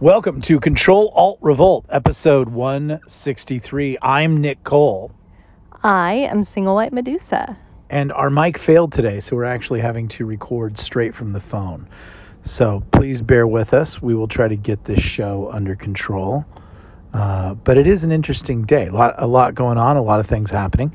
Welcome 0.00 0.42
to 0.42 0.60
Control 0.60 1.08
Alt 1.12 1.38
Revolt, 1.42 1.84
episode 1.88 2.48
163. 2.50 3.98
I'm 4.00 4.40
Nick 4.40 4.62
Cole, 4.62 5.10
I 5.82 6.12
am 6.12 6.44
Single 6.44 6.76
White 6.76 6.92
Medusa. 6.92 7.56
and 7.90 8.12
our 8.12 8.30
mic 8.30 8.58
failed 8.58 8.92
today, 8.92 9.18
so 9.18 9.34
we're 9.34 9.42
actually 9.42 9.80
having 9.80 10.06
to 10.10 10.24
record 10.24 10.78
straight 10.78 11.16
from 11.16 11.32
the 11.32 11.40
phone. 11.40 11.88
So 12.44 12.82
please 12.92 13.20
bear 13.22 13.48
with 13.48 13.74
us. 13.74 14.00
We 14.00 14.14
will 14.14 14.28
try 14.28 14.46
to 14.46 14.54
get 14.56 14.84
this 14.84 15.00
show 15.00 15.50
under 15.52 15.74
control. 15.74 16.44
Uh, 17.12 17.54
but 17.54 17.76
it 17.76 17.88
is 17.88 18.04
an 18.04 18.12
interesting 18.12 18.62
day. 18.62 18.86
A 18.86 18.92
lot, 18.92 19.14
a 19.18 19.26
lot 19.26 19.56
going 19.56 19.78
on, 19.78 19.96
a 19.96 20.02
lot 20.02 20.20
of 20.20 20.28
things 20.28 20.48
happening. 20.48 20.94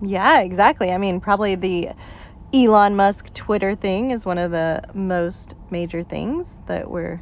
Yeah, 0.00 0.40
exactly. 0.40 0.90
I 0.90 0.96
mean, 0.96 1.20
probably 1.20 1.54
the 1.54 1.90
Elon 2.54 2.96
Musk 2.96 3.34
Twitter 3.34 3.76
thing 3.76 4.10
is 4.10 4.24
one 4.24 4.38
of 4.38 4.50
the 4.52 4.82
most 4.94 5.54
major 5.70 6.02
things 6.02 6.46
that 6.66 6.90
we're 6.90 7.20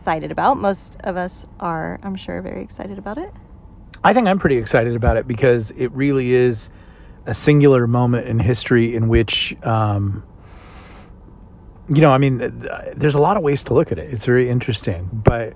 excited 0.00 0.30
about. 0.30 0.56
Most 0.56 0.96
of 1.00 1.18
us 1.18 1.44
are, 1.60 2.00
I'm 2.02 2.16
sure, 2.16 2.40
very 2.40 2.62
excited 2.62 2.98
about 2.98 3.18
it. 3.18 3.30
I 4.02 4.14
think 4.14 4.28
I'm 4.28 4.38
pretty 4.38 4.56
excited 4.56 4.96
about 4.96 5.18
it 5.18 5.28
because 5.28 5.72
it 5.72 5.92
really 5.92 6.32
is 6.32 6.70
a 7.26 7.34
singular 7.34 7.86
moment 7.86 8.26
in 8.26 8.38
history 8.38 8.96
in 8.96 9.08
which, 9.08 9.54
um, 9.62 10.22
you 11.90 12.00
know, 12.00 12.10
I 12.10 12.16
mean, 12.16 12.66
there's 12.96 13.14
a 13.14 13.20
lot 13.20 13.36
of 13.36 13.42
ways 13.42 13.62
to 13.64 13.74
look 13.74 13.92
at 13.92 13.98
it. 13.98 14.10
It's 14.10 14.24
very 14.24 14.48
interesting. 14.48 15.06
But 15.12 15.52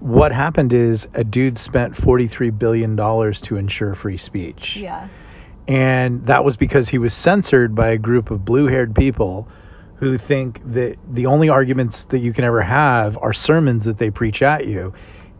what 0.00 0.32
happened 0.32 0.72
is 0.72 1.06
a 1.14 1.22
dude 1.22 1.56
spent 1.56 1.94
$43 1.94 2.58
billion 2.58 2.96
to 2.96 3.56
ensure 3.56 3.94
free 3.94 4.18
speech. 4.18 4.76
Yeah. 4.76 5.08
And 5.68 6.26
that 6.26 6.44
was 6.44 6.56
because 6.56 6.88
he 6.88 6.98
was 6.98 7.14
censored 7.14 7.76
by 7.76 7.90
a 7.90 7.98
group 7.98 8.32
of 8.32 8.44
blue 8.44 8.66
haired 8.66 8.96
people 8.96 9.46
who 9.96 10.18
think 10.18 10.60
that 10.72 10.96
the 11.10 11.26
only 11.26 11.48
arguments 11.48 12.04
that 12.04 12.18
you 12.18 12.32
can 12.32 12.44
ever 12.44 12.62
have 12.62 13.16
are 13.18 13.32
sermons 13.32 13.84
that 13.86 13.98
they 13.98 14.10
preach 14.10 14.42
at 14.42 14.66
you. 14.66 14.92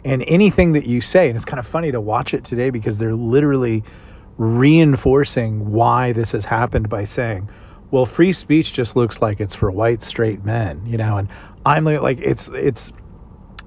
And 0.05 0.25
anything 0.27 0.73
that 0.73 0.87
you 0.87 1.01
say, 1.01 1.29
and 1.29 1.37
it's 1.37 1.45
kind 1.45 1.59
of 1.59 1.67
funny 1.67 1.93
to 1.93 2.01
watch 2.01 2.33
it 2.33 2.45
today 2.45 2.71
because 2.71 2.97
they're 2.97 3.15
literally 3.15 3.85
reinforcing 4.39 5.73
why 5.73 6.13
this 6.13 6.31
has 6.31 6.45
happened 6.45 6.89
by 6.89 7.05
saying, 7.05 7.51
well, 7.91 8.07
free 8.07 8.33
speech 8.33 8.73
just 8.73 8.97
looks 8.97 9.21
like 9.21 9.41
it's 9.41 9.55
for 9.55 9.71
white 9.71 10.03
straight 10.03 10.45
men, 10.45 10.85
you 10.87 10.97
know, 10.97 11.19
and 11.19 11.29
I'm 11.65 11.85
like, 11.85 12.19
it's, 12.19 12.49
it's, 12.53 12.93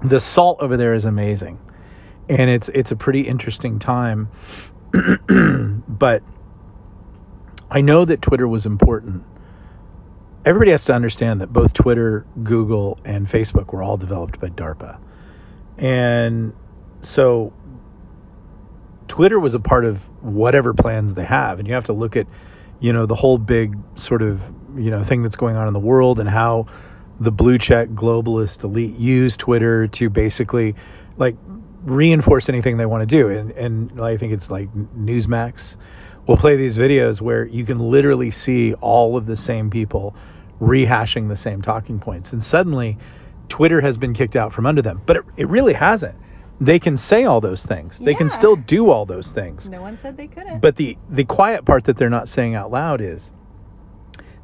the 0.02 0.20
salt 0.20 0.58
over 0.60 0.76
there 0.76 0.94
is 0.94 1.04
amazing. 1.04 1.58
And 2.28 2.50
it's, 2.50 2.68
it's 2.70 2.90
a 2.90 2.96
pretty 2.96 3.20
interesting 3.20 3.78
time. 3.78 4.28
but 5.88 6.22
I 7.70 7.80
know 7.80 8.04
that 8.04 8.22
Twitter 8.22 8.48
was 8.48 8.66
important. 8.66 9.24
Everybody 10.44 10.70
has 10.70 10.84
to 10.86 10.94
understand 10.94 11.40
that 11.42 11.52
both 11.52 11.74
Twitter, 11.74 12.24
Google, 12.42 12.98
and 13.04 13.28
Facebook 13.28 13.72
were 13.72 13.82
all 13.82 13.96
developed 13.96 14.40
by 14.40 14.48
DARPA. 14.48 14.98
And 15.76 16.54
so 17.02 17.52
Twitter 19.08 19.38
was 19.38 19.54
a 19.54 19.60
part 19.60 19.84
of 19.84 19.98
whatever 20.22 20.72
plans 20.72 21.14
they 21.14 21.24
have. 21.24 21.58
And 21.58 21.68
you 21.68 21.74
have 21.74 21.84
to 21.84 21.92
look 21.92 22.16
at, 22.16 22.26
you 22.80 22.92
know, 22.92 23.06
the 23.06 23.14
whole 23.14 23.38
big 23.38 23.76
sort 23.96 24.22
of, 24.22 24.40
you 24.76 24.90
know, 24.90 25.02
thing 25.02 25.22
that's 25.22 25.36
going 25.36 25.56
on 25.56 25.66
in 25.66 25.74
the 25.74 25.80
world 25.80 26.20
and 26.20 26.28
how 26.28 26.66
the 27.18 27.30
blue 27.30 27.58
check 27.58 27.88
globalist 27.90 28.64
elite 28.64 28.96
use 28.96 29.36
Twitter 29.36 29.86
to 29.88 30.08
basically 30.08 30.74
like 31.18 31.36
reinforce 31.82 32.48
anything 32.48 32.78
they 32.78 32.86
want 32.86 33.02
to 33.02 33.06
do. 33.06 33.28
And, 33.28 33.50
and 33.52 34.00
I 34.00 34.16
think 34.16 34.32
it's 34.32 34.50
like 34.50 34.72
Newsmax 34.74 35.76
will 36.30 36.36
play 36.36 36.54
these 36.54 36.78
videos 36.78 37.20
where 37.20 37.44
you 37.44 37.64
can 37.64 37.80
literally 37.80 38.30
see 38.30 38.72
all 38.74 39.16
of 39.16 39.26
the 39.26 39.36
same 39.36 39.68
people 39.68 40.14
rehashing 40.60 41.28
the 41.28 41.36
same 41.36 41.60
talking 41.60 41.98
points. 41.98 42.32
And 42.32 42.42
suddenly, 42.42 42.96
Twitter 43.48 43.80
has 43.80 43.98
been 43.98 44.14
kicked 44.14 44.36
out 44.36 44.52
from 44.52 44.64
under 44.64 44.80
them. 44.80 45.02
But 45.06 45.16
it, 45.16 45.24
it 45.38 45.48
really 45.48 45.72
hasn't. 45.72 46.14
They 46.60 46.78
can 46.78 46.96
say 46.96 47.24
all 47.24 47.40
those 47.40 47.66
things. 47.66 47.98
They 47.98 48.14
can 48.14 48.30
still 48.30 48.54
do 48.54 48.90
all 48.90 49.06
those 49.06 49.32
things. 49.32 49.68
No 49.68 49.80
one 49.80 49.98
said 50.02 50.16
they 50.16 50.28
couldn't. 50.28 50.60
But 50.60 50.76
the 50.76 50.96
the 51.08 51.24
quiet 51.24 51.64
part 51.64 51.84
that 51.84 51.96
they're 51.96 52.10
not 52.10 52.28
saying 52.28 52.54
out 52.54 52.70
loud 52.70 53.00
is 53.00 53.32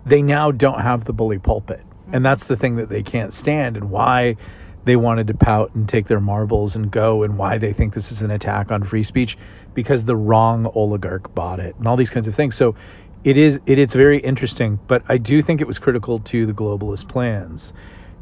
they 0.05 0.23
now 0.23 0.51
don't 0.51 0.81
have 0.81 1.05
the 1.05 1.13
bully 1.13 1.39
pulpit. 1.39 1.79
And 2.07 2.15
mm-hmm. 2.15 2.23
that's 2.25 2.49
the 2.49 2.57
thing 2.57 2.77
that 2.77 2.89
they 2.89 3.05
can't 3.05 3.33
stand 3.33 3.77
and 3.77 3.91
why 3.91 4.39
they 4.87 4.97
wanted 4.97 5.27
to 5.27 5.35
pout 5.35 5.75
and 5.75 5.89
take 5.89 6.07
their 6.07 6.21
marbles 6.21 6.77
and 6.77 6.93
go 6.93 7.25
and 7.25 7.37
why 7.37 7.59
they 7.59 7.73
think 7.73 7.93
this 7.93 8.13
is 8.13 8.23
an 8.23 8.31
attack 8.31 8.71
on 8.71 8.85
free 8.85 9.03
speech 9.03 9.37
because 9.75 10.05
the 10.05 10.17
wrong 10.17 10.71
oligarch 10.75 11.35
bought 11.35 11.59
it 11.59 11.75
and 11.77 11.89
all 11.89 11.97
these 11.97 12.09
kinds 12.09 12.29
of 12.29 12.37
things. 12.37 12.55
So 12.55 12.77
it 13.25 13.37
is 13.37 13.59
it 13.67 13.81
is 13.81 13.93
very 13.93 14.21
interesting, 14.21 14.79
but 14.87 15.03
I 15.09 15.19
do 15.19 15.43
think 15.43 15.61
it 15.61 15.67
was 15.67 15.79
critical 15.79 16.21
to 16.21 16.47
the 16.47 16.53
globalist 16.53 17.09
plans. 17.09 17.73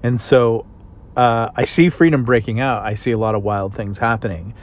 And 0.03 0.19
so 0.19 0.65
uh, 1.19 1.51
I 1.55 1.67
see 1.67 1.91
freedom 1.91 2.25
breaking 2.25 2.61
out. 2.61 2.83
I 2.83 2.95
see 2.95 3.11
a 3.11 3.19
lot 3.19 3.35
of 3.35 3.43
wild 3.43 3.77
things 3.77 3.99
happening. 3.99 4.55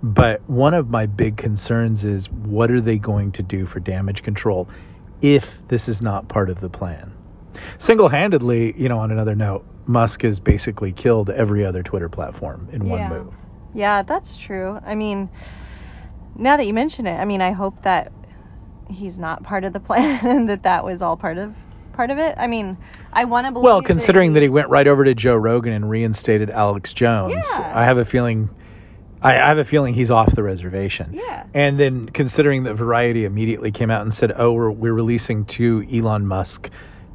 But 0.00 0.48
one 0.48 0.74
of 0.74 0.88
my 0.88 1.06
big 1.06 1.36
concerns 1.36 2.04
is 2.04 2.30
what 2.30 2.70
are 2.70 2.80
they 2.80 2.98
going 2.98 3.32
to 3.32 3.42
do 3.42 3.66
for 3.66 3.80
damage 3.80 4.22
control 4.22 4.68
if 5.20 5.44
this 5.66 5.88
is 5.88 6.00
not 6.00 6.28
part 6.28 6.50
of 6.50 6.60
the 6.60 6.68
plan? 6.68 7.12
Single 7.78 8.08
handedly, 8.08 8.80
you 8.80 8.88
know, 8.88 9.00
on 9.00 9.10
another 9.10 9.34
note, 9.34 9.64
Musk 9.88 10.22
has 10.22 10.38
basically 10.38 10.92
killed 10.92 11.30
every 11.30 11.64
other 11.64 11.82
Twitter 11.82 12.08
platform 12.08 12.68
in 12.72 12.88
one 12.88 13.08
move. 13.08 13.34
yeah, 13.74 14.02
that's 14.02 14.36
true. 14.36 14.78
I 14.86 14.94
mean, 14.94 15.28
now 16.36 16.56
that 16.56 16.66
you 16.66 16.74
mention 16.74 17.06
it, 17.06 17.16
I 17.16 17.24
mean, 17.24 17.40
I 17.40 17.52
hope 17.52 17.82
that 17.82 18.12
he's 18.88 19.18
not 19.18 19.42
part 19.42 19.64
of 19.64 19.72
the 19.72 19.80
plan 19.88 20.24
and 20.26 20.48
that 20.48 20.62
that 20.62 20.84
was 20.84 21.02
all 21.02 21.16
part 21.16 21.38
of 21.38 21.54
part 21.94 22.10
of 22.10 22.18
it. 22.18 22.34
I 22.38 22.46
mean, 22.46 22.76
I 23.12 23.24
want 23.24 23.46
to 23.46 23.52
believe. 23.52 23.64
Well, 23.64 23.82
considering 23.82 24.34
that 24.34 24.40
he 24.40 24.44
he's- 24.44 24.52
went 24.52 24.68
right 24.68 24.86
over 24.86 25.04
to 25.04 25.14
Joe 25.14 25.34
Rogan 25.36 25.72
and 25.72 25.90
reinstated 25.90 26.50
Alex 26.50 26.92
Jones, 26.92 27.32
Yeah. 27.34 27.72
I 27.74 27.84
have 27.84 27.98
a 27.98 28.04
feeling 28.04 28.50
I, 29.20 29.32
I 29.32 29.48
have 29.48 29.58
a 29.58 29.64
feeling 29.64 29.94
he's 29.94 30.10
off 30.12 30.32
the 30.36 30.44
reservation. 30.44 31.12
Yeah. 31.12 31.44
And 31.54 31.80
then 31.80 32.08
considering 32.10 32.62
that 32.64 32.74
Variety 32.74 33.24
immediately 33.24 33.72
came 33.72 33.90
out 33.90 34.02
and 34.02 34.14
said, 34.14 34.32
"Oh, 34.36 34.52
we're 34.52 34.70
we're 34.70 34.92
releasing 34.92 35.44
two 35.44 35.84
Elon 35.92 36.24
Musk 36.26 36.70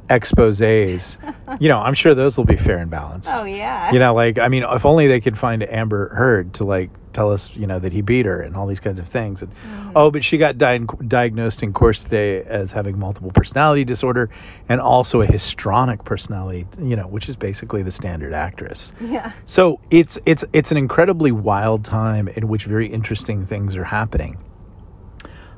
exposés," 0.08 1.16
you 1.60 1.68
know, 1.68 1.78
I'm 1.78 1.94
sure 1.94 2.14
those 2.14 2.36
will 2.36 2.44
be 2.44 2.56
fair 2.56 2.78
and 2.78 2.90
balanced. 2.90 3.28
Oh 3.32 3.44
yeah. 3.44 3.92
You 3.92 3.98
know, 3.98 4.14
like 4.14 4.38
I 4.38 4.48
mean, 4.48 4.64
if 4.70 4.84
only 4.84 5.06
they 5.06 5.20
could 5.20 5.38
find 5.38 5.62
Amber 5.62 6.14
Heard 6.14 6.54
to 6.54 6.64
like 6.64 6.90
tell 7.12 7.30
us, 7.30 7.48
you 7.54 7.64
know, 7.66 7.78
that 7.78 7.92
he 7.92 8.00
beat 8.00 8.26
her 8.26 8.40
and 8.40 8.56
all 8.56 8.66
these 8.66 8.80
kinds 8.80 8.98
of 8.98 9.06
things. 9.08 9.40
And 9.40 9.52
Mhm. 9.52 9.92
oh, 9.94 10.10
but 10.10 10.24
she 10.24 10.36
got 10.36 10.58
di- 10.58 10.80
diagnosed 11.06 11.62
in 11.62 11.72
course 11.72 12.02
today 12.02 12.42
as 12.42 12.72
having 12.72 12.98
multiple 12.98 13.30
personality 13.32 13.84
disorder 13.84 14.30
and 14.68 14.80
also 14.80 15.20
a 15.20 15.26
histrionic 15.26 16.04
personality, 16.04 16.66
you 16.82 16.96
know, 16.96 17.04
which 17.06 17.28
is 17.28 17.36
basically 17.36 17.84
the 17.84 17.92
standard 17.92 18.32
actress. 18.34 18.92
Yeah. 19.00 19.30
So 19.46 19.78
it's 19.90 20.18
it's 20.26 20.44
it's 20.52 20.72
an 20.72 20.76
incredibly 20.76 21.30
wild 21.30 21.84
time 21.84 22.26
in 22.28 22.48
which 22.48 22.64
very 22.64 22.88
interesting 22.88 23.46
things 23.46 23.76
are 23.76 23.84
happening. 23.84 24.36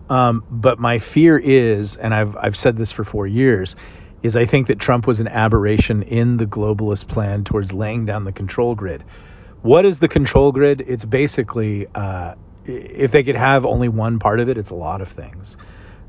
Um, 0.08 0.44
but 0.50 0.78
my 0.78 0.98
fear 0.98 1.38
is, 1.38 1.96
and 1.96 2.14
I've 2.14 2.36
I've 2.36 2.56
said 2.56 2.76
this 2.76 2.92
for 2.92 3.02
four 3.02 3.26
years, 3.26 3.74
is 4.26 4.37
I 4.37 4.44
think 4.44 4.66
that 4.66 4.78
Trump 4.78 5.06
was 5.06 5.20
an 5.20 5.28
aberration 5.28 6.03
in 6.03 6.37
the 6.37 6.47
globalist 6.47 7.09
plan 7.09 7.44
towards 7.44 7.72
laying 7.72 8.04
down 8.04 8.25
the 8.25 8.32
control 8.32 8.75
grid. 8.75 9.04
What 9.62 9.87
is 9.87 9.98
the 10.00 10.09
control 10.09 10.53
grid? 10.53 10.84
It's 10.87 11.04
basically 11.04 11.87
uh, 11.94 12.34
if 12.66 13.12
they 13.12 13.22
could 13.22 13.36
have 13.36 13.65
only 13.65 13.88
one 13.88 14.19
part 14.19 14.41
of 14.41 14.48
it, 14.48 14.59
it's 14.59 14.70
a 14.70 14.75
lot 14.75 15.00
of 15.00 15.09
things. 15.09 15.56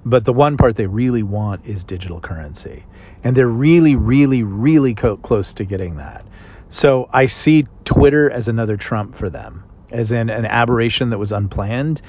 But 0.06 0.26
the 0.26 0.34
one 0.34 0.58
part 0.58 0.76
they 0.76 0.88
really 0.88 1.24
want 1.24 1.66
is 1.66 1.84
digital 1.84 2.20
currency, 2.20 2.86
and 3.24 3.36
they're 3.36 3.48
really, 3.48 3.96
really, 3.96 4.44
really 4.44 4.94
co- 4.96 5.18
close 5.18 5.54
to 5.54 5.66
getting 5.66 5.98
that. 5.98 6.26
So 6.70 7.10
I 7.12 7.28
see 7.28 7.68
Twitter 7.86 8.30
as 8.30 8.48
another 8.48 8.78
Trump 8.78 9.18
for 9.18 9.30
them, 9.30 9.64
as 9.92 10.12
in 10.12 10.30
an 10.30 10.46
aberration 10.46 11.10
that 11.12 11.18
was 11.18 11.32
unplanned, 11.32 12.02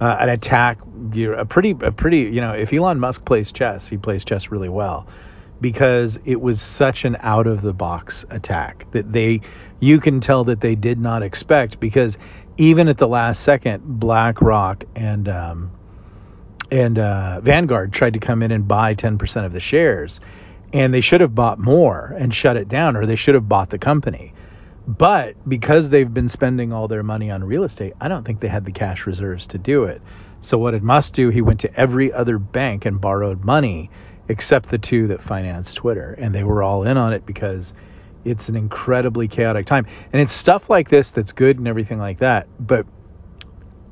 uh, 0.00 0.16
an 0.20 0.28
attack, 0.28 0.78
a 1.14 1.44
pretty, 1.44 1.74
a 1.82 1.92
pretty, 1.92 2.18
you 2.18 2.40
know, 2.40 2.52
if 2.52 2.72
Elon 2.72 3.00
Musk 3.00 3.24
plays 3.24 3.52
chess, 3.52 3.88
he 3.88 3.96
plays 3.96 4.24
chess 4.24 4.50
really 4.50 4.68
well, 4.68 5.06
because 5.60 6.18
it 6.24 6.40
was 6.40 6.60
such 6.60 7.04
an 7.04 7.16
out 7.20 7.46
of 7.46 7.62
the 7.62 7.72
box 7.72 8.24
attack 8.30 8.86
that 8.92 9.12
they, 9.12 9.40
you 9.80 10.00
can 10.00 10.20
tell 10.20 10.44
that 10.44 10.60
they 10.60 10.74
did 10.74 10.98
not 10.98 11.22
expect 11.22 11.80
because 11.80 12.18
even 12.58 12.88
at 12.88 12.98
the 12.98 13.08
last 13.08 13.42
second, 13.42 13.82
BlackRock 13.84 14.84
and 14.94 15.28
um, 15.28 15.70
and 16.70 16.98
uh, 16.98 17.40
Vanguard 17.40 17.92
tried 17.92 18.14
to 18.14 18.18
come 18.18 18.42
in 18.42 18.50
and 18.50 18.66
buy 18.66 18.94
10% 18.94 19.44
of 19.44 19.52
the 19.52 19.60
shares, 19.60 20.20
and 20.72 20.92
they 20.92 21.00
should 21.00 21.20
have 21.20 21.34
bought 21.34 21.58
more 21.58 22.14
and 22.18 22.34
shut 22.34 22.56
it 22.56 22.68
down, 22.68 22.96
or 22.96 23.06
they 23.06 23.16
should 23.16 23.34
have 23.34 23.48
bought 23.48 23.70
the 23.70 23.78
company. 23.78 24.32
But 24.86 25.36
because 25.48 25.90
they've 25.90 26.12
been 26.12 26.28
spending 26.28 26.72
all 26.72 26.88
their 26.88 27.02
money 27.02 27.30
on 27.30 27.42
real 27.44 27.64
estate, 27.64 27.94
I 28.00 28.08
don't 28.08 28.24
think 28.24 28.40
they 28.40 28.48
had 28.48 28.64
the 28.64 28.72
cash 28.72 29.06
reserves 29.06 29.46
to 29.48 29.58
do 29.58 29.84
it. 29.84 30.00
So 30.40 30.58
what 30.58 30.72
did 30.72 30.82
Musk 30.82 31.14
do? 31.14 31.28
He 31.28 31.40
went 31.40 31.60
to 31.60 31.74
every 31.80 32.12
other 32.12 32.38
bank 32.38 32.84
and 32.84 33.00
borrowed 33.00 33.44
money, 33.44 33.90
except 34.28 34.70
the 34.70 34.78
two 34.78 35.06
that 35.08 35.22
financed 35.22 35.76
Twitter, 35.76 36.14
and 36.18 36.34
they 36.34 36.44
were 36.44 36.62
all 36.62 36.84
in 36.84 36.96
on 36.96 37.12
it 37.12 37.24
because 37.26 37.72
it's 38.24 38.48
an 38.48 38.56
incredibly 38.56 39.28
chaotic 39.28 39.66
time. 39.66 39.86
And 40.12 40.20
it's 40.20 40.32
stuff 40.32 40.68
like 40.68 40.88
this 40.88 41.10
that's 41.12 41.32
good 41.32 41.58
and 41.58 41.68
everything 41.68 41.98
like 41.98 42.18
that, 42.18 42.48
but 42.58 42.86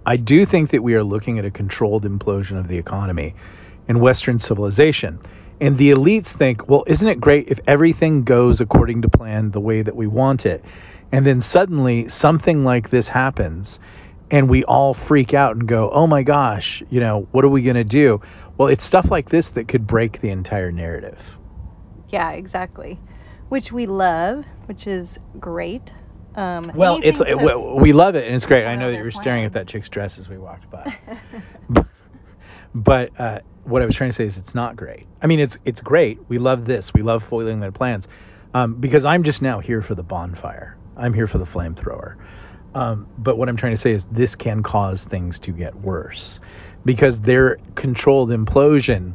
I 0.06 0.16
do 0.16 0.44
think 0.44 0.70
that 0.70 0.82
we 0.82 0.94
are 0.94 1.04
looking 1.04 1.38
at 1.38 1.44
a 1.46 1.50
controlled 1.50 2.04
implosion 2.04 2.58
of 2.58 2.69
the 2.69 2.76
economy 2.76 3.34
in 3.88 4.00
Western 4.00 4.38
civilization. 4.38 5.19
And 5.60 5.78
the 5.78 5.92
elites 5.92 6.28
think, 6.28 6.69
well, 6.69 6.84
isn't 6.86 7.08
it 7.08 7.20
great 7.20 7.48
if 7.48 7.60
everything 7.66 8.25
goes 8.25 8.60
according 8.60 9.02
to 9.02 9.08
plan 9.08 9.50
the 9.52 9.60
way 9.60 9.81
that 9.81 9.96
we 9.96 10.06
want 10.06 10.44
it? 10.44 10.62
And 11.10 11.25
then 11.25 11.40
suddenly 11.40 12.08
something 12.08 12.64
like 12.64 12.90
this 12.90 13.08
happens 13.08 13.78
and 14.34 14.48
we 14.48 14.64
all 14.64 14.94
freak 14.94 15.32
out 15.32 15.54
and 15.54 15.69
go, 15.69 15.88
"Oh 15.90 16.08
my 16.08 16.25
gosh, 16.25 16.82
you 16.90 16.98
know, 16.98 17.28
what 17.31 17.44
are 17.44 17.48
we 17.48 17.62
going 17.62 17.76
to 17.76 17.84
do?" 17.84 18.20
Well, 18.58 18.66
it's 18.66 18.84
stuff 18.84 19.08
like 19.08 19.31
this 19.31 19.52
that 19.52 19.69
could 19.69 19.86
break 19.86 20.20
the 20.20 20.31
entire 20.31 20.72
narrative. 20.72 21.19
Yeah, 22.08 22.32
exactly. 22.32 22.98
Which 23.48 23.70
we 23.70 23.86
love, 23.86 24.44
which 24.66 24.88
is 24.88 25.19
great. 25.38 25.92
Um, 26.34 26.72
Well, 26.75 26.98
it's 27.04 27.20
to- 27.20 27.36
we, 27.36 27.81
we 27.81 27.92
love 27.92 28.16
it 28.16 28.26
and 28.26 28.34
it's 28.34 28.44
great. 28.44 28.66
I 28.66 28.75
know 28.75 28.90
that 28.90 28.98
you 28.98 29.04
were 29.04 29.12
staring 29.12 29.44
at 29.44 29.52
that 29.52 29.69
chick's 29.69 29.88
dress 29.88 30.19
as 30.19 30.28
we 30.28 30.36
walked 30.36 30.69
by. 30.69 30.98
but 32.75 33.12
uh, 33.20 33.38
what 33.62 33.82
I 33.82 33.86
was 33.86 33.94
trying 33.94 34.10
to 34.10 34.16
say 34.16 34.25
is 34.25 34.36
it's 34.36 34.54
not 34.54 34.75
great. 34.75 35.06
I 35.22 35.28
mean, 35.28 35.38
it's 35.38 35.56
it's 35.64 35.81
great. 35.81 36.19
We 36.28 36.38
love 36.38 36.64
this. 36.64 36.92
We 36.92 37.02
love 37.02 37.22
foiling 37.22 37.60
their 37.60 37.70
plans 37.70 38.08
um, 38.52 38.75
because 38.81 39.04
I'm 39.04 39.22
just 39.22 39.42
now 39.42 39.60
here 39.60 39.81
for 39.81 39.94
the 39.94 40.02
bonfire. 40.02 40.76
I'm 40.96 41.14
here 41.14 41.28
for 41.28 41.38
the 41.38 41.46
flamethrower. 41.46 42.16
Um, 42.74 43.06
but 43.18 43.38
what 43.38 43.48
I'm 43.48 43.56
trying 43.56 43.72
to 43.72 43.80
say 43.80 43.92
is 43.92 44.04
this 44.06 44.34
can 44.34 44.62
cause 44.62 45.04
things 45.04 45.38
to 45.40 45.52
get 45.52 45.74
worse 45.76 46.40
because 46.84 47.20
their 47.20 47.58
controlled 47.76 48.30
implosion 48.30 49.14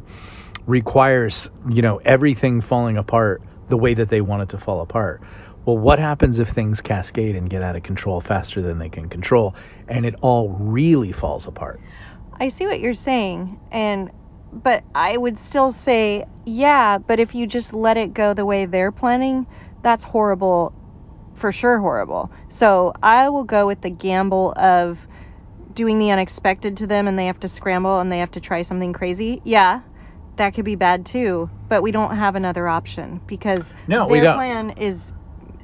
requires 0.66 1.50
you 1.70 1.82
know 1.82 1.98
everything 2.06 2.62
falling 2.62 2.98
apart 2.98 3.42
the 3.70 3.78
way 3.78 3.94
that 3.94 4.10
they 4.10 4.22
want 4.22 4.44
it 4.44 4.50
to 4.50 4.58
fall 4.58 4.82
apart. 4.82 5.22
Well, 5.66 5.78
what 5.78 6.00
happens 6.00 6.40
if 6.40 6.50
things 6.50 6.82
cascade 6.82 7.36
and 7.36 7.50
get 7.50 7.62
out 7.62 7.76
of 7.76 7.84
control 7.84 8.22
faster 8.22 8.62
than 8.62 8.80
they 8.80 8.90
can 8.90 9.10
control 9.10 9.56
and 9.88 10.06
it 10.06 10.16
all 10.22 10.50
really 10.50 11.12
falls 11.12 11.48
apart? 11.48 11.80
I 12.40 12.50
see 12.50 12.66
what 12.66 12.80
you're 12.80 12.94
saying, 12.94 13.60
and 13.72 14.10
but 14.52 14.84
I 14.96 15.18
would 15.18 15.38
still 15.38 15.72
say, 15.72 16.26
yeah, 16.46 16.98
but 16.98 17.20
if 17.20 17.36
you 17.36 17.46
just 17.46 17.74
let 17.74 17.98
it 17.98 18.14
go 18.14 18.34
the 18.34 18.46
way 18.46 18.66
they're 18.66 18.92
planning, 18.92 19.46
that's 19.84 20.04
horrible, 20.04 20.74
for 21.40 21.52
sure 21.52 21.80
horrible. 21.80 22.32
So 22.50 22.94
I 23.02 23.30
will 23.30 23.44
go 23.46 23.66
with 23.68 23.82
the 23.82 23.90
gamble 23.90 24.54
of 24.56 25.00
doing 25.74 26.00
the 26.00 26.12
unexpected 26.12 26.78
to 26.78 26.88
them, 26.88 27.08
and 27.08 27.18
they 27.18 27.28
have 27.28 27.40
to 27.42 27.48
scramble 27.48 28.00
and 28.00 28.12
they 28.12 28.20
have 28.20 28.32
to 28.32 28.42
try 28.42 28.62
something 28.62 28.94
crazy. 28.94 29.42
Yeah, 29.44 29.82
that 30.38 30.54
could 30.54 30.66
be 30.66 30.76
bad 30.76 31.06
too, 31.06 31.50
but 31.70 31.82
we 31.84 31.92
don't 31.92 32.16
have 32.16 32.36
another 32.36 32.68
option 32.68 33.22
because 33.28 33.70
No, 33.88 34.08
their 34.08 34.34
plan 34.34 34.72
is 34.72 35.12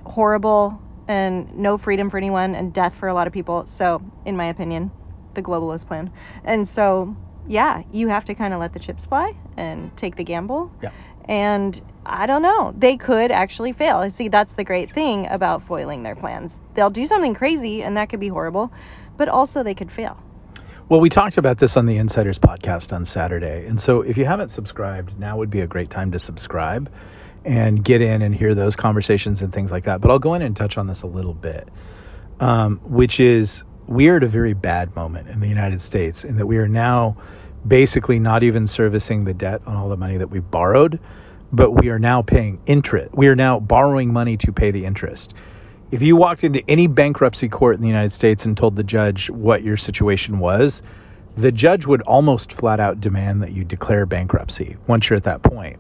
horrible 0.06 0.82
and 1.08 1.54
no 1.56 1.78
freedom 1.78 2.10
for 2.10 2.18
anyone 2.18 2.56
and 2.56 2.74
death 2.74 2.96
for 2.96 3.08
a 3.08 3.14
lot 3.14 3.28
of 3.28 3.34
people. 3.34 3.66
So, 3.66 4.02
in 4.26 4.38
my 4.38 4.46
opinion, 4.46 4.92
the 5.34 5.42
globalist 5.42 5.86
plan. 5.86 6.12
And 6.44 6.68
so, 6.68 7.16
yeah, 7.48 7.84
you 7.92 8.08
have 8.08 8.26
to 8.26 8.36
kind 8.36 8.54
of 8.54 8.60
let 8.60 8.74
the 8.74 8.80
chips 8.80 9.06
fly 9.06 9.32
and 9.58 9.96
take 9.98 10.16
the 10.16 10.24
gamble. 10.24 10.72
Yeah. 10.82 10.90
And 11.28 11.82
I 12.06 12.28
don't 12.28 12.42
know, 12.42 12.74
they 12.78 12.98
could 12.98 13.32
actually 13.32 13.74
fail. 13.74 14.10
See, 14.12 14.28
that's 14.28 14.54
the 14.54 14.64
great 14.64 14.92
thing 14.92 15.28
about 15.28 15.66
foiling 15.66 16.04
their 16.04 16.16
plans. 16.16 16.56
They'll 16.76 16.90
do 16.90 17.08
something 17.08 17.34
crazy 17.34 17.82
and 17.82 17.98
that 17.98 18.10
could 18.10 18.20
be 18.20 18.28
horrible, 18.28 18.72
but 19.18 19.28
also 19.28 19.64
they 19.64 19.74
could 19.74 19.92
fail. 19.92 20.18
Well, 20.88 21.00
we 21.00 21.10
talked 21.10 21.40
about 21.40 21.58
this 21.58 21.78
on 21.78 21.88
the 21.88 21.98
Insiders 21.98 22.38
podcast 22.38 22.94
on 22.94 23.06
Saturday. 23.06 23.66
And 23.66 23.82
so 23.82 24.02
if 24.02 24.18
you 24.18 24.26
haven't 24.26 24.50
subscribed, 24.50 25.18
now 25.20 25.38
would 25.38 25.50
be 25.50 25.62
a 25.62 25.68
great 25.68 25.90
time 25.90 26.12
to 26.12 26.20
subscribe 26.20 26.92
and 27.44 27.84
get 27.84 28.02
in 28.02 28.22
and 28.22 28.36
hear 28.36 28.54
those 28.54 28.76
conversations 28.76 29.42
and 29.42 29.52
things 29.52 29.72
like 29.72 29.86
that. 29.86 30.00
But 30.00 30.12
I'll 30.12 30.20
go 30.20 30.36
in 30.36 30.44
and 30.44 30.56
touch 30.56 30.78
on 30.78 30.86
this 30.86 31.02
a 31.02 31.08
little 31.08 31.34
bit, 31.34 31.70
um, 32.40 32.80
which 32.84 33.20
is 33.20 33.64
we 33.88 34.10
are 34.10 34.18
at 34.18 34.24
a 34.24 34.28
very 34.28 34.54
bad 34.54 34.96
moment 34.96 35.30
in 35.30 35.40
the 35.40 35.48
United 35.48 35.82
States 35.82 36.24
in 36.24 36.38
that 36.38 36.46
we 36.46 36.58
are 36.58 36.68
now 36.68 37.18
basically 37.68 38.20
not 38.20 38.44
even 38.44 38.68
servicing 38.68 39.26
the 39.26 39.34
debt 39.34 39.62
on 39.66 39.76
all 39.76 39.90
the 39.90 39.98
money 39.98 40.18
that 40.18 40.30
we 40.30 40.40
borrowed, 40.40 41.00
but 41.52 41.72
we 41.72 41.90
are 41.90 42.00
now 42.00 42.22
paying 42.22 42.60
interest. 42.66 43.14
We 43.14 43.28
are 43.28 43.36
now 43.36 43.60
borrowing 43.60 44.12
money 44.12 44.38
to 44.38 44.52
pay 44.52 44.72
the 44.72 44.86
interest. 44.86 45.34
If 45.92 46.02
you 46.02 46.16
walked 46.16 46.44
into 46.44 46.64
any 46.68 46.88
bankruptcy 46.88 47.48
court 47.48 47.76
in 47.76 47.82
the 47.82 47.88
United 47.88 48.12
States 48.12 48.46
and 48.46 48.58
told 48.58 48.76
the 48.76 48.84
judge 48.84 49.30
what 49.30 49.64
your 49.64 49.78
situation 49.78 50.40
was, 50.40 50.82
the 51.38 51.52
judge 51.52 51.86
would 51.86 52.02
almost 52.02 52.54
flat 52.54 52.80
out 52.80 53.02
demand 53.02 53.44
that 53.44 53.52
you 53.52 53.64
declare 53.64 54.06
bankruptcy 54.06 54.78
once 54.88 55.10
you're 55.10 55.18
at 55.18 55.26
that 55.26 55.44
point. 55.44 55.78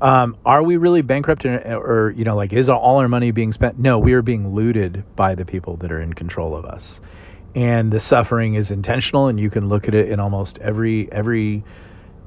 Um, 0.00 0.36
are 0.46 0.62
we 0.62 0.76
really 0.76 1.02
bankrupt, 1.02 1.44
or, 1.44 1.58
or 1.76 2.10
you 2.12 2.24
know, 2.24 2.36
like 2.36 2.52
is 2.52 2.68
all 2.68 2.98
our 2.98 3.08
money 3.08 3.32
being 3.32 3.52
spent? 3.52 3.78
No, 3.78 3.98
we 3.98 4.14
are 4.14 4.22
being 4.22 4.54
looted 4.54 5.04
by 5.16 5.34
the 5.34 5.44
people 5.44 5.76
that 5.78 5.92
are 5.92 6.00
in 6.00 6.14
control 6.14 6.56
of 6.56 6.64
us, 6.64 7.00
and 7.54 7.92
the 7.92 8.00
suffering 8.00 8.54
is 8.54 8.70
intentional. 8.70 9.28
And 9.28 9.38
you 9.38 9.50
can 9.50 9.68
look 9.68 9.88
at 9.88 9.94
it 9.94 10.08
in 10.08 10.20
almost 10.20 10.58
every 10.58 11.10
every 11.12 11.64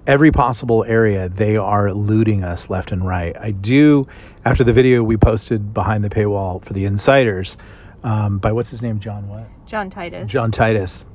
every 0.05 0.31
possible 0.31 0.83
area. 0.85 1.29
They 1.29 1.57
are 1.57 1.93
looting 1.93 2.43
us 2.43 2.69
left 2.69 2.91
and 2.91 3.05
right. 3.05 3.35
I 3.39 3.51
do 3.51 4.07
after 4.45 4.63
the 4.63 4.73
video 4.73 5.03
we 5.03 5.17
posted 5.17 5.73
behind 5.73 6.03
the 6.03 6.09
paywall 6.09 6.63
for 6.63 6.73
the 6.73 6.85
insiders 6.85 7.57
um, 8.03 8.37
by 8.37 8.51
what's 8.51 8.69
his 8.69 8.81
name, 8.81 8.99
John 8.99 9.27
what? 9.29 9.47
John 9.65 9.89
Titus. 9.89 10.29
John 10.29 10.51
Titus, 10.51 11.05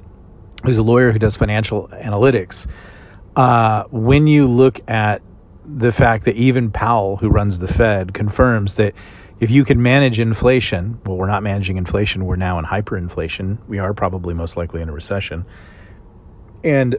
who's 0.65 0.79
a 0.79 0.83
lawyer 0.83 1.13
who 1.13 1.19
does 1.19 1.37
financial 1.37 1.89
analytics. 1.89 2.67
Uh, 3.37 3.85
when 3.91 4.27
you 4.27 4.47
look 4.47 4.81
at 4.89 5.23
the 5.65 5.93
fact 5.93 6.25
that 6.25 6.37
even 6.37 6.71
Powell, 6.71 7.17
who 7.17 7.29
runs 7.29 7.59
the 7.59 7.69
Fed, 7.69 8.15
confirms 8.15 8.77
that 8.77 8.95
if 9.41 9.51
you 9.51 9.65
can 9.65 9.83
manage 9.83 10.19
inflation, 10.19 11.01
well, 11.05 11.17
we're 11.17 11.29
not 11.29 11.43
managing 11.43 11.77
inflation, 11.77 12.25
we're 12.25 12.37
now 12.37 12.59
in 12.59 12.65
hyperinflation. 12.65 13.59
We 13.69 13.79
are 13.79 13.95
probably 13.95 14.35
most 14.35 14.57
likely 14.57 14.83
in 14.83 14.89
a 14.89 14.93
recession. 14.93 15.47
And 16.65 16.97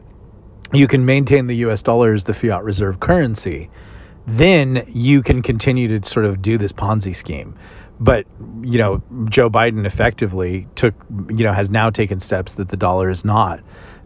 you 0.72 0.86
can 0.86 1.04
maintain 1.04 1.46
the 1.46 1.56
US 1.56 1.82
dollar 1.82 2.14
as 2.14 2.24
the 2.24 2.34
fiat 2.34 2.64
reserve 2.64 3.00
currency, 3.00 3.70
then 4.26 4.84
you 4.88 5.22
can 5.22 5.42
continue 5.42 5.98
to 5.98 6.08
sort 6.08 6.24
of 6.24 6.40
do 6.40 6.56
this 6.56 6.72
Ponzi 6.72 7.14
scheme. 7.14 7.56
But, 7.98 8.24
you 8.62 8.78
know, 8.78 9.02
Joe 9.26 9.50
Biden 9.50 9.84
effectively 9.84 10.66
took, 10.74 10.94
you 11.28 11.44
know, 11.44 11.52
has 11.52 11.68
now 11.68 11.90
taken 11.90 12.20
steps 12.20 12.54
that 12.54 12.68
the 12.68 12.76
dollar 12.76 13.10
is 13.10 13.24
not 13.24 13.60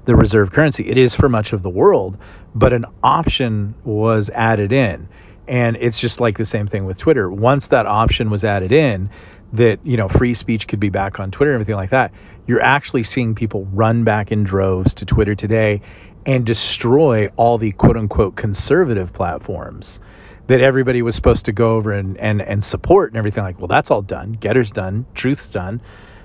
the 0.04 0.16
reserve 0.16 0.52
currency. 0.52 0.88
It 0.88 0.98
is 0.98 1.14
for 1.14 1.28
much 1.28 1.52
of 1.52 1.62
the 1.62 1.70
world, 1.70 2.18
but 2.54 2.72
an 2.72 2.86
option 3.02 3.74
was 3.84 4.30
added 4.30 4.72
in. 4.72 5.08
And 5.46 5.76
it's 5.78 5.98
just 5.98 6.20
like 6.20 6.38
the 6.38 6.46
same 6.46 6.66
thing 6.66 6.86
with 6.86 6.96
Twitter. 6.96 7.30
Once 7.30 7.68
that 7.68 7.86
option 7.86 8.30
was 8.30 8.44
added 8.44 8.72
in, 8.72 9.10
that 9.54 9.78
you 9.84 9.96
know 9.96 10.08
free 10.08 10.34
speech 10.34 10.66
could 10.66 10.80
be 10.80 10.90
back 10.90 11.20
on 11.20 11.30
Twitter 11.30 11.52
and 11.52 11.60
everything 11.60 11.76
like 11.76 11.90
that, 11.90 12.12
you're 12.46 12.62
actually 12.62 13.04
seeing 13.04 13.34
people 13.34 13.66
run 13.72 14.04
back 14.04 14.32
in 14.32 14.44
droves 14.44 14.94
to 14.94 15.06
Twitter 15.06 15.34
today 15.34 15.80
and 16.26 16.44
destroy 16.44 17.28
all 17.36 17.58
the 17.58 17.72
quote 17.72 17.96
unquote 17.96 18.36
conservative 18.36 19.12
platforms 19.12 20.00
that 20.46 20.60
everybody 20.60 21.00
was 21.02 21.14
supposed 21.14 21.46
to 21.46 21.52
go 21.52 21.76
over 21.76 21.92
and, 21.92 22.18
and, 22.18 22.42
and 22.42 22.62
support 22.62 23.10
and 23.10 23.16
everything 23.16 23.44
like 23.44 23.58
well 23.58 23.68
that's 23.68 23.90
all 23.90 24.02
done. 24.02 24.36
GETTR's 24.40 24.72
done. 24.72 25.06
Truth's 25.14 25.48
done. 25.48 25.80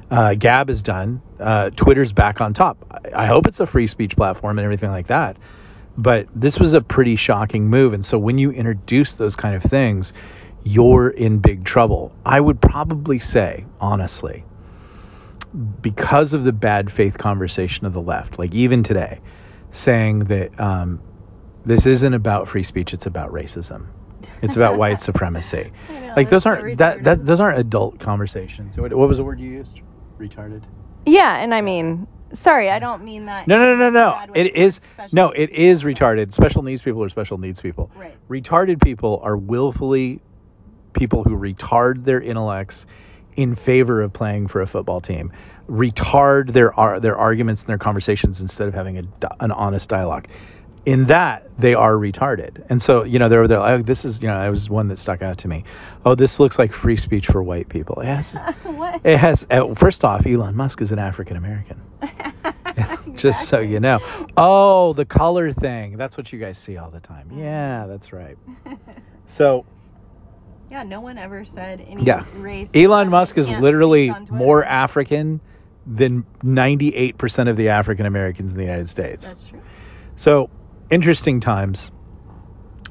Uh, 0.10 0.33
gab 0.33 0.72
is 0.72 0.81
done. 0.81 1.22
Uh, 1.39 1.70
twitter's 1.70 2.12
back 2.12 2.41
on 2.41 2.51
top. 2.53 2.77
I, 2.89 3.24
I 3.24 3.25
hope 3.27 3.46
it's 3.46 3.60
a 3.60 3.67
free 3.67 3.88
speech 3.88 4.15
platform 4.15 4.58
and 4.58 4.65
everything 4.65 4.89
like 4.89 5.08
that 5.08 5.38
but 6.01 6.27
this 6.34 6.58
was 6.60 6.74
a 6.74 6.82
pretty 6.82 7.15
shocking 7.15 7.68
move. 7.68 7.94
And 7.94 8.06
so 8.06 8.18
when 8.18 8.38
you 8.38 8.51
introduce 8.51 9.13
those 9.13 9.36
kind 9.36 9.56
of 9.56 9.63
things 9.63 10.13
you're 10.63 11.10
in 11.10 11.39
big 11.39 11.63
trouble. 11.63 12.13
I 12.25 12.39
would 12.39 12.62
probably 12.62 13.20
say 13.20 13.65
honestly 13.79 14.44
because 15.82 16.34
of 16.34 16.44
the 16.44 16.51
bad 16.51 16.91
faith 16.91 17.18
conversation 17.18 17.88
of 17.88 17.94
the 17.94 18.01
left 18.01 18.38
like 18.38 18.53
even 18.53 18.84
today 18.84 19.20
saying 19.72 20.20
that 20.25 20.60
um, 20.60 21.01
this 21.65 21.88
isn't 21.88 22.13
about 22.13 22.48
free 22.48 22.63
speech 22.63 22.94
it's 22.94 23.06
about 23.06 23.32
racism. 23.32 23.88
It's 24.41 24.56
about 24.56 24.77
white 24.77 25.01
supremacy. 25.01 25.72
Know, 25.89 26.13
like 26.15 26.29
those 26.29 26.46
aren't 26.46 26.77
that, 26.77 27.03
that 27.03 27.25
those 27.25 27.39
aren't 27.39 27.60
adult 27.60 28.00
conversations. 28.00 28.77
What, 28.77 28.94
what 28.94 29.08
was 29.08 29.18
the 29.18 29.24
word 29.24 29.39
you 29.39 29.50
used? 29.50 29.79
Retarded? 30.20 30.63
Yeah, 31.06 31.38
and 31.38 31.53
I 31.53 31.62
mean, 31.62 32.08
sorry, 32.33 32.69
I 32.69 32.79
don't 32.79 33.03
mean 33.03 33.25
that. 33.25 33.48
no 33.48 33.57
no 33.57 33.75
no, 33.75 33.89
no 33.89 34.25
no. 34.25 34.33
It 34.33 34.55
is 34.55 34.79
way. 34.79 34.88
It 34.95 34.95
towards 34.95 35.09
is 35.09 35.13
no 35.13 35.31
it 35.31 35.50
is 35.50 35.83
retarded. 35.83 36.33
Special 36.33 36.63
needs 36.63 36.81
people 36.81 37.03
are 37.03 37.09
special 37.09 37.38
needs 37.38 37.62
people. 37.62 37.91
Right. 37.95 38.15
retarded 38.29 38.81
people 38.81 39.19
are 39.24 39.38
willfully 39.38 40.21
people 40.93 41.24
who 41.24 41.38
retard 41.38 42.05
their 42.05 42.21
intellects 42.21 42.86
in 43.36 43.55
favor 43.55 44.01
of 44.01 44.12
playing 44.12 44.48
for 44.48 44.62
a 44.62 44.67
football 44.67 45.01
team. 45.01 45.31
Retard 45.69 46.53
their 46.53 46.74
their 47.00 47.17
arguments 47.17 47.62
and 47.62 47.69
their 47.69 47.77
conversations 47.77 48.41
instead 48.41 48.67
of 48.67 48.74
having 48.74 48.98
a, 48.98 49.03
an 49.39 49.51
honest 49.51 49.88
dialogue 49.89 50.27
in 50.89 51.05
that 51.05 51.50
they 51.58 51.74
are 51.74 51.93
retarded 51.93 52.63
and 52.69 52.81
so 52.81 53.03
you 53.03 53.19
know 53.19 53.29
they're 53.29 53.48
they're 53.48 53.60
like 53.60 53.79
oh, 53.79 53.84
this 53.84 54.05
is 54.05 54.22
you 54.22 54.27
know 54.27 54.46
it 54.46 54.50
was 54.50 54.69
one 54.69 54.88
that 54.88 55.00
stuck 55.00 55.22
out 55.22 55.38
to 55.38 55.48
me 55.48 55.63
oh 56.05 56.15
this 56.15 56.39
looks 56.39 56.58
like 56.58 56.74
free 56.74 56.98
speech 56.98 57.27
for 57.27 57.43
white 57.43 57.69
people 57.69 58.00
it 58.01 58.05
has 58.05 58.31
what? 58.63 59.01
it 59.03 59.17
has 59.17 59.46
uh, 59.51 59.74
first 59.75 60.03
off 60.03 60.25
elon 60.25 60.55
musk 60.55 60.81
is 60.81 60.91
an 60.91 61.00
african 61.00 61.38
american 61.38 61.81
just 63.15 63.48
so 63.48 63.60
you 63.60 63.79
know 63.79 64.00
oh 64.38 64.93
the 64.93 65.05
color 65.05 65.51
thing 65.51 65.98
that's 65.98 66.17
what 66.17 66.31
you 66.31 66.39
guys 66.39 66.58
see 66.58 66.77
all 66.77 66.89
the 66.89 67.00
time 67.01 67.29
yeah 67.36 67.86
that's 67.88 68.12
right 68.13 68.38
so 69.27 69.65
yeah, 70.69 70.84
no 70.84 71.01
one 71.01 71.17
ever 71.17 71.46
said 71.55 71.84
any 71.88 72.03
Yeah. 72.03 72.25
race. 72.36 72.69
Elon 72.75 73.10
Musk 73.10 73.38
is 73.39 73.50
literally 73.50 74.08
speak 74.10 74.15
on 74.15 74.25
Twitter. 74.27 74.36
more 74.38 74.63
African 74.63 75.41
than 75.88 76.24
98% 76.43 77.50
of 77.50 77.58
the 77.58 77.69
African 77.69 78.05
Americans 78.05 78.51
in 78.51 78.58
the 78.58 78.63
United 78.63 78.88
States. 78.89 79.25
That's 79.25 79.43
true. 79.46 79.62
So, 80.15 80.50
interesting 80.89 81.39
times. 81.39 81.91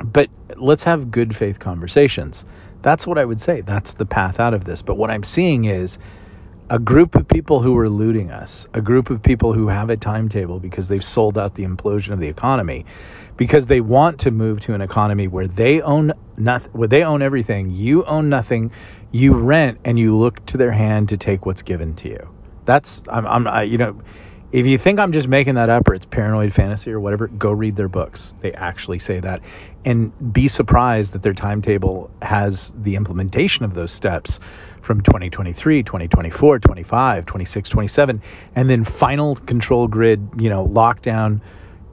But 0.03 0.31
let's 0.57 0.85
have 0.85 1.11
good 1.11 1.37
faith 1.37 1.59
conversations. 1.59 2.45
That's 2.83 3.07
what 3.07 3.19
I 3.19 3.25
would 3.25 3.41
say. 3.41 3.63
That's 3.63 3.95
the 3.95 4.07
path 4.07 4.39
out 4.39 4.55
of 4.55 4.65
this. 4.65 4.83
But 4.83 4.97
what 4.97 5.11
I'm 5.11 5.25
seeing 5.25 5.65
is 5.65 5.99
a 6.71 6.79
group 6.79 7.15
of 7.15 7.27
people 7.27 7.61
who 7.61 7.77
are 7.79 7.89
looting 7.89 8.31
us, 8.31 8.67
a 8.75 8.81
group 8.81 9.11
of 9.11 9.23
people 9.23 9.53
who 9.53 9.69
have 9.69 9.91
a 9.91 9.97
timetable 9.97 10.61
because 10.61 10.87
they've 10.89 11.05
sold 11.05 11.39
out 11.39 11.55
the 11.55 11.65
implosion 11.65 12.13
of 12.13 12.21
the 12.21 12.29
economy, 12.29 12.85
because 13.37 13.67
they 13.67 13.81
want 13.81 14.21
to 14.21 14.31
move 14.31 14.61
to 14.61 14.75
an 14.75 14.81
economy 14.81 15.29
where 15.29 15.49
they 15.49 15.81
own 15.81 16.13
nothing, 16.37 16.71
where 16.73 16.89
they 16.89 17.03
own 17.03 17.23
everything, 17.23 17.71
you 17.71 18.05
own 18.05 18.29
nothing, 18.29 18.71
you 19.13 19.33
rent, 19.33 19.79
and 19.85 19.99
you 19.99 20.15
look 20.15 20.45
to 20.47 20.57
their 20.59 20.73
hand 20.73 21.09
to 21.09 21.17
take 21.17 21.47
what's 21.47 21.63
given 21.63 21.95
to 21.97 22.09
you. 22.09 22.29
That's 22.67 23.03
I'm, 23.09 23.27
I'm 23.27 23.47
I, 23.47 23.63
you 23.63 23.79
know, 23.79 24.01
if 24.51 24.65
you 24.65 24.79
think 24.79 24.99
I'm 24.99 25.13
just 25.13 25.29
making 25.29 25.57
that 25.57 25.69
up 25.69 25.89
or 25.89 25.95
it's 25.95 26.07
paranoid 26.07 26.55
fantasy 26.55 26.91
or 26.91 27.01
whatever, 27.01 27.27
go 27.29 27.51
read 27.51 27.77
their 27.77 27.89
books. 27.89 28.33
They 28.41 28.53
actually 28.53 28.99
say 28.99 29.21
that, 29.21 29.43
and 29.85 30.33
be 30.33 30.49
surprised 30.49 31.13
that 31.13 31.23
their 31.23 31.35
timetable 31.35 32.11
has 32.23 32.73
the 32.83 32.97
implementation 32.97 33.65
of 33.65 33.75
those 33.75 33.93
steps 33.93 34.41
from 34.81 35.03
2023, 35.03 35.83
2024, 35.83 36.59
25, 36.61 37.27
26, 37.27 37.69
27, 37.69 38.23
and 38.55 38.71
then 38.71 38.85
final 38.85 39.37
control 39.37 39.87
grid, 39.87 40.27
you 40.39 40.49
know, 40.49 40.67
lockdown 40.67 41.43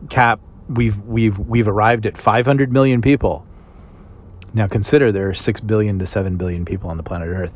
cap. 0.09 0.39
We've 0.69 0.97
we've 1.01 1.38
we've 1.38 1.67
arrived 1.67 2.05
at 2.05 2.17
500 2.17 2.71
million 2.71 3.01
people. 3.01 3.45
Now 4.53 4.67
consider 4.67 5.12
there 5.12 5.29
are 5.29 5.33
6 5.33 5.59
billion 5.62 6.00
to 6.00 6.07
7 6.07 6.38
billion 6.38 6.63
people 6.63 6.89
on 6.89 6.95
the 6.95 7.03
planet 7.03 7.27
Earth. 7.27 7.53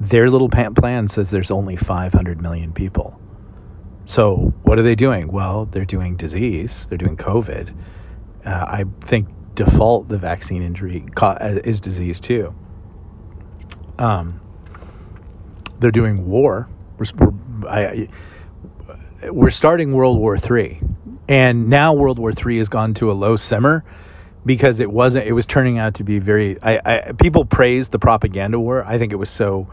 Their 0.00 0.28
little 0.28 0.48
plan 0.48 1.06
says 1.06 1.30
there's 1.30 1.52
only 1.52 1.76
500 1.76 2.42
million 2.42 2.72
people. 2.72 3.20
So 4.10 4.52
what 4.64 4.76
are 4.76 4.82
they 4.82 4.96
doing? 4.96 5.30
Well, 5.30 5.66
they're 5.66 5.84
doing 5.84 6.16
disease. 6.16 6.88
They're 6.88 6.98
doing 6.98 7.16
COVID. 7.16 7.72
Uh, 8.44 8.48
I 8.50 8.84
think 9.02 9.28
default 9.54 10.08
the 10.08 10.18
vaccine 10.18 10.64
injury 10.64 11.06
uh, 11.16 11.60
is 11.62 11.80
disease 11.80 12.18
too. 12.18 12.52
Um, 14.00 14.40
they're 15.78 15.92
doing 15.92 16.26
war. 16.26 16.68
We're, 16.98 17.68
I, 17.68 18.08
we're 19.30 19.50
starting 19.50 19.92
World 19.92 20.18
War 20.18 20.36
III, 20.36 20.80
and 21.28 21.68
now 21.68 21.94
World 21.94 22.18
War 22.18 22.32
III 22.32 22.58
has 22.58 22.68
gone 22.68 22.94
to 22.94 23.12
a 23.12 23.14
low 23.14 23.36
simmer 23.36 23.84
because 24.44 24.80
it 24.80 24.90
wasn't. 24.90 25.28
It 25.28 25.32
was 25.34 25.46
turning 25.46 25.78
out 25.78 25.94
to 25.94 26.02
be 26.02 26.18
very. 26.18 26.60
I, 26.60 26.80
I 26.84 27.12
people 27.12 27.44
praised 27.44 27.92
the 27.92 28.00
propaganda 28.00 28.58
war. 28.58 28.82
I 28.84 28.98
think 28.98 29.12
it 29.12 29.16
was 29.16 29.30
so 29.30 29.68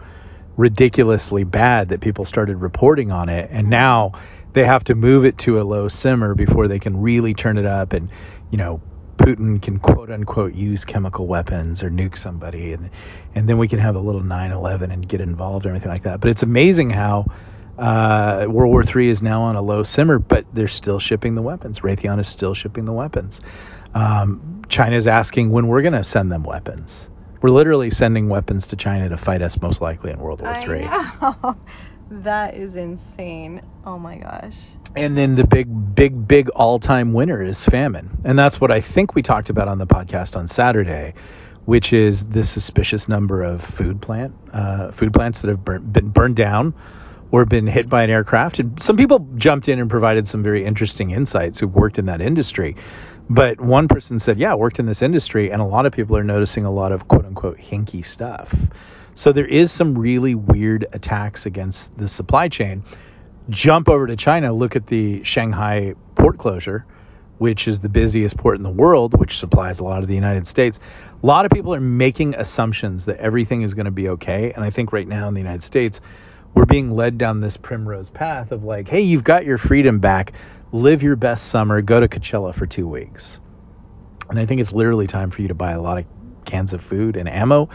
ridiculously 0.58 1.44
bad 1.44 1.90
that 1.90 2.02
people 2.02 2.26
started 2.26 2.58
reporting 2.58 3.12
on 3.12 3.30
it, 3.30 3.50
and 3.52 3.70
now 3.70 4.12
they 4.54 4.66
have 4.66 4.84
to 4.86 4.96
move 4.96 5.26
it 5.26 5.38
to 5.40 5.62
a 5.62 5.64
low 5.64 5.88
simmer 5.88 6.36
before 6.36 6.68
they 6.68 6.80
can 6.80 7.00
really 7.00 7.34
turn 7.34 7.58
it 7.58 7.66
up 7.66 7.94
and 7.94 8.10
you 8.52 8.58
know 8.58 8.82
Putin 9.18 9.62
can 9.62 9.80
quote 9.80 10.12
unquote 10.12 10.54
use 10.54 10.86
chemical 10.86 11.28
weapons 11.28 11.84
or 11.84 11.90
nuke 11.90 12.18
somebody, 12.18 12.74
and 12.74 12.90
and 13.36 13.50
then 13.50 13.58
we 13.58 13.68
can 13.68 13.80
have 13.80 13.96
a 13.96 14.00
little 14.00 14.22
9/11 14.22 14.92
and 14.92 15.08
get 15.08 15.22
involved 15.22 15.66
or 15.66 15.70
anything 15.70 15.90
like 15.90 16.04
that. 16.04 16.22
But 16.22 16.30
it's 16.30 16.44
amazing 16.44 16.92
how 16.92 17.26
uh, 17.78 18.46
World 18.48 18.72
War 18.72 18.84
III 18.84 19.10
is 19.10 19.22
now 19.22 19.42
on 19.44 19.56
a 19.56 19.62
low 19.62 19.84
simmer, 19.84 20.20
but 20.20 20.46
they're 20.54 20.68
still 20.68 21.00
shipping 21.00 21.36
the 21.36 21.42
weapons. 21.42 21.82
Raytheon 21.82 22.20
is 22.20 22.28
still 22.28 22.54
shipping 22.54 22.86
the 22.86 22.94
weapons. 22.94 23.42
Um, 23.94 24.64
China 24.70 24.96
is 24.96 25.08
asking 25.08 25.50
when 25.52 25.68
we're 25.68 25.82
going 25.82 25.94
to 25.94 26.04
send 26.04 26.32
them 26.32 26.44
weapons. 26.44 27.10
We're 27.41 27.50
literally 27.50 27.91
sending 27.91 28.29
weapons 28.29 28.67
to 28.67 28.75
China 28.75 29.10
to 29.10 29.17
fight 29.17 29.41
us, 29.41 29.62
most 29.62 29.82
likely 29.82 30.12
in 30.12 30.20
World 30.20 30.41
War 30.41 30.51
III. 30.51 30.86
I 30.86 31.36
know. 31.44 31.58
that 32.12 32.56
is 32.56 32.75
insane. 32.75 33.62
Oh 33.86 34.00
my 34.00 34.17
gosh. 34.17 34.56
And 34.96 35.17
then 35.17 35.36
the 35.36 35.46
big, 35.46 35.96
big, 35.96 36.27
big 36.27 36.50
all 36.50 36.79
time 36.79 37.13
winner 37.13 37.44
is 37.44 37.63
famine. 37.63 38.10
And 38.24 38.38
that's 38.38 38.60
what 38.60 38.72
I 38.72 38.82
think 38.82 39.15
we 39.15 39.22
talked 39.22 39.50
about 39.50 39.67
on 39.67 39.77
the 39.77 39.88
podcast 39.88 40.36
on 40.36 40.48
Saturday, 40.48 41.13
which 41.65 41.94
is 41.94 42.24
the 42.24 42.44
suspicious 42.44 43.08
number 43.08 43.44
of 43.44 43.63
food 43.63 44.01
plant 44.01 44.34
uh, 44.53 44.91
food 44.91 45.13
plants 45.13 45.41
that 45.41 45.50
have 45.50 45.63
been 45.65 46.10
burned 46.10 46.36
down 46.36 46.74
or 47.32 47.46
been 47.46 47.67
hit 47.67 47.89
by 47.89 48.03
an 48.03 48.10
aircraft. 48.10 48.60
And 48.60 48.82
some 48.82 48.96
people 48.96 49.27
jumped 49.36 49.67
in 49.67 49.79
and 49.79 49.89
provided 49.89 50.27
some 50.27 50.44
very 50.44 50.65
interesting 50.65 51.12
insights 51.12 51.60
who've 51.60 51.74
worked 51.74 52.00
in 52.00 52.06
that 52.06 52.22
industry. 52.22 52.75
But 53.29 53.60
one 53.60 53.88
person 53.88 54.19
said, 54.19 54.39
Yeah, 54.39 54.51
I 54.51 54.55
worked 54.55 54.79
in 54.79 54.86
this 54.86 55.01
industry, 55.01 55.51
and 55.51 55.62
a 55.62 55.65
lot 55.65 55.86
of 55.86 55.93
people 55.93 56.15
are 56.17 56.24
noticing 56.24 56.65
a 56.65 56.72
lot 56.72 56.91
of 56.91 57.07
quote 57.07 57.25
unquote 57.25 57.57
hinky 57.57 58.05
stuff. 58.05 58.53
So 59.15 59.31
there 59.31 59.48
is 59.48 59.72
some 59.72 59.98
really 59.98 60.36
weird 60.36 60.86
attacks 60.93 61.46
against 61.46 61.98
the 61.98 62.07
supply 62.07 62.48
chain 62.50 62.84
jump 63.50 63.89
over 63.89 64.07
to 64.07 64.15
China, 64.15 64.53
look 64.53 64.75
at 64.75 64.88
the 64.88 65.24
Shanghai 65.24 65.93
port 66.15 66.38
closure, 66.38 66.86
which 67.38 67.67
is 67.67 67.79
the 67.79 67.89
busiest 67.89 68.38
port 68.38 68.57
in 68.57 68.63
the 68.63 68.69
world, 68.69 69.17
which 69.19 69.38
supplies 69.38 69.79
a 69.79 69.84
lot 69.84 70.01
of 70.01 70.07
the 70.07 70.15
United 70.15 70.48
States. 70.48 70.79
A 71.22 71.25
lot 71.25 71.46
of 71.46 71.51
people 71.51 71.74
are 71.74 71.79
making 71.79 72.36
assumptions 72.36 73.05
that 73.05 73.17
everything 73.17 73.62
is 73.62 73.74
going 73.74 73.86
to 73.86 73.91
be 73.91 74.10
okay. 74.10 74.51
And 74.53 74.63
I 74.63 74.69
think 74.69 74.91
right 74.91 75.07
now 75.07 75.27
in 75.27 75.34
the 75.34 75.39
United 75.39 75.63
States, 75.63 76.01
we're 76.55 76.65
being 76.65 76.96
led 76.96 77.17
down 77.17 77.39
this 77.39 77.55
primrose 77.57 78.10
path 78.10 78.51
of 78.51 78.63
like, 78.63 78.88
hey, 78.88 79.01
you've 79.01 79.24
got 79.24 79.46
your 79.46 79.57
freedom 79.57 80.00
back. 80.00 80.34
Live 80.71 81.01
your 81.01 81.15
best 81.15 81.47
summer. 81.47 81.81
Go 81.81 82.00
to 82.00 82.07
Coachella 82.07 82.53
for 82.53 82.65
two 82.65 82.88
weeks. 82.88 83.39
And 84.29 84.38
I 84.38 84.45
think 84.45 84.59
it's 84.59 84.74
literally 84.74 85.07
time 85.07 85.31
for 85.31 85.41
you 85.41 85.47
to 85.47 85.53
buy 85.53 85.71
a 85.71 85.81
lot 85.81 85.97
of 85.97 86.05
cans 86.45 86.74
of 86.74 86.83
food 86.83 87.15
and 87.15 87.29
ammo 87.29 87.69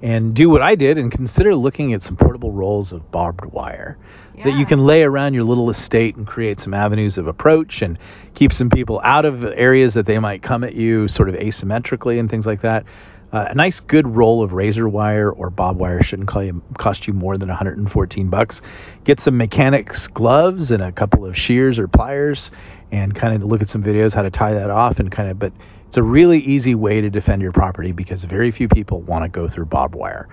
and 0.00 0.34
do 0.34 0.48
what 0.48 0.62
I 0.62 0.74
did 0.74 0.96
and 0.96 1.10
consider 1.10 1.54
looking 1.54 1.92
at 1.92 2.02
some 2.02 2.16
portable 2.16 2.52
rolls 2.52 2.92
of 2.92 3.10
barbed 3.10 3.44
wire 3.46 3.98
yeah. 4.36 4.44
that 4.44 4.58
you 4.58 4.64
can 4.64 4.78
lay 4.86 5.02
around 5.02 5.34
your 5.34 5.42
little 5.42 5.70
estate 5.70 6.16
and 6.16 6.26
create 6.26 6.60
some 6.60 6.72
avenues 6.72 7.18
of 7.18 7.26
approach 7.26 7.82
and 7.82 7.98
keep 8.34 8.52
some 8.52 8.70
people 8.70 9.00
out 9.02 9.24
of 9.24 9.44
areas 9.44 9.94
that 9.94 10.06
they 10.06 10.18
might 10.18 10.42
come 10.42 10.62
at 10.62 10.74
you 10.74 11.08
sort 11.08 11.28
of 11.28 11.34
asymmetrically 11.34 12.20
and 12.20 12.30
things 12.30 12.46
like 12.46 12.62
that. 12.62 12.84
Uh, 13.30 13.46
a 13.50 13.54
nice 13.54 13.80
good 13.80 14.06
roll 14.06 14.42
of 14.42 14.52
razor 14.54 14.88
wire 14.88 15.30
or 15.30 15.50
bob 15.50 15.76
wire 15.76 16.02
shouldn't 16.02 16.30
you, 16.34 16.62
cost 16.78 17.06
you 17.06 17.12
more 17.12 17.36
than 17.36 17.48
114 17.48 18.28
bucks. 18.28 18.62
Get 19.04 19.20
some 19.20 19.36
mechanics 19.36 20.06
gloves 20.06 20.70
and 20.70 20.82
a 20.82 20.92
couple 20.92 21.26
of 21.26 21.36
shears 21.36 21.78
or 21.78 21.88
pliers 21.88 22.50
and 22.90 23.14
kind 23.14 23.34
of 23.34 23.46
look 23.46 23.60
at 23.60 23.68
some 23.68 23.82
videos 23.82 24.14
how 24.14 24.22
to 24.22 24.30
tie 24.30 24.54
that 24.54 24.70
off 24.70 24.98
and 24.98 25.12
kind 25.12 25.30
of 25.30 25.38
but 25.38 25.52
it's 25.88 25.96
a 25.96 26.02
really 26.02 26.38
easy 26.40 26.74
way 26.74 27.00
to 27.00 27.08
defend 27.08 27.40
your 27.40 27.52
property 27.52 27.92
because 27.92 28.22
very 28.24 28.50
few 28.50 28.68
people 28.68 29.00
want 29.00 29.24
to 29.24 29.28
go 29.28 29.48
through 29.48 29.64
barbed 29.64 29.94
wire. 29.94 30.28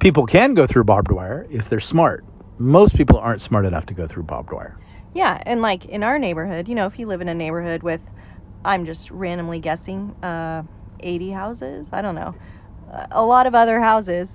People 0.00 0.26
can 0.26 0.54
go 0.54 0.66
through 0.66 0.84
barbed 0.84 1.12
wire 1.12 1.46
if 1.50 1.68
they're 1.68 1.78
smart. 1.78 2.24
Most 2.58 2.96
people 2.96 3.16
aren't 3.16 3.40
smart 3.40 3.64
enough 3.64 3.86
to 3.86 3.94
go 3.94 4.08
through 4.08 4.24
barbed 4.24 4.52
wire. 4.52 4.76
Yeah, 5.14 5.40
and 5.46 5.62
like 5.62 5.84
in 5.86 6.02
our 6.02 6.18
neighborhood, 6.18 6.68
you 6.68 6.74
know, 6.74 6.86
if 6.86 6.98
you 6.98 7.06
live 7.06 7.20
in 7.20 7.28
a 7.28 7.34
neighborhood 7.34 7.84
with, 7.84 8.00
I'm 8.64 8.86
just 8.86 9.08
randomly 9.12 9.60
guessing, 9.60 10.16
uh, 10.22 10.64
80 11.00 11.30
houses, 11.30 11.88
I 11.92 12.02
don't 12.02 12.14
know, 12.14 12.34
a 13.10 13.24
lot 13.24 13.46
of 13.46 13.54
other 13.54 13.80
houses, 13.80 14.28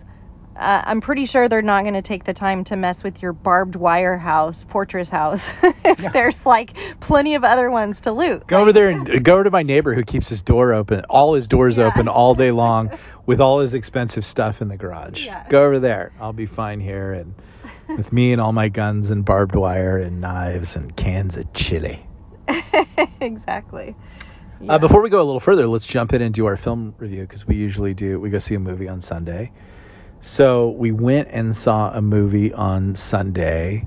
uh, 0.55 0.83
I'm 0.85 1.01
pretty 1.01 1.25
sure 1.25 1.49
they're 1.49 1.63
not 1.63 1.81
going 1.81 1.95
to 1.95 2.01
take 2.01 2.25
the 2.25 2.33
time 2.33 2.63
to 2.65 2.75
mess 2.75 3.03
with 3.03 3.21
your 3.21 3.33
barbed 3.33 3.75
wire 3.75 4.17
house, 4.17 4.63
fortress 4.69 5.09
house, 5.09 5.43
if 5.63 5.99
yeah. 5.99 6.09
there's 6.11 6.37
like 6.45 6.75
plenty 6.99 7.33
of 7.35 7.43
other 7.43 7.71
ones 7.71 8.01
to 8.01 8.11
loot. 8.11 8.45
Go 8.45 8.57
like, 8.57 8.61
over 8.61 8.73
there 8.73 8.89
and 8.89 9.23
go 9.23 9.33
over 9.33 9.45
to 9.45 9.51
my 9.51 9.63
neighbor 9.63 9.95
who 9.95 10.03
keeps 10.03 10.29
his 10.29 10.43
door 10.43 10.73
open, 10.73 11.05
all 11.09 11.33
his 11.33 11.47
doors 11.47 11.77
yeah. 11.77 11.85
open 11.85 12.07
all 12.07 12.35
day 12.35 12.51
long 12.51 12.91
with 13.25 13.41
all 13.41 13.59
his 13.59 13.73
expensive 13.73 14.25
stuff 14.25 14.61
in 14.61 14.67
the 14.67 14.77
garage. 14.77 15.27
Go 15.49 15.65
over 15.65 15.79
there. 15.79 16.13
I'll 16.19 16.33
be 16.33 16.45
fine 16.45 16.79
here 16.79 17.13
and 17.13 17.33
with 17.87 18.13
me 18.13 18.31
and 18.31 18.39
all 18.39 18.53
my 18.53 18.69
guns 18.69 19.09
and 19.09 19.25
barbed 19.25 19.55
wire 19.55 19.97
and 19.97 20.21
knives 20.21 20.75
and 20.75 20.95
cans 20.95 21.35
of 21.35 21.51
chili. 21.53 22.05
exactly. 23.21 23.95
Uh, 24.67 24.77
before 24.77 25.01
we 25.01 25.09
go 25.09 25.21
a 25.21 25.23
little 25.23 25.39
further, 25.39 25.67
let's 25.67 25.85
jump 25.85 26.13
in 26.13 26.21
and 26.21 26.33
do 26.33 26.45
our 26.45 26.55
film 26.55 26.95
review 26.97 27.21
because 27.21 27.45
we 27.45 27.55
usually 27.55 27.93
do. 27.93 28.19
We 28.19 28.29
go 28.29 28.39
see 28.39 28.55
a 28.55 28.59
movie 28.59 28.87
on 28.87 29.01
Sunday. 29.01 29.51
So 30.21 30.69
we 30.69 30.91
went 30.91 31.27
and 31.31 31.55
saw 31.55 31.91
a 31.91 32.01
movie 32.01 32.53
on 32.53 32.95
Sunday, 32.95 33.85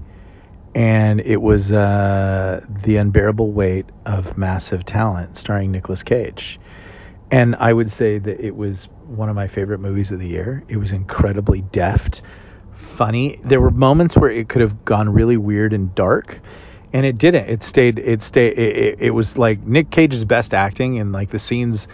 and 0.75 1.21
it 1.23 1.41
was 1.41 1.73
uh, 1.73 2.61
The 2.85 2.97
Unbearable 2.97 3.53
Weight 3.53 3.87
of 4.05 4.37
Massive 4.37 4.85
Talent, 4.85 5.39
starring 5.39 5.73
Nicolas 5.73 6.03
Cage. 6.03 6.61
And 7.31 7.57
I 7.57 7.73
would 7.73 7.91
say 7.91 8.19
that 8.19 8.39
it 8.39 8.55
was 8.55 8.85
one 9.07 9.31
of 9.31 9.35
my 9.35 9.49
favorite 9.49 9.79
movies 9.79 10.11
of 10.11 10.19
the 10.19 10.29
year. 10.29 10.63
It 10.69 10.77
was 10.77 10.93
incredibly 10.93 11.63
deft, 11.63 12.21
funny. 12.77 13.41
There 13.43 13.61
were 13.61 13.71
moments 13.71 14.15
where 14.15 14.31
it 14.31 14.51
could 14.51 14.61
have 14.61 14.85
gone 14.85 15.09
really 15.09 15.39
weird 15.39 15.73
and 15.73 15.95
dark, 15.95 16.41
and 16.97 17.05
it 17.05 17.19
didn't. 17.19 17.47
It 17.47 17.63
stayed. 17.63 17.99
It 17.99 18.23
stayed. 18.23 18.55
It, 18.55 18.77
it, 18.77 18.99
it 18.99 19.11
was 19.11 19.37
like 19.37 19.63
Nick 19.63 19.91
Cage's 19.91 20.25
best 20.25 20.55
acting, 20.55 20.99
and 20.99 21.13
like 21.13 21.29
the 21.29 21.39
scenes. 21.39 21.89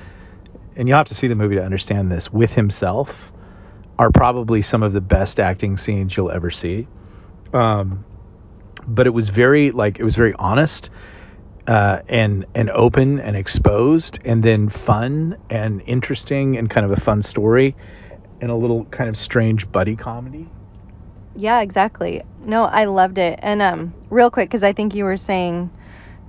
And 0.77 0.87
you 0.87 0.95
have 0.95 1.09
to 1.09 1.15
see 1.15 1.27
the 1.27 1.35
movie 1.35 1.57
to 1.57 1.65
understand 1.65 2.13
this 2.13 2.33
with 2.33 2.53
himself 2.53 3.11
are 3.99 4.13
probably 4.13 4.63
some 4.63 4.85
of 4.85 4.93
the 4.93 5.01
best 5.01 5.41
acting 5.41 5.77
scenes 5.77 6.17
you'll 6.17 6.31
ever 6.31 6.53
see. 6.53 6.87
Um, 7.53 8.05
but 8.87 9.09
it 9.09 9.11
was 9.11 9.29
very 9.29 9.73
like 9.73 9.99
it 9.99 10.05
was 10.05 10.15
very 10.15 10.35
honest 10.35 10.89
uh, 11.67 12.03
and 12.09 12.47
and 12.55 12.71
open 12.71 13.19
and 13.19 13.37
exposed, 13.37 14.21
and 14.25 14.41
then 14.41 14.69
fun 14.69 15.37
and 15.51 15.83
interesting 15.85 16.57
and 16.57 16.71
kind 16.71 16.87
of 16.87 16.93
a 16.93 17.01
fun 17.01 17.23
story, 17.23 17.75
and 18.41 18.53
a 18.53 18.55
little 18.55 18.85
kind 18.85 19.11
of 19.11 19.17
strange 19.17 19.71
buddy 19.73 19.97
comedy. 19.97 20.49
Yeah, 21.35 21.61
exactly. 21.61 22.23
No, 22.39 22.65
I 22.65 22.85
loved 22.87 23.19
it. 23.19 23.39
And 23.43 23.63
um, 23.63 23.95
real 24.11 24.31
quick, 24.31 24.51
because 24.51 24.63
I 24.63 24.73
think 24.73 24.95
you 24.95 25.05
were 25.05 25.17
saying 25.17 25.71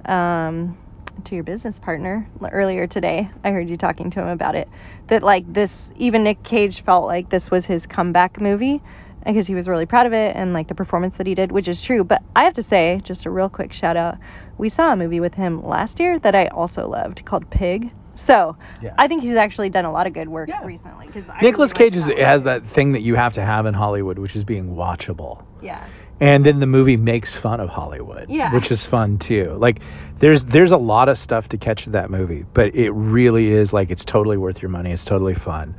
um, 0.05 0.77
to 1.25 1.35
your 1.35 1.43
business 1.43 1.79
partner 1.79 2.29
earlier 2.51 2.87
today. 2.87 3.29
I 3.43 3.51
heard 3.51 3.69
you 3.69 3.77
talking 3.77 4.11
to 4.11 4.21
him 4.21 4.29
about 4.29 4.55
it. 4.55 4.69
That 5.07 5.23
like 5.23 5.51
this, 5.51 5.91
even 5.97 6.23
Nick 6.23 6.43
Cage 6.43 6.81
felt 6.83 7.05
like 7.05 7.29
this 7.29 7.51
was 7.51 7.65
his 7.65 7.85
comeback 7.85 8.41
movie. 8.41 8.81
because 9.25 9.47
he 9.47 9.55
was 9.55 9.67
really 9.67 9.85
proud 9.85 10.05
of 10.07 10.13
it 10.13 10.35
and 10.35 10.53
like 10.53 10.67
the 10.67 10.75
performance 10.75 11.17
that 11.17 11.27
he 11.27 11.35
did, 11.35 11.51
which 11.51 11.67
is 11.67 11.81
true. 11.81 12.03
But 12.03 12.23
I 12.35 12.43
have 12.43 12.53
to 12.55 12.63
say, 12.63 13.01
just 13.03 13.25
a 13.25 13.31
real 13.31 13.49
quick 13.49 13.73
shout 13.73 13.97
out, 13.97 14.17
we 14.57 14.69
saw 14.69 14.91
a 14.93 14.97
movie 14.97 15.19
with 15.21 15.35
him 15.35 15.63
last 15.65 15.99
year 15.99 16.19
that 16.19 16.35
I 16.35 16.47
also 16.47 16.87
loved 16.89 17.25
called 17.25 17.49
Pig. 17.49 17.91
So 18.25 18.55
Yeah. 18.81 18.93
I 18.97 19.07
think 19.07 19.21
he's 19.23 19.35
actually 19.35 19.69
done 19.69 19.85
a 19.85 19.91
lot 19.91 20.07
of 20.07 20.13
good 20.13 20.27
work 20.29 20.49
Yeah. 20.49 20.63
recently. 20.65 21.07
Because 21.07 21.23
Nicolas 21.41 21.73
Cage 21.73 21.95
is, 21.95 22.07
has 22.07 22.43
that 22.45 22.65
thing 22.67 22.93
that 22.93 23.01
you 23.01 23.15
have 23.15 23.33
to 23.33 23.41
have 23.43 23.65
in 23.65 23.73
Hollywood, 23.73 24.17
which 24.19 24.35
is 24.35 24.43
being 24.43 24.75
watchable. 24.75 25.43
Yeah. 25.61 25.83
and 26.19 26.45
then 26.45 26.59
the 26.59 26.67
movie 26.67 26.95
makes 26.95 27.35
fun 27.35 27.59
of 27.59 27.69
Hollywood, 27.69 28.29
Yeah. 28.29 28.53
which 28.53 28.71
is 28.71 28.85
fun 28.85 29.17
too. 29.17 29.55
Like 29.57 29.79
there's 30.19 30.45
there's 30.45 30.71
a 30.71 30.77
lot 30.77 31.09
of 31.09 31.17
stuff 31.17 31.49
to 31.49 31.57
catch 31.57 31.85
in 31.87 31.93
that 31.93 32.09
movie, 32.11 32.45
but 32.53 32.75
it 32.75 32.91
really 32.91 33.51
is 33.51 33.73
like 33.73 33.89
it's 33.91 34.05
totally 34.05 34.37
worth 34.37 34.61
your 34.61 34.69
money. 34.69 34.91
It's 34.91 35.03
totally 35.05 35.33
fun. 35.33 35.75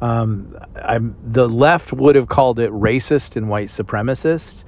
Um, 0.00 0.56
I'm 0.80 1.16
the 1.24 1.48
left 1.48 1.92
would 1.92 2.14
have 2.16 2.28
called 2.28 2.60
it 2.60 2.70
racist 2.70 3.34
and 3.36 3.48
white 3.48 3.68
supremacist 3.68 4.62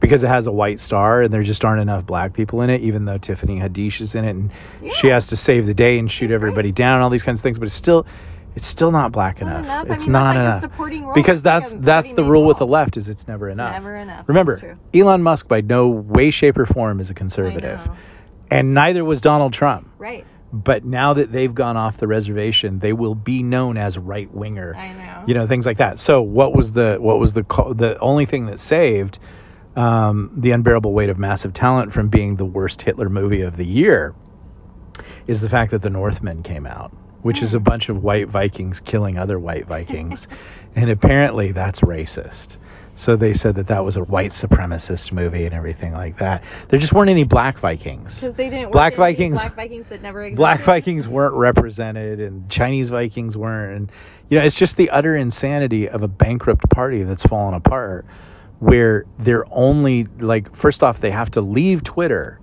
because 0.00 0.22
it 0.22 0.28
has 0.28 0.46
a 0.46 0.52
white 0.52 0.78
star 0.80 1.22
and 1.22 1.32
there 1.32 1.42
just 1.42 1.64
aren't 1.64 1.80
enough 1.80 2.04
black 2.06 2.32
people 2.34 2.60
in 2.62 2.70
it, 2.70 2.82
even 2.82 3.04
though 3.04 3.18
Tiffany 3.18 3.58
Haddish 3.58 4.00
is 4.00 4.14
in 4.14 4.24
it 4.24 4.30
and 4.30 4.50
she 4.94 5.08
has 5.08 5.28
to 5.28 5.36
save 5.36 5.66
the 5.66 5.74
day 5.74 5.98
and 5.98 6.10
shoot 6.10 6.30
everybody 6.30 6.70
down 6.72 7.00
all 7.00 7.10
these 7.10 7.22
kinds 7.22 7.38
of 7.40 7.42
things, 7.42 7.58
but 7.58 7.66
it's 7.66 7.74
still 7.74 8.06
it's 8.54 8.66
still 8.66 8.90
not 8.90 9.12
black 9.12 9.40
Not 9.42 9.48
enough. 9.48 9.64
enough. 9.64 9.86
I 9.90 9.94
It's 9.94 10.04
mean, 10.06 10.12
not 10.12 10.34
that's 10.34 10.62
like 10.62 10.70
enough 10.80 11.02
role. 11.04 11.14
because 11.14 11.42
That's 11.42 11.74
that's 11.78 12.12
the 12.14 12.24
rule 12.24 12.44
with 12.44 12.58
the 12.58 12.66
left 12.66 12.96
is 12.96 13.08
it's 13.08 13.28
never 13.28 13.48
It's 13.48 13.54
enough. 13.54 13.72
never 13.72 13.96
enough. 13.96 14.24
Remember. 14.28 14.78
Elon 14.94 15.22
Musk 15.22 15.46
by 15.48 15.60
no 15.60 15.88
way, 15.88 16.30
shape, 16.30 16.56
or 16.58 16.64
form 16.66 17.00
is 17.00 17.10
a 17.10 17.14
conservative, 17.14 17.80
and 18.50 18.74
neither 18.74 19.04
was 19.04 19.20
Donald 19.20 19.52
Trump. 19.52 19.88
Right. 19.98 20.24
But 20.52 20.84
now 20.84 21.12
that 21.14 21.32
they've 21.32 21.54
gone 21.54 21.76
off 21.76 21.98
the 21.98 22.06
reservation, 22.06 22.78
they 22.78 22.92
will 22.94 23.14
be 23.16 23.42
known 23.42 23.76
as 23.76 23.98
right 23.98 24.32
winger. 24.32 24.74
I 24.74 24.92
know. 24.92 25.24
You 25.26 25.34
know 25.34 25.46
things 25.46 25.66
like 25.66 25.78
that. 25.78 26.00
So 26.00 26.22
what 26.22 26.54
was 26.54 26.72
the 26.72 26.96
what 27.00 27.18
was 27.18 27.32
the 27.32 27.42
the 27.74 27.98
only 28.00 28.24
thing 28.26 28.46
that 28.46 28.60
saved 28.60 29.18
um, 29.76 30.30
the 30.36 30.50
unbearable 30.52 30.92
weight 30.92 31.10
of 31.10 31.18
massive 31.18 31.52
talent 31.52 31.92
from 31.92 32.08
being 32.08 32.36
the 32.36 32.44
worst 32.44 32.82
Hitler 32.82 33.08
movie 33.08 33.42
of 33.42 33.56
the 33.56 33.66
year 33.66 34.14
is 35.26 35.40
the 35.40 35.48
fact 35.48 35.70
that 35.72 35.82
the 35.82 35.90
Northman 35.90 36.42
came 36.42 36.66
out, 36.66 36.90
which 37.22 37.42
is 37.42 37.52
a 37.54 37.60
bunch 37.60 37.88
of 37.88 38.02
white 38.02 38.28
Vikings 38.28 38.80
killing 38.80 39.18
other 39.18 39.38
white 39.38 39.66
Vikings, 39.68 40.28
and 40.74 40.90
apparently 40.90 41.52
that's 41.52 41.80
racist. 41.80 42.56
So 42.98 43.14
they 43.14 43.34
said 43.34 43.56
that 43.56 43.66
that 43.66 43.84
was 43.84 43.96
a 43.96 44.04
white 44.04 44.30
supremacist 44.30 45.12
movie 45.12 45.44
and 45.44 45.54
everything 45.54 45.92
like 45.92 46.16
that. 46.16 46.42
There 46.68 46.78
just 46.78 46.94
weren't 46.94 47.10
any 47.10 47.24
black 47.24 47.58
Vikings. 47.58 48.14
Because 48.14 48.34
they 48.36 48.48
didn't. 48.48 48.72
Black 48.72 48.94
in 48.94 48.98
Vikings- 48.98 49.38
Black 49.38 49.54
Vikings 49.54 49.86
that 49.90 50.00
never 50.00 50.22
existed. 50.22 50.36
Black 50.38 50.62
Vikings 50.64 51.06
weren't 51.06 51.34
represented 51.34 52.20
and 52.20 52.48
Chinese 52.50 52.88
Vikings 52.88 53.36
weren't 53.36 53.76
and 53.76 53.92
you 54.30 54.38
know 54.38 54.44
it's 54.46 54.56
just 54.56 54.78
the 54.78 54.88
utter 54.88 55.14
insanity 55.14 55.90
of 55.90 56.02
a 56.02 56.08
bankrupt 56.08 56.70
party 56.70 57.02
that's 57.02 57.22
fallen 57.24 57.52
apart 57.52 58.06
where 58.60 59.04
they're 59.18 59.44
only 59.52 60.06
like 60.18 60.54
first 60.56 60.82
off 60.82 61.00
they 61.00 61.10
have 61.10 61.30
to 61.30 61.40
leave 61.40 61.84
Twitter 61.84 62.38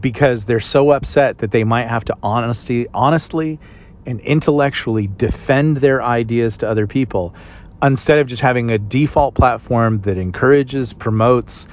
because 0.00 0.44
they're 0.44 0.60
so 0.60 0.90
upset 0.90 1.38
that 1.38 1.52
they 1.52 1.64
might 1.64 1.86
have 1.88 2.04
to 2.04 2.16
honesty 2.22 2.86
honestly 2.92 3.58
and 4.06 4.20
intellectually 4.20 5.06
defend 5.16 5.78
their 5.78 6.02
ideas 6.02 6.56
to 6.58 6.68
other 6.68 6.86
people 6.86 7.34
instead 7.82 8.18
of 8.18 8.26
just 8.26 8.42
having 8.42 8.70
a 8.70 8.78
default 8.78 9.34
platform 9.34 10.00
that 10.00 10.18
encourages 10.18 10.92
promotes 10.92 11.66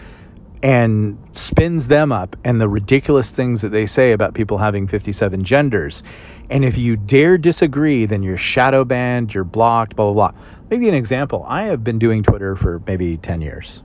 and 0.64 1.18
spins 1.34 1.88
them 1.88 2.12
up 2.12 2.36
and 2.44 2.60
the 2.60 2.68
ridiculous 2.68 3.32
things 3.32 3.62
that 3.62 3.70
they 3.70 3.86
say 3.86 4.12
about 4.12 4.34
people 4.34 4.58
having 4.58 4.88
57 4.88 5.44
genders. 5.44 6.04
And 6.50 6.64
if 6.64 6.78
you 6.78 6.96
dare 6.96 7.38
disagree, 7.38 8.06
then 8.06 8.24
you're 8.24 8.38
shadow 8.38 8.84
banned, 8.84 9.34
you're 9.34 9.44
blocked, 9.44 9.96
blah, 9.96 10.12
blah, 10.12 10.32
blah. 10.32 10.40
Maybe 10.70 10.88
an 10.90 10.96
example. 10.96 11.46
I 11.48 11.64
have 11.64 11.84
been 11.84 12.00
doing 12.00 12.24
Twitter 12.24 12.56
for 12.56 12.82
maybe 12.88 13.18
10 13.18 13.42
years. 13.42 13.82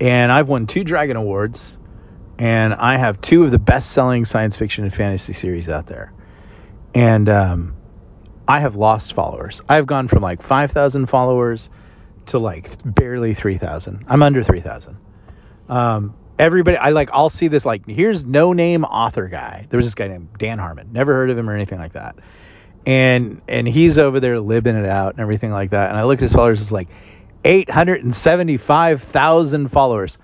And 0.00 0.32
I've 0.32 0.48
won 0.48 0.66
two 0.66 0.84
Dragon 0.84 1.16
Awards, 1.16 1.76
and 2.38 2.74
I 2.74 2.96
have 2.96 3.20
two 3.20 3.44
of 3.44 3.50
the 3.50 3.58
best 3.58 3.92
selling 3.92 4.24
science 4.24 4.56
fiction 4.56 4.84
and 4.84 4.92
fantasy 4.92 5.32
series 5.32 5.68
out 5.68 5.86
there. 5.86 6.12
And 6.94 7.28
um, 7.28 7.76
I 8.48 8.60
have 8.60 8.76
lost 8.76 9.12
followers. 9.12 9.60
I've 9.68 9.86
gone 9.86 10.08
from 10.08 10.22
like 10.22 10.42
5,000 10.42 11.06
followers 11.06 11.70
to 12.26 12.38
like 12.38 12.70
barely 12.84 13.34
3,000. 13.34 14.04
I'm 14.08 14.22
under 14.22 14.42
3,000 14.42 14.96
um, 15.68 16.14
everybody 16.38 16.76
i 16.76 16.90
like 16.90 17.08
i'll 17.12 17.30
see 17.30 17.46
this 17.46 17.64
like 17.64 17.86
here's 17.86 18.24
no 18.24 18.52
name 18.52 18.82
author 18.84 19.28
guy. 19.28 19.66
There 19.70 19.78
was 19.78 19.86
this 19.86 19.94
guy 19.94 20.08
named 20.08 20.30
dan 20.38 20.58
harmon. 20.58 20.88
Never 20.92 21.12
heard 21.12 21.30
of 21.30 21.38
him 21.38 21.48
or 21.48 21.54
anything 21.54 21.78
like 21.78 21.92
that. 21.92 22.16
And 22.86 23.40
and 23.48 23.68
he's 23.68 23.98
over 23.98 24.20
there 24.20 24.36
libbing 24.36 24.78
it 24.78 24.86
out 24.88 25.14
and 25.14 25.20
everything 25.20 25.52
like 25.52 25.70
that. 25.70 25.88
And 25.90 25.98
i 25.98 26.04
look 26.04 26.18
at 26.18 26.22
his 26.22 26.32
followers 26.32 26.60
it's 26.60 26.72
like 26.72 26.88
875000 27.44 29.70
followers. 29.70 30.18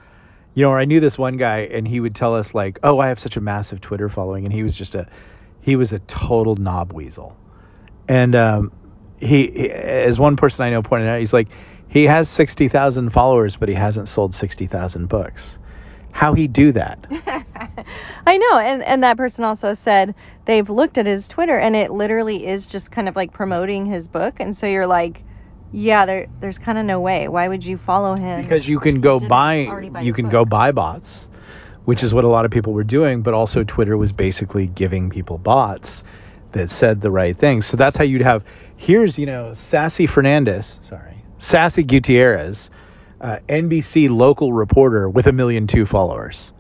You 0.55 0.65
know 0.65 0.75
i 0.75 0.85
knew 0.85 0.99
this 1.01 1.17
one 1.17 1.37
guy 1.37 1.59
and 1.61 1.87
he 1.87 2.01
would 2.01 2.17
tell 2.17 2.35
us 2.35 2.55
like 2.55 2.81
oh 2.83 2.99
i 2.99 3.07
have 3.09 3.21
such 3.21 3.37
a 3.37 3.41
massive 3.41 3.81
twitter 3.81 4.09
following. 4.09 4.45
And 4.45 4.53
he 4.53 4.65
was 4.65 4.75
just 4.75 4.97
a 4.97 5.07
he 5.61 5.77
was 5.77 5.93
a 5.93 6.01
total 6.01 6.57
knob 6.57 6.93
weasel 6.93 7.37
and 8.09 8.35
um, 8.35 8.73
he, 9.19 9.49
he, 9.53 9.71
as 9.71 10.19
one 10.19 10.37
person 10.37 10.65
I 10.65 10.71
know 10.71 10.83
pointed 10.83 11.09
out, 11.09 11.21
he's 11.21 11.33
like, 11.33 11.47
he 11.91 12.05
has 12.05 12.29
60,000 12.29 13.11
followers, 13.11 13.57
but 13.57 13.69
he 13.69 13.75
hasn't 13.75 14.09
sold 14.09 14.35
60,000 14.35 15.07
books. 15.07 15.59
How 16.13 16.35
he 16.35 16.49
do 16.49 16.73
that? 16.73 17.07
I 18.27 18.37
know, 18.37 18.59
and 18.59 18.83
and 18.83 19.05
that 19.05 19.17
person 19.17 19.45
also 19.45 19.75
said 19.75 20.15
they've 20.45 20.69
looked 20.69 20.99
at 20.99 21.07
his 21.07 21.29
Twitter 21.29 21.57
and 21.57 21.77
it 21.77 21.93
literally 21.93 22.47
is 22.47 22.67
just 22.67 22.91
kind 22.91 23.09
of 23.09 23.15
like 23.15 23.33
promoting 23.33 23.87
his 23.87 24.09
book, 24.09 24.41
and 24.41 24.57
so 24.57 24.67
you're 24.67 24.89
like, 24.89 25.23
yeah, 25.73 26.07
there 26.07 26.27
there's 26.41 26.59
kind 26.59 26.79
of 26.79 26.85
no 26.85 27.01
way. 27.01 27.29
Why 27.29 27.47
would 27.47 27.65
you 27.65 27.79
follow 27.79 28.17
him? 28.17 28.43
Because 28.43 28.67
you 28.67 28.81
can 28.81 29.01
go 29.01 29.21
buy, 29.21 29.89
buy 29.93 30.01
you 30.01 30.13
can 30.13 30.25
book. 30.27 30.33
go 30.33 30.45
buy 30.45 30.73
bots, 30.73 31.29
which 31.85 32.03
is 32.03 32.13
what 32.13 32.25
a 32.25 32.29
lot 32.29 32.45
of 32.45 32.51
people 32.51 32.73
were 32.73 32.85
doing, 32.85 33.23
but 33.23 33.35
also 33.35 33.63
Twitter 33.65 33.97
was 33.97 34.13
basically 34.13 34.67
giving 34.67 35.11
people 35.11 35.39
bots 35.39 36.03
that 36.53 36.71
said 36.71 37.01
the 37.01 37.11
right 37.11 37.39
things. 37.39 37.67
So 37.67 37.77
that's 37.77 37.97
how 37.97 38.05
you'd 38.05 38.23
have, 38.23 38.45
here's, 38.77 39.17
you 39.17 39.27
know, 39.27 39.55
Sassy 39.55 40.07
Fernandez, 40.07 40.81
sorry, 40.83 41.20
Sassy 41.41 41.83
Gutierrez, 41.83 42.69
uh, 43.21 43.39
NBC 43.49 44.11
local 44.11 44.53
reporter 44.53 45.09
with 45.09 45.27
a 45.27 45.33
million 45.33 45.67
two 45.67 45.87
followers. 45.87 46.53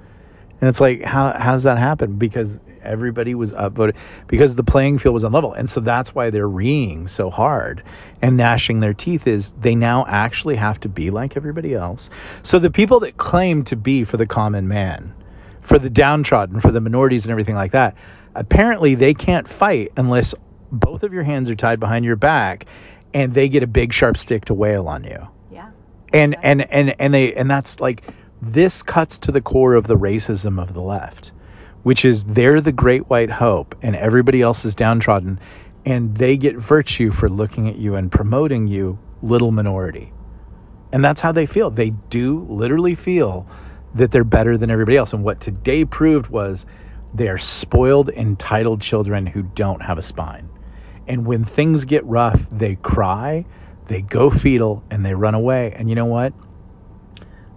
And 0.61 0.69
it's 0.69 0.81
like, 0.81 1.03
how 1.03 1.35
how's 1.39 1.63
that 1.65 1.79
happen? 1.79 2.17
Because 2.17 2.59
everybody 2.83 3.35
was 3.35 3.53
upvoted 3.53 3.95
because 4.27 4.55
the 4.55 4.65
playing 4.65 4.99
field 4.99 5.13
was 5.13 5.23
unlevel, 5.23 5.59
and 5.59 5.69
so 5.69 5.81
that's 5.81 6.15
why 6.15 6.31
they're 6.31 6.49
reeing 6.49 7.09
so 7.09 7.29
hard 7.29 7.83
and 8.23 8.39
gnashing 8.39 8.81
their 8.81 8.95
teeth. 8.95 9.27
Is 9.27 9.53
they 9.61 9.75
now 9.75 10.07
actually 10.09 10.57
have 10.57 10.81
to 10.81 10.89
be 10.89 11.11
like 11.11 11.37
everybody 11.37 11.75
else? 11.75 12.09
So 12.43 12.59
the 12.59 12.71
people 12.71 13.01
that 13.01 13.19
claim 13.19 13.65
to 13.65 13.77
be 13.77 14.05
for 14.05 14.17
the 14.17 14.27
common 14.27 14.67
man, 14.67 15.15
for 15.61 15.79
the 15.79 15.91
downtrodden, 15.91 16.61
for 16.61 16.73
the 16.73 16.81
minorities, 16.81 17.25
and 17.25 17.31
everything 17.31 17.55
like 17.55 17.73
that, 17.73 17.95
apparently 18.35 18.95
they 18.95 19.13
can't 19.13 19.49
fight 19.49 19.93
unless 19.97 20.35
both 20.73 21.03
of 21.03 21.13
your 21.13 21.23
hands 21.23 21.51
are 21.51 21.57
tied 21.57 21.81
behind 21.81 22.05
your 22.05 22.17
back, 22.17 22.67
and 23.13 23.35
they 23.35 23.49
get 23.49 23.63
a 23.63 23.67
big 23.67 23.93
sharp 23.93 24.17
stick 24.17 24.47
to 24.47 24.55
wail 24.55 24.89
on 24.89 25.05
you. 25.05 25.27
Yeah. 25.51 25.71
and 26.13 26.37
and 26.43 26.63
and 26.71 26.95
and 26.99 27.15
they 27.15 27.35
and 27.35 27.51
that's 27.51 27.81
like 27.81 28.03
this 28.43 28.83
cuts 28.83 29.19
to 29.21 29.33
the 29.33 29.41
core 29.41 29.75
of 29.75 29.87
the 29.87 29.97
racism 29.97 30.61
of 30.63 30.73
the 30.75 30.81
left 30.81 31.33
which 31.83 32.05
is 32.05 32.25
they're 32.25 32.61
the 32.61 32.73
great 32.73 33.09
white 33.09 33.31
hope 33.31 33.75
and 33.83 33.97
everybody 33.97 34.43
else 34.43 34.65
is 34.65 34.75
downtrodden 34.75 35.41
and 35.85 36.17
they 36.17 36.37
get 36.37 36.57
virtue 36.57 37.11
for 37.11 37.29
looking 37.29 37.69
at 37.69 37.77
you 37.77 37.95
and 37.95 38.13
promoting 38.13 38.67
you 38.67 38.99
little 39.23 39.51
minority. 39.51 40.13
And 40.93 41.05
that's 41.05 41.21
how 41.21 41.33
they 41.33 41.47
feel. 41.47 41.71
They 41.71 41.91
do 41.91 42.47
literally 42.51 42.95
feel 42.95 43.47
that 43.95 44.11
they're 44.11 44.25
better 44.25 44.59
than 44.59 44.71
everybody 44.71 44.97
else. 44.97 45.13
And 45.13 45.25
what 45.25 45.41
today 45.41 45.85
proved 45.85 46.29
was 46.29 46.67
they 47.15 47.29
are 47.29 47.39
spoiled 47.39 48.11
entitled 48.11 48.83
children 48.83 49.27
who 49.27 49.43
don't 49.43 49.81
have 49.81 49.99
a 49.99 50.03
spine 50.03 50.49
and 51.11 51.27
when 51.27 51.45
things 51.45 51.85
get 51.85 52.05
rough 52.07 52.41
they 52.53 52.77
cry 52.77 53.45
they 53.91 54.01
go 54.01 54.31
fetal 54.31 54.85
and 54.89 55.05
they 55.05 55.15
run 55.15 55.35
away. 55.35 55.75
And 55.77 55.89
you 55.89 55.97
know 55.97 56.05
what? 56.05 56.33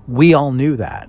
We 0.08 0.34
all 0.34 0.52
knew 0.52 0.76
that. 0.78 1.08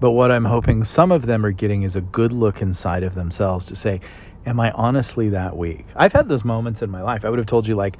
But 0.00 0.12
what 0.12 0.32
i'm 0.32 0.46
hoping 0.46 0.82
some 0.82 1.12
of 1.12 1.26
them 1.26 1.44
are 1.46 1.52
getting 1.52 1.82
is 1.82 1.94
a 1.94 2.00
good 2.00 2.32
look 2.32 2.62
inside 2.62 3.04
of 3.04 3.14
themselves 3.14 3.66
to 3.66 3.76
say 3.76 4.00
am 4.46 4.58
i 4.58 4.72
honestly 4.72 5.28
that 5.28 5.56
weak? 5.56 5.86
I've 5.94 6.12
had 6.12 6.28
those 6.28 6.44
moments 6.44 6.82
in 6.82 6.90
my 6.90 7.02
life. 7.02 7.24
I 7.24 7.30
would 7.30 7.38
have 7.38 7.46
told 7.46 7.68
you 7.68 7.76
like 7.76 7.98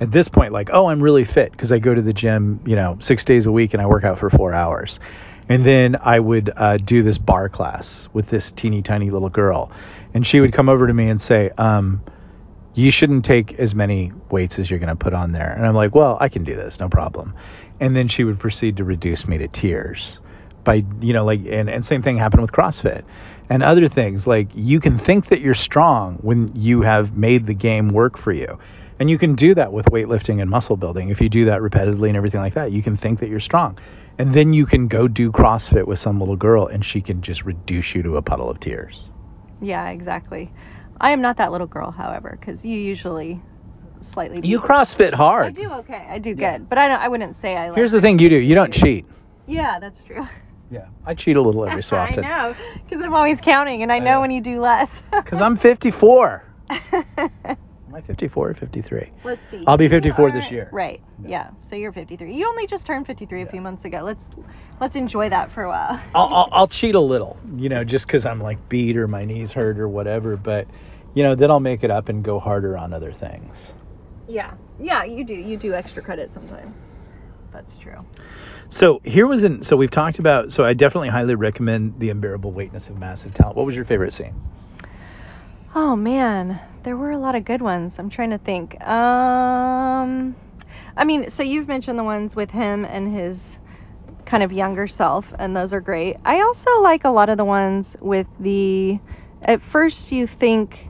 at 0.00 0.12
this 0.12 0.28
point 0.28 0.52
like 0.52 0.70
oh 0.72 0.86
i'm 0.86 1.02
really 1.02 1.24
fit 1.24 1.50
because 1.50 1.70
i 1.72 1.78
go 1.78 1.94
to 1.94 2.00
the 2.00 2.14
gym 2.14 2.60
you 2.64 2.76
know 2.76 2.96
six 3.00 3.24
days 3.24 3.44
a 3.44 3.52
week 3.52 3.74
and 3.74 3.82
i 3.82 3.86
work 3.86 4.04
out 4.04 4.18
for 4.18 4.30
four 4.30 4.52
hours. 4.54 5.00
And 5.48 5.66
then 5.66 5.96
i 6.00 6.20
would 6.20 6.52
uh, 6.56 6.76
do 6.76 7.02
this 7.02 7.18
bar 7.18 7.48
class 7.48 8.08
with 8.12 8.28
this 8.28 8.52
teeny 8.52 8.80
tiny 8.80 9.10
little 9.10 9.28
girl. 9.28 9.72
And 10.14 10.24
she 10.24 10.40
would 10.40 10.52
come 10.52 10.68
over 10.68 10.86
to 10.86 10.94
me 10.94 11.08
and 11.08 11.20
say 11.20 11.50
um, 11.58 12.00
you 12.74 12.90
shouldn't 12.90 13.24
take 13.24 13.58
as 13.58 13.74
many 13.74 14.12
weights 14.30 14.58
as 14.58 14.70
you're 14.70 14.78
going 14.78 14.88
to 14.88 14.96
put 14.96 15.12
on 15.12 15.32
there. 15.32 15.52
And 15.52 15.66
I'm 15.66 15.74
like, 15.74 15.94
well, 15.94 16.16
I 16.20 16.28
can 16.28 16.44
do 16.44 16.54
this, 16.54 16.80
no 16.80 16.88
problem. 16.88 17.34
And 17.80 17.94
then 17.96 18.08
she 18.08 18.24
would 18.24 18.38
proceed 18.38 18.78
to 18.78 18.84
reduce 18.84 19.26
me 19.26 19.38
to 19.38 19.48
tears 19.48 20.20
by, 20.64 20.84
you 21.00 21.12
know, 21.12 21.24
like, 21.24 21.40
and, 21.40 21.68
and 21.68 21.84
same 21.84 22.02
thing 22.02 22.16
happened 22.16 22.42
with 22.42 22.52
CrossFit 22.52 23.02
and 23.50 23.62
other 23.62 23.88
things. 23.88 24.26
Like, 24.26 24.48
you 24.54 24.80
can 24.80 24.96
think 24.96 25.28
that 25.28 25.40
you're 25.40 25.54
strong 25.54 26.18
when 26.22 26.52
you 26.54 26.82
have 26.82 27.16
made 27.16 27.46
the 27.46 27.54
game 27.54 27.90
work 27.90 28.16
for 28.16 28.32
you. 28.32 28.58
And 28.98 29.10
you 29.10 29.18
can 29.18 29.34
do 29.34 29.54
that 29.54 29.72
with 29.72 29.86
weightlifting 29.86 30.40
and 30.40 30.48
muscle 30.48 30.76
building. 30.76 31.08
If 31.08 31.20
you 31.20 31.28
do 31.28 31.46
that 31.46 31.60
repetitively 31.60 32.08
and 32.08 32.16
everything 32.16 32.40
like 32.40 32.54
that, 32.54 32.72
you 32.72 32.82
can 32.82 32.96
think 32.96 33.20
that 33.20 33.28
you're 33.28 33.40
strong. 33.40 33.78
And 34.18 34.32
then 34.32 34.52
you 34.52 34.64
can 34.64 34.88
go 34.88 35.08
do 35.08 35.32
CrossFit 35.32 35.86
with 35.86 35.98
some 35.98 36.20
little 36.20 36.36
girl 36.36 36.66
and 36.66 36.84
she 36.84 37.00
can 37.00 37.20
just 37.22 37.44
reduce 37.44 37.94
you 37.94 38.02
to 38.04 38.16
a 38.16 38.22
puddle 38.22 38.48
of 38.48 38.60
tears. 38.60 39.08
Yeah, 39.60 39.88
exactly. 39.88 40.52
I 41.02 41.10
am 41.10 41.20
not 41.20 41.36
that 41.36 41.52
little 41.52 41.66
girl, 41.66 41.90
however, 41.90 42.36
because 42.40 42.64
you 42.64 42.78
usually 42.78 43.40
slightly. 44.00 44.40
You 44.46 44.58
beat- 44.60 44.68
CrossFit 44.68 45.12
hard. 45.12 45.46
I 45.46 45.50
do 45.50 45.70
okay. 45.72 46.06
I 46.08 46.18
do 46.18 46.30
Yeah. 46.30 46.56
good, 46.58 46.68
but 46.68 46.78
I 46.78 46.88
don't. 46.88 47.00
I 47.00 47.08
wouldn't 47.08 47.36
say 47.42 47.56
I. 47.56 47.68
Like, 47.68 47.76
Here's 47.76 47.92
the 47.92 48.00
thing 48.00 48.18
you 48.18 48.28
do 48.30 48.36
you 48.36 48.54
don't 48.54 48.72
cheat. 48.72 49.04
Yeah, 49.46 49.78
that's 49.80 50.02
true. 50.04 50.26
Yeah. 50.70 50.86
I 51.04 51.14
cheat 51.14 51.36
a 51.36 51.42
little 51.42 51.66
every 51.66 51.82
so 51.90 51.96
often. 51.96 52.24
I 52.24 52.48
know, 52.48 52.54
because 52.88 53.04
I'm 53.04 53.12
always 53.14 53.40
counting, 53.42 53.82
and 53.82 53.92
I 53.92 53.96
I 53.96 53.98
know 53.98 54.04
know. 54.12 54.20
when 54.22 54.30
you 54.30 54.40
do 54.40 54.60
less. 54.60 54.88
Because 55.10 55.42
I'm 55.42 55.58
54. 55.58 56.44
Am 56.70 57.94
I 57.94 58.00
54 58.00 58.48
or 58.50 58.54
53? 58.54 59.10
Let's 59.24 59.40
see. 59.50 59.64
I'll 59.66 59.76
be 59.76 59.84
You 59.84 59.90
54 59.90 60.30
this 60.32 60.50
year. 60.50 60.70
Right. 60.72 61.02
Yeah. 61.22 61.28
Yeah. 61.28 61.50
So 61.68 61.76
you're 61.76 61.92
53. 61.92 62.32
You 62.34 62.48
only 62.48 62.66
just 62.66 62.86
turned 62.86 63.06
53 63.06 63.42
a 63.42 63.44
Yeah. 63.44 63.50
few 63.50 63.60
months 63.60 63.84
ago. 63.84 64.00
Let's 64.02 64.24
let's 64.80 64.96
enjoy 64.96 65.28
that 65.28 65.52
for 65.52 65.64
a 65.64 65.68
while. 65.68 66.00
I'll, 66.14 66.28
I'll, 66.34 66.48
I'll 66.52 66.68
cheat 66.68 66.94
a 66.94 67.00
little, 67.00 67.36
you 67.56 67.68
know, 67.68 67.84
just 67.84 68.06
because 68.06 68.24
I'm 68.24 68.40
like 68.40 68.68
beat 68.70 68.96
or 68.96 69.06
my 69.08 69.24
knees 69.26 69.52
hurt 69.52 69.78
or 69.78 69.88
whatever. 69.88 70.36
But, 70.38 70.66
you 71.14 71.22
know, 71.22 71.34
then 71.34 71.50
I'll 71.50 71.60
make 71.60 71.84
it 71.84 71.90
up 71.90 72.08
and 72.08 72.24
go 72.24 72.38
harder 72.38 72.76
on 72.76 72.92
other 72.92 73.12
things. 73.12 73.74
Yeah. 74.28 74.54
Yeah. 74.80 75.04
You 75.04 75.24
do. 75.24 75.34
You 75.34 75.56
do 75.56 75.74
extra 75.74 76.02
credit 76.02 76.30
sometimes. 76.34 76.76
That's 77.52 77.76
true. 77.76 78.04
So 78.70 79.00
here 79.04 79.26
was 79.26 79.44
an 79.44 79.62
so 79.62 79.76
we've 79.76 79.90
talked 79.90 80.18
about 80.18 80.52
so 80.52 80.64
I 80.64 80.72
definitely 80.72 81.10
highly 81.10 81.34
recommend 81.34 81.98
the 81.98 82.08
unbearable 82.08 82.52
weightness 82.52 82.88
of 82.88 82.98
massive 82.98 83.34
talent. 83.34 83.56
What 83.56 83.66
was 83.66 83.76
your 83.76 83.84
favorite 83.84 84.12
scene? 84.14 84.34
Oh 85.74 85.96
man, 85.96 86.60
there 86.82 86.96
were 86.96 87.10
a 87.10 87.18
lot 87.18 87.34
of 87.34 87.44
good 87.44 87.62
ones. 87.62 87.98
I'm 87.98 88.10
trying 88.10 88.30
to 88.30 88.38
think. 88.38 88.80
Um, 88.82 90.36
I 90.96 91.04
mean, 91.04 91.30
so 91.30 91.42
you've 91.42 91.68
mentioned 91.68 91.98
the 91.98 92.04
ones 92.04 92.36
with 92.36 92.50
him 92.50 92.84
and 92.84 93.14
his 93.14 93.40
kind 94.26 94.42
of 94.42 94.52
younger 94.52 94.86
self, 94.86 95.32
and 95.38 95.56
those 95.56 95.72
are 95.72 95.80
great. 95.80 96.16
I 96.24 96.40
also 96.40 96.80
like 96.80 97.04
a 97.04 97.10
lot 97.10 97.28
of 97.28 97.36
the 97.38 97.44
ones 97.44 97.96
with 98.00 98.26
the. 98.40 98.98
At 99.42 99.60
first, 99.60 100.12
you 100.12 100.26
think, 100.26 100.88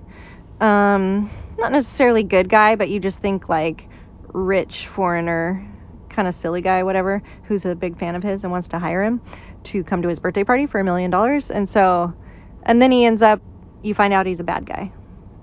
um, 0.62 1.30
not 1.58 1.72
necessarily 1.72 2.22
good 2.22 2.48
guy, 2.48 2.76
but 2.76 2.88
you 2.88 3.00
just 3.00 3.20
think 3.20 3.48
like 3.48 3.88
rich 4.32 4.86
foreigner, 4.88 5.66
kind 6.08 6.28
of 6.28 6.34
silly 6.34 6.62
guy, 6.62 6.82
whatever, 6.82 7.22
who's 7.44 7.64
a 7.64 7.74
big 7.74 7.98
fan 7.98 8.16
of 8.16 8.22
his 8.22 8.44
and 8.44 8.52
wants 8.52 8.68
to 8.68 8.78
hire 8.78 9.02
him 9.02 9.20
to 9.64 9.84
come 9.84 10.02
to 10.02 10.08
his 10.08 10.18
birthday 10.18 10.44
party 10.44 10.66
for 10.66 10.80
a 10.80 10.84
million 10.84 11.10
dollars. 11.10 11.50
And 11.50 11.68
so, 11.68 12.14
and 12.62 12.80
then 12.80 12.90
he 12.90 13.04
ends 13.04 13.22
up 13.22 13.40
you 13.82 13.94
find 13.94 14.12
out 14.14 14.26
he's 14.26 14.40
a 14.40 14.44
bad 14.44 14.64
guy. 14.64 14.92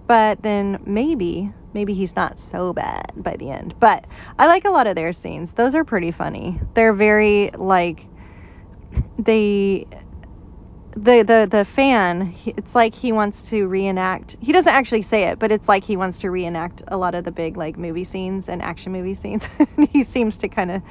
But 0.08 0.42
then 0.42 0.82
maybe, 0.86 1.52
maybe 1.74 1.94
he's 1.94 2.16
not 2.16 2.40
so 2.40 2.74
bad 2.74 3.12
by 3.18 3.36
the 3.38 3.52
end. 3.52 3.76
But 3.80 4.06
I 4.40 4.48
like 4.48 4.66
a 4.66 4.72
lot 4.72 4.88
of 4.88 4.96
their 4.96 5.14
scenes. 5.14 5.52
Those 5.52 5.76
are 5.76 5.84
pretty 5.84 6.12
funny. 6.12 6.60
They're 6.74 6.94
very 6.94 7.52
like 7.56 8.06
they 9.20 9.86
the 10.96 11.24
the 11.24 11.48
the 11.50 11.66
fan 11.66 12.22
he- 12.28 12.54
it's 12.58 12.74
like 12.74 12.96
he 12.96 13.12
wants 13.12 13.44
to 13.44 13.68
reenact 13.68 14.36
he 14.40 14.52
doesn't 14.52 14.74
actually 14.74 15.02
say 15.04 15.24
it 15.26 15.38
but 15.40 15.52
it's 15.52 15.68
like 15.68 15.84
he 15.84 15.96
wants 15.96 16.18
to 16.20 16.30
reenact 16.32 16.82
a 16.88 16.98
lot 16.98 17.14
of 17.16 17.24
the 17.24 17.32
big 17.32 17.58
like 17.58 17.78
movie 17.78 18.04
scenes 18.04 18.50
and 18.50 18.62
action 18.62 18.92
movie 18.92 19.14
scenes 19.16 19.44
he 19.92 20.04
seems 20.04 20.36
to 20.38 20.50
kind 20.50 20.72
of 20.72 20.82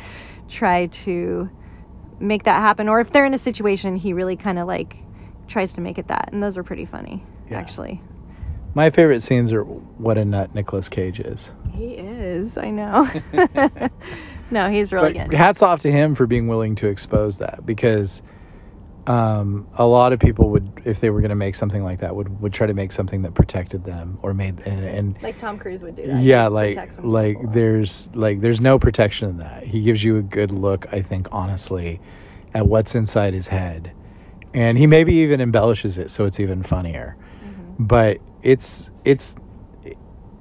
try 0.49 0.87
to 0.87 1.51
make 2.21 2.45
that 2.45 2.61
happen 2.61 2.89
or 2.89 3.01
if 3.01 3.11
they're 3.11 3.27
in 3.27 3.35
a 3.35 3.39
situation 3.39 3.97
he 3.97 4.13
really 4.13 4.37
kind 4.37 4.59
of 4.59 4.67
like 4.69 4.97
tries 5.49 5.73
to 5.73 5.81
make 5.81 5.99
it 5.99 6.07
that 6.09 6.29
and 6.33 6.43
those 6.43 6.57
are 6.57 6.65
pretty 6.65 6.85
funny 6.87 7.25
Yeah. 7.51 7.59
actually 7.59 8.01
My 8.75 8.91
favorite 8.91 9.23
scenes 9.23 9.53
are 9.53 9.65
what 9.65 10.17
a 10.17 10.25
nut 10.25 10.55
Nicolas 10.55 10.89
Cage 10.89 11.19
is. 11.21 11.51
he 11.73 11.95
is 11.95 12.57
i 12.57 12.71
know 12.71 13.11
no 14.51 14.71
he's 14.71 14.93
really 14.93 15.15
but 15.15 15.29
good 15.29 15.37
hats 15.37 15.61
off 15.61 15.81
to 15.81 15.91
him 15.91 16.15
for 16.15 16.27
being 16.27 16.47
willing 16.47 16.77
to 16.77 16.87
expose 16.87 17.39
that 17.39 17.67
because 17.67 18.23
um, 19.07 19.67
a 19.75 19.87
lot 19.87 20.13
of 20.13 20.19
people 20.21 20.51
would, 20.51 20.71
if 20.85 21.01
they 21.01 21.09
were 21.11 21.21
going 21.21 21.31
to 21.31 21.35
make 21.35 21.55
something 21.55 21.83
like 21.83 22.01
that, 22.01 22.15
would 22.15 22.41
would 22.41 22.53
try 22.53 22.67
to 22.67 22.75
make 22.75 22.93
something 22.93 23.23
that 23.23 23.35
protected 23.35 23.85
them 23.85 24.19
or 24.23 24.35
made 24.35 24.61
and, 24.67 24.85
and 24.85 25.19
like 25.23 25.39
tom 25.39 25.59
cruise 25.59 25.83
would 25.83 25.97
do 25.97 26.07
that 26.07 26.23
yeah, 26.23 26.49
like 26.49 26.77
like 27.03 27.37
there's 27.53 28.11
like 28.15 28.41
there's 28.41 28.61
no 28.61 28.79
protection 28.79 29.31
in 29.31 29.37
that. 29.39 29.65
He 29.65 29.83
gives 29.83 30.03
you 30.05 30.19
a 30.19 30.23
good 30.23 30.51
look, 30.51 30.87
I 30.93 31.03
think, 31.03 31.29
honestly, 31.33 32.01
at 32.55 32.67
what's 32.67 32.95
inside 32.95 33.35
his 33.35 33.47
head, 33.47 33.93
and 34.53 34.77
he 34.77 34.87
maybe 34.87 35.15
even 35.15 35.41
embellishes 35.41 35.99
it 35.99 36.11
so 36.11 36.25
it's 36.25 36.41
even 36.41 36.63
funnier. 36.63 37.17
Mhm. 37.43 37.77
But 37.79 38.19
it's 38.43 38.91
it's 39.05 39.35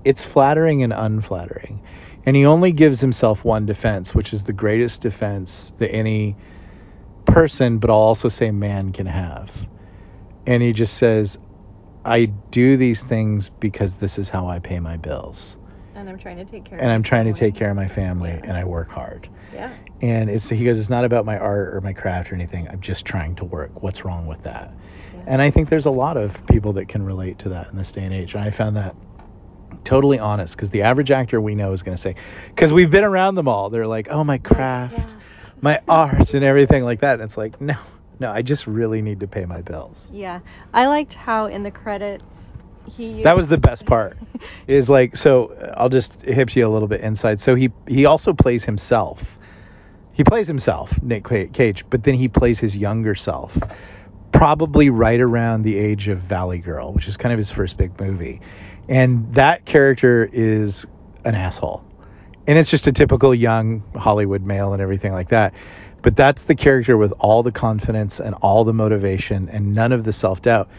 it's 0.04 0.24
flattering 0.24 0.84
and 0.84 0.94
unflattering, 0.94 1.82
and 2.26 2.36
he 2.36 2.46
only 2.46 2.72
gives 2.72 3.00
himself 3.00 3.46
one 3.46 3.66
defense, 3.66 4.14
which 4.14 4.34
is 4.34 4.44
the 4.44 4.54
greatest 4.54 5.02
defense 5.02 5.74
that 5.78 5.92
any 5.94 6.36
person, 7.42 7.78
but 7.78 7.90
I'll 7.90 7.96
also 7.98 8.30
say 8.30 8.52
man, 8.52 8.92
can 8.92 9.06
have. 9.06 9.50
And 10.46 10.64
he 10.64 10.74
just 10.74 10.96
says, 10.96 11.38
"I 12.06 12.26
do 12.26 12.78
these 12.78 13.02
things 13.04 13.50
because 13.50 13.96
this 13.96 14.18
is 14.18 14.30
how 14.30 14.48
I 14.48 14.60
pay 14.60 14.80
my 14.80 14.98
bills." 14.98 15.58
and 15.96 16.08
i'm 16.12 16.20
trying 16.20 16.38
to 16.38 16.46
take 16.46 16.64
care 16.64 16.78
and 16.78 16.90
of 16.90 16.94
I'm 16.94 17.02
my 17.02 17.08
trying 17.10 17.26
to 17.26 17.34
family. 17.34 17.52
take 17.52 17.56
care 17.60 17.72
of 17.72 17.76
my 17.76 17.88
family 17.88 18.30
Yeah. 18.30 18.42
and 18.44 18.52
I 18.56 18.64
work 18.66 18.88
hard. 18.88 19.28
yeah 19.52 19.74
And 20.00 20.30
it's 20.30 20.48
he 20.48 20.64
goes, 20.64 20.80
it's 20.80 20.92
not 20.92 21.06
about 21.06 21.26
my 21.26 21.40
art 21.40 21.74
or 21.74 21.82
my 21.82 21.92
craft 21.94 22.32
or 22.32 22.36
anything. 22.36 22.68
I'm 22.70 22.82
just 22.82 23.04
trying 23.04 23.34
to 23.38 23.46
work. 23.46 23.82
What's 23.82 24.06
wrong 24.06 24.28
with 24.28 24.44
that? 24.44 24.72
Yeah. 25.16 25.24
And 25.26 25.42
I 25.42 25.50
think 25.50 25.70
there's 25.70 25.88
a 25.88 25.92
lot 26.06 26.16
of 26.16 26.38
people 26.46 26.72
that 26.74 26.88
can 26.88 27.02
relate 27.02 27.40
to 27.40 27.50
that 27.50 27.72
in 27.72 27.78
this 27.78 27.92
day 27.92 28.04
and 28.04 28.14
age. 28.14 28.36
And 28.36 28.44
I 28.44 28.52
found 28.52 28.76
that 28.78 28.96
totally 29.86 30.20
honest 30.20 30.56
because 30.56 30.70
the 30.70 30.84
average 30.84 31.10
actor 31.10 31.42
we 31.42 31.56
know 31.56 31.72
is 31.74 31.82
going 31.82 31.98
to 31.98 32.02
say, 32.02 32.16
because 32.50 32.72
we've 32.72 32.92
been 32.92 33.04
around 33.04 33.34
them 33.34 33.48
all. 33.48 33.72
They're 33.72 33.88
like, 33.88 34.08
oh 34.12 34.24
my 34.24 34.38
craft, 34.38 34.94
Yeah. 35.00 35.14
My 35.62 35.82
art, 35.88 36.34
and 36.34 36.44
everything 36.44 36.84
like 36.84 37.02
that. 37.02 37.16
And 37.16 37.24
it's 37.24 37.38
like, 37.38 37.60
no, 37.60 37.78
no, 38.20 38.32
I 38.32 38.42
just 38.42 38.68
really 38.68 39.02
need 39.02 39.20
to 39.20 39.28
pay 39.28 39.46
my 39.46 39.62
bills. 39.62 39.98
Yeah, 40.12 40.40
I 40.74 40.88
liked 40.88 41.14
how 41.14 41.46
in 41.48 41.64
the 41.64 41.72
credits 41.72 42.24
he. 42.86 43.24
That 43.24 43.36
was 43.36 43.48
the 43.48 43.58
best 43.58 43.86
part. 43.86 44.18
is 44.68 44.90
like 44.90 45.16
so 45.16 45.48
uh, 45.48 45.74
I'll 45.78 45.90
just 45.90 46.22
hip 46.22 46.56
you 46.56 46.68
a 46.68 46.70
little 46.70 46.88
bit 46.88 47.02
inside. 47.02 47.40
So 47.42 47.56
he 47.56 47.72
he 47.88 48.06
also 48.06 48.34
plays 48.34 48.64
himself. 48.64 49.22
He 50.14 50.24
plays 50.24 50.48
himself, 50.48 50.92
Nick 51.04 51.26
Cage, 51.54 51.86
but 51.92 52.04
then 52.04 52.16
he 52.16 52.28
plays 52.28 52.58
his 52.58 52.76
younger 52.76 53.14
self. 53.14 53.56
Probably 54.32 54.90
right 54.90 55.20
around 55.20 55.62
the 55.62 55.78
age 55.78 56.08
of 56.08 56.20
Valley 56.22 56.58
Girl, 56.58 56.92
which 56.92 57.08
is 57.08 57.18
kind 57.18 57.32
of 57.32 57.38
his 57.38 57.52
first 57.52 57.78
big 57.78 58.00
movie. 58.02 58.42
And 58.90 59.32
that 59.36 59.66
character 59.66 60.28
is 60.34 60.88
an 61.24 61.36
asshole. 61.36 61.84
And 62.48 62.58
it's 62.58 62.70
just 62.70 62.88
a 62.88 62.92
typical 62.92 63.36
young 63.36 63.84
Hollywood 63.96 64.42
male 64.42 64.74
and 64.74 64.82
everything 64.82 65.12
like 65.12 65.30
that. 65.30 65.54
But 66.02 66.16
that's 66.16 66.46
the 66.46 66.56
character 66.56 66.96
with 66.98 67.12
all 67.20 67.44
the 67.44 67.52
confidence 67.52 68.20
and 68.20 68.34
all 68.36 68.64
the 68.64 68.74
motivation 68.74 69.50
and 69.50 69.74
none 69.74 69.92
of 69.92 70.06
the 70.06 70.14
self 70.14 70.42
doubt. 70.42 70.70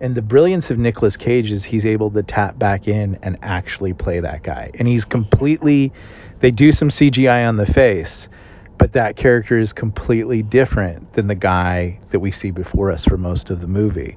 And 0.00 0.14
the 0.14 0.22
brilliance 0.22 0.70
of 0.70 0.78
Nicolas 0.78 1.16
Cage 1.16 1.50
is 1.50 1.64
he's 1.64 1.84
able 1.84 2.10
to 2.12 2.22
tap 2.22 2.58
back 2.58 2.86
in 2.86 3.18
and 3.22 3.36
actually 3.42 3.92
play 3.92 4.20
that 4.20 4.42
guy. 4.42 4.70
And 4.74 4.86
he's 4.86 5.04
completely, 5.04 5.92
they 6.40 6.52
do 6.52 6.72
some 6.72 6.88
CGI 6.88 7.46
on 7.48 7.56
the 7.56 7.66
face, 7.66 8.28
but 8.78 8.92
that 8.92 9.16
character 9.16 9.58
is 9.58 9.72
completely 9.72 10.42
different 10.42 11.12
than 11.14 11.26
the 11.26 11.34
guy 11.34 11.98
that 12.10 12.20
we 12.20 12.30
see 12.30 12.52
before 12.52 12.92
us 12.92 13.04
for 13.04 13.18
most 13.18 13.50
of 13.50 13.60
the 13.60 13.66
movie. 13.66 14.16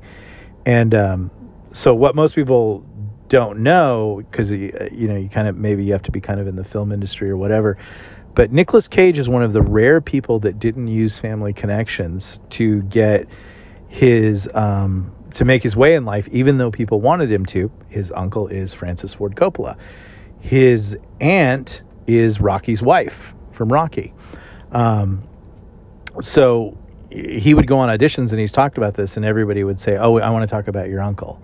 And 0.67 0.93
um, 0.93 1.31
so, 1.73 1.95
what 1.95 2.15
most 2.15 2.35
people 2.35 2.85
don't 3.31 3.59
know, 3.59 4.21
because 4.29 4.51
you 4.51 5.07
know, 5.07 5.15
you 5.15 5.29
kind 5.29 5.47
of 5.47 5.55
maybe 5.55 5.85
you 5.85 5.93
have 5.93 6.03
to 6.03 6.11
be 6.11 6.19
kind 6.19 6.41
of 6.41 6.47
in 6.47 6.57
the 6.57 6.65
film 6.65 6.91
industry 6.91 7.29
or 7.29 7.37
whatever, 7.37 7.77
but 8.35 8.51
Nicolas 8.51 8.89
Cage 8.89 9.17
is 9.17 9.29
one 9.29 9.41
of 9.41 9.53
the 9.53 9.61
rare 9.61 10.01
people 10.01 10.39
that 10.39 10.59
didn't 10.59 10.87
use 10.87 11.17
family 11.17 11.53
connections 11.53 12.41
to 12.49 12.81
get 12.83 13.27
his 13.87 14.49
um, 14.53 15.15
to 15.33 15.45
make 15.45 15.63
his 15.63 15.77
way 15.77 15.95
in 15.95 16.03
life, 16.03 16.27
even 16.33 16.57
though 16.57 16.71
people 16.71 16.99
wanted 16.99 17.31
him 17.31 17.45
to. 17.45 17.71
His 17.87 18.11
uncle 18.11 18.49
is 18.49 18.73
Francis 18.73 19.13
Ford 19.13 19.37
Coppola. 19.37 19.77
His 20.41 20.97
aunt 21.21 21.83
is 22.07 22.41
Rocky's 22.41 22.81
wife 22.81 23.15
from 23.53 23.71
Rocky. 23.71 24.13
Um, 24.73 25.23
so 26.19 26.77
he 27.09 27.53
would 27.53 27.67
go 27.67 27.77
on 27.77 27.87
auditions 27.97 28.31
and 28.31 28.41
he's 28.41 28.51
talked 28.51 28.77
about 28.77 28.95
this, 28.95 29.15
and 29.15 29.23
everybody 29.23 29.63
would 29.63 29.79
say, 29.79 29.95
"Oh, 29.95 30.17
I 30.17 30.29
want 30.31 30.43
to 30.43 30.53
talk 30.53 30.67
about 30.67 30.89
your 30.89 31.01
uncle," 31.01 31.41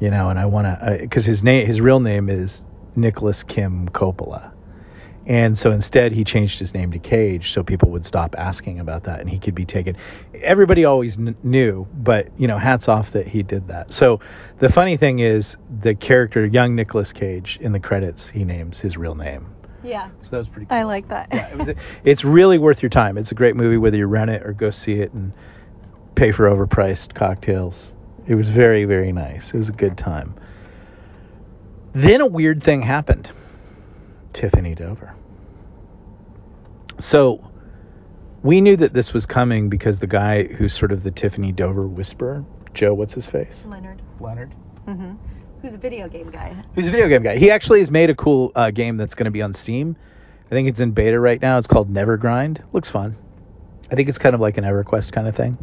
you 0.00 0.10
know, 0.10 0.30
and 0.30 0.38
I 0.38 0.46
want 0.46 0.66
to 0.66 0.98
because 1.00 1.24
his 1.24 1.42
name, 1.42 1.66
his 1.66 1.80
real 1.80 2.00
name 2.00 2.28
is 2.28 2.66
Nicolas 2.96 3.42
Kim 3.42 3.88
Coppola. 3.90 4.52
And 5.26 5.58
so 5.58 5.70
instead, 5.72 6.12
he 6.12 6.24
changed 6.24 6.58
his 6.58 6.72
name 6.72 6.90
to 6.92 6.98
Cage 6.98 7.52
so 7.52 7.62
people 7.62 7.90
would 7.90 8.06
stop 8.06 8.34
asking 8.38 8.80
about 8.80 9.04
that 9.04 9.20
and 9.20 9.28
he 9.28 9.38
could 9.38 9.54
be 9.54 9.66
taken. 9.66 9.94
Everybody 10.40 10.86
always 10.86 11.16
kn- 11.16 11.36
knew, 11.42 11.86
but, 11.92 12.28
you 12.38 12.48
know, 12.48 12.56
hats 12.56 12.88
off 12.88 13.10
that 13.10 13.28
he 13.28 13.42
did 13.42 13.68
that. 13.68 13.92
So 13.92 14.20
the 14.58 14.70
funny 14.70 14.96
thing 14.96 15.18
is, 15.18 15.54
the 15.82 15.94
character, 15.94 16.46
young 16.46 16.74
Nicolas 16.74 17.12
Cage, 17.12 17.58
in 17.60 17.72
the 17.72 17.80
credits, 17.80 18.26
he 18.26 18.42
names 18.42 18.80
his 18.80 18.96
real 18.96 19.14
name. 19.14 19.46
Yeah, 19.84 20.08
So 20.22 20.30
that 20.30 20.38
was 20.38 20.48
pretty 20.48 20.64
cool. 20.64 20.78
I 20.78 20.84
like 20.84 21.06
that. 21.10 21.28
yeah, 21.30 21.48
it 21.48 21.58
was, 21.58 21.68
it's 22.04 22.24
really 22.24 22.56
worth 22.56 22.82
your 22.82 22.88
time. 22.90 23.18
It's 23.18 23.30
a 23.30 23.34
great 23.34 23.54
movie, 23.54 23.76
whether 23.76 23.98
you 23.98 24.06
rent 24.06 24.30
it 24.30 24.42
or 24.46 24.54
go 24.54 24.70
see 24.70 24.94
it 24.94 25.12
and 25.12 25.30
pay 26.14 26.32
for 26.32 26.48
overpriced 26.48 27.14
cocktails. 27.14 27.92
It 28.28 28.34
was 28.34 28.50
very, 28.50 28.84
very 28.84 29.10
nice. 29.10 29.48
It 29.54 29.58
was 29.58 29.70
a 29.70 29.72
good 29.72 29.96
time. 29.96 30.34
Then 31.94 32.20
a 32.20 32.26
weird 32.26 32.62
thing 32.62 32.82
happened. 32.82 33.32
Tiffany 34.34 34.74
Dover. 34.74 35.14
So 37.00 37.50
we 38.42 38.60
knew 38.60 38.76
that 38.76 38.92
this 38.92 39.14
was 39.14 39.24
coming 39.24 39.70
because 39.70 39.98
the 39.98 40.06
guy 40.06 40.44
who's 40.44 40.76
sort 40.76 40.92
of 40.92 41.02
the 41.02 41.10
Tiffany 41.10 41.52
Dover 41.52 41.88
whisperer, 41.88 42.44
Joe, 42.74 42.92
what's 42.92 43.14
his 43.14 43.24
face? 43.24 43.64
Leonard. 43.66 44.02
Leonard. 44.20 44.54
Mm-hmm. 44.86 45.14
Who's 45.62 45.74
a 45.74 45.78
video 45.78 46.06
game 46.06 46.30
guy? 46.30 46.54
Who's 46.74 46.86
a 46.86 46.90
video 46.90 47.08
game 47.08 47.22
guy. 47.22 47.38
He 47.38 47.50
actually 47.50 47.78
has 47.80 47.90
made 47.90 48.10
a 48.10 48.14
cool 48.14 48.52
uh, 48.54 48.70
game 48.70 48.98
that's 48.98 49.14
going 49.14 49.24
to 49.24 49.30
be 49.30 49.40
on 49.40 49.54
Steam. 49.54 49.96
I 50.46 50.50
think 50.50 50.68
it's 50.68 50.80
in 50.80 50.90
beta 50.90 51.18
right 51.18 51.40
now. 51.40 51.56
It's 51.56 51.66
called 51.66 51.92
Nevergrind. 51.92 52.62
Looks 52.74 52.90
fun. 52.90 53.16
I 53.90 53.94
think 53.94 54.10
it's 54.10 54.18
kind 54.18 54.34
of 54.34 54.40
like 54.40 54.58
an 54.58 54.64
EverQuest 54.64 55.12
kind 55.12 55.26
of 55.26 55.34
thing. 55.34 55.56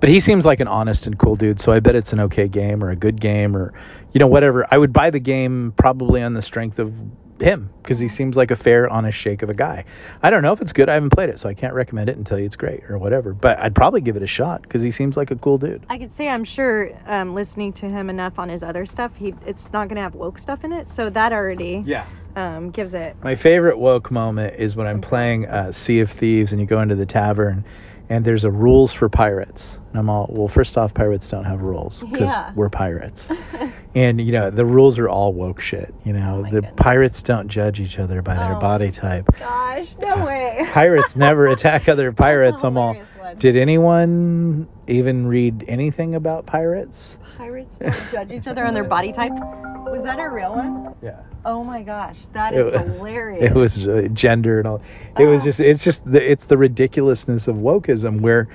But 0.00 0.08
he 0.08 0.20
seems 0.20 0.44
like 0.44 0.60
an 0.60 0.68
honest 0.68 1.06
and 1.06 1.18
cool 1.18 1.36
dude, 1.36 1.60
so 1.60 1.72
I 1.72 1.80
bet 1.80 1.94
it's 1.94 2.12
an 2.12 2.20
okay 2.20 2.48
game 2.48 2.82
or 2.82 2.90
a 2.90 2.96
good 2.96 3.20
game 3.20 3.56
or 3.56 3.72
you 4.12 4.18
know 4.20 4.26
whatever. 4.26 4.66
I 4.70 4.78
would 4.78 4.92
buy 4.92 5.10
the 5.10 5.20
game 5.20 5.74
probably 5.76 6.22
on 6.22 6.34
the 6.34 6.42
strength 6.42 6.78
of 6.78 6.92
him 7.38 7.70
because 7.82 7.98
he 7.98 8.08
seems 8.08 8.34
like 8.34 8.50
a 8.50 8.56
fair, 8.56 8.88
honest 8.88 9.18
shake 9.18 9.42
of 9.42 9.50
a 9.50 9.54
guy. 9.54 9.84
I 10.22 10.30
don't 10.30 10.42
know 10.42 10.52
if 10.52 10.62
it's 10.62 10.72
good. 10.72 10.88
I 10.88 10.94
haven't 10.94 11.10
played 11.10 11.28
it, 11.28 11.38
so 11.38 11.48
I 11.50 11.54
can't 11.54 11.74
recommend 11.74 12.08
it 12.08 12.16
and 12.16 12.26
tell 12.26 12.38
you 12.38 12.46
it's 12.46 12.56
great 12.56 12.88
or 12.88 12.96
whatever. 12.96 13.34
But 13.34 13.58
I'd 13.58 13.74
probably 13.74 14.00
give 14.00 14.16
it 14.16 14.22
a 14.22 14.26
shot 14.26 14.62
because 14.62 14.80
he 14.80 14.90
seems 14.90 15.16
like 15.18 15.30
a 15.30 15.36
cool 15.36 15.58
dude. 15.58 15.84
I 15.90 15.98
could 15.98 16.12
say 16.12 16.28
I'm 16.28 16.44
sure 16.44 16.90
um, 17.06 17.34
listening 17.34 17.74
to 17.74 17.88
him 17.90 18.08
enough 18.08 18.38
on 18.38 18.48
his 18.48 18.62
other 18.62 18.86
stuff, 18.86 19.12
he 19.16 19.34
it's 19.46 19.70
not 19.72 19.88
gonna 19.88 20.00
have 20.00 20.14
woke 20.14 20.38
stuff 20.38 20.64
in 20.64 20.72
it, 20.72 20.88
so 20.88 21.10
that 21.10 21.32
already 21.32 21.82
Yeah. 21.84 22.06
um, 22.36 22.70
gives 22.70 22.94
it. 22.94 23.16
My 23.22 23.36
favorite 23.36 23.78
woke 23.78 24.10
moment 24.10 24.54
is 24.58 24.74
when 24.74 24.86
I'm 24.86 25.02
playing 25.02 25.46
uh, 25.46 25.72
Sea 25.72 26.00
of 26.00 26.10
Thieves 26.12 26.52
and 26.52 26.60
you 26.60 26.66
go 26.66 26.80
into 26.80 26.94
the 26.94 27.06
tavern 27.06 27.66
and 28.08 28.24
there's 28.24 28.44
a 28.44 28.50
rules 28.50 28.92
for 28.92 29.08
pirates. 29.08 29.78
And 29.90 29.98
I'm 29.98 30.08
all, 30.10 30.26
well, 30.30 30.48
first 30.48 30.76
off, 30.78 30.94
pirates 30.94 31.28
don't 31.28 31.44
have 31.44 31.60
rules 31.62 32.02
because 32.10 32.28
Yeah. 32.30 32.52
we're 32.54 32.68
pirates. 32.68 33.28
and, 33.94 34.20
you 34.20 34.32
know, 34.32 34.50
the 34.50 34.64
rules 34.64 34.98
are 34.98 35.08
all 35.08 35.32
woke 35.32 35.60
shit. 35.60 35.92
You 36.04 36.12
know, 36.12 36.38
Oh 36.40 36.42
the 36.44 36.60
goodness. 36.60 36.72
pirates 36.76 37.22
don't 37.22 37.48
judge 37.48 37.80
each 37.80 37.98
other 37.98 38.22
by 38.22 38.34
their 38.34 38.56
Oh. 38.56 38.60
body 38.60 38.90
type. 38.90 39.26
Gosh, 39.38 39.96
no 40.00 40.14
uh, 40.14 40.24
way. 40.26 40.68
Pirates 40.72 41.16
never 41.16 41.48
attack 41.48 41.88
other 41.88 42.12
pirates. 42.12 42.62
I'm 42.62 42.76
all, 42.78 42.94
one. 43.18 43.36
did 43.38 43.56
anyone 43.56 44.68
even 44.86 45.26
read 45.26 45.64
anything 45.66 46.14
about 46.14 46.46
pirates? 46.46 47.16
Pirates 47.36 47.76
don't 47.78 47.94
judge 48.12 48.32
each 48.32 48.46
other 48.46 48.64
on 48.64 48.74
their 48.74 48.84
body 48.84 49.12
type. 49.12 49.32
Was 49.32 50.02
that 50.04 50.18
a 50.18 50.28
real 50.28 50.54
one? 50.54 50.94
Yeah. 51.02 51.20
Oh 51.44 51.62
my 51.62 51.82
gosh, 51.82 52.16
that 52.32 52.54
is 52.54 52.58
It 52.58 52.64
was- 52.72 52.96
hilarious. 52.96 53.44
It 53.50 53.54
was 53.54 53.86
uh, 53.88 54.08
gender 54.12 54.58
and 54.58 54.66
all. 54.68 54.82
It 55.18 55.26
was 55.26 55.42
Ah. 55.42 55.44
just. 55.44 55.60
It's 55.60 55.82
just. 55.82 56.10
The, 56.10 56.30
it's 56.30 56.46
the 56.46 56.56
ridiculousness 56.58 57.46
of 57.46 57.56
wokeism 57.56 58.20
where 58.20 58.48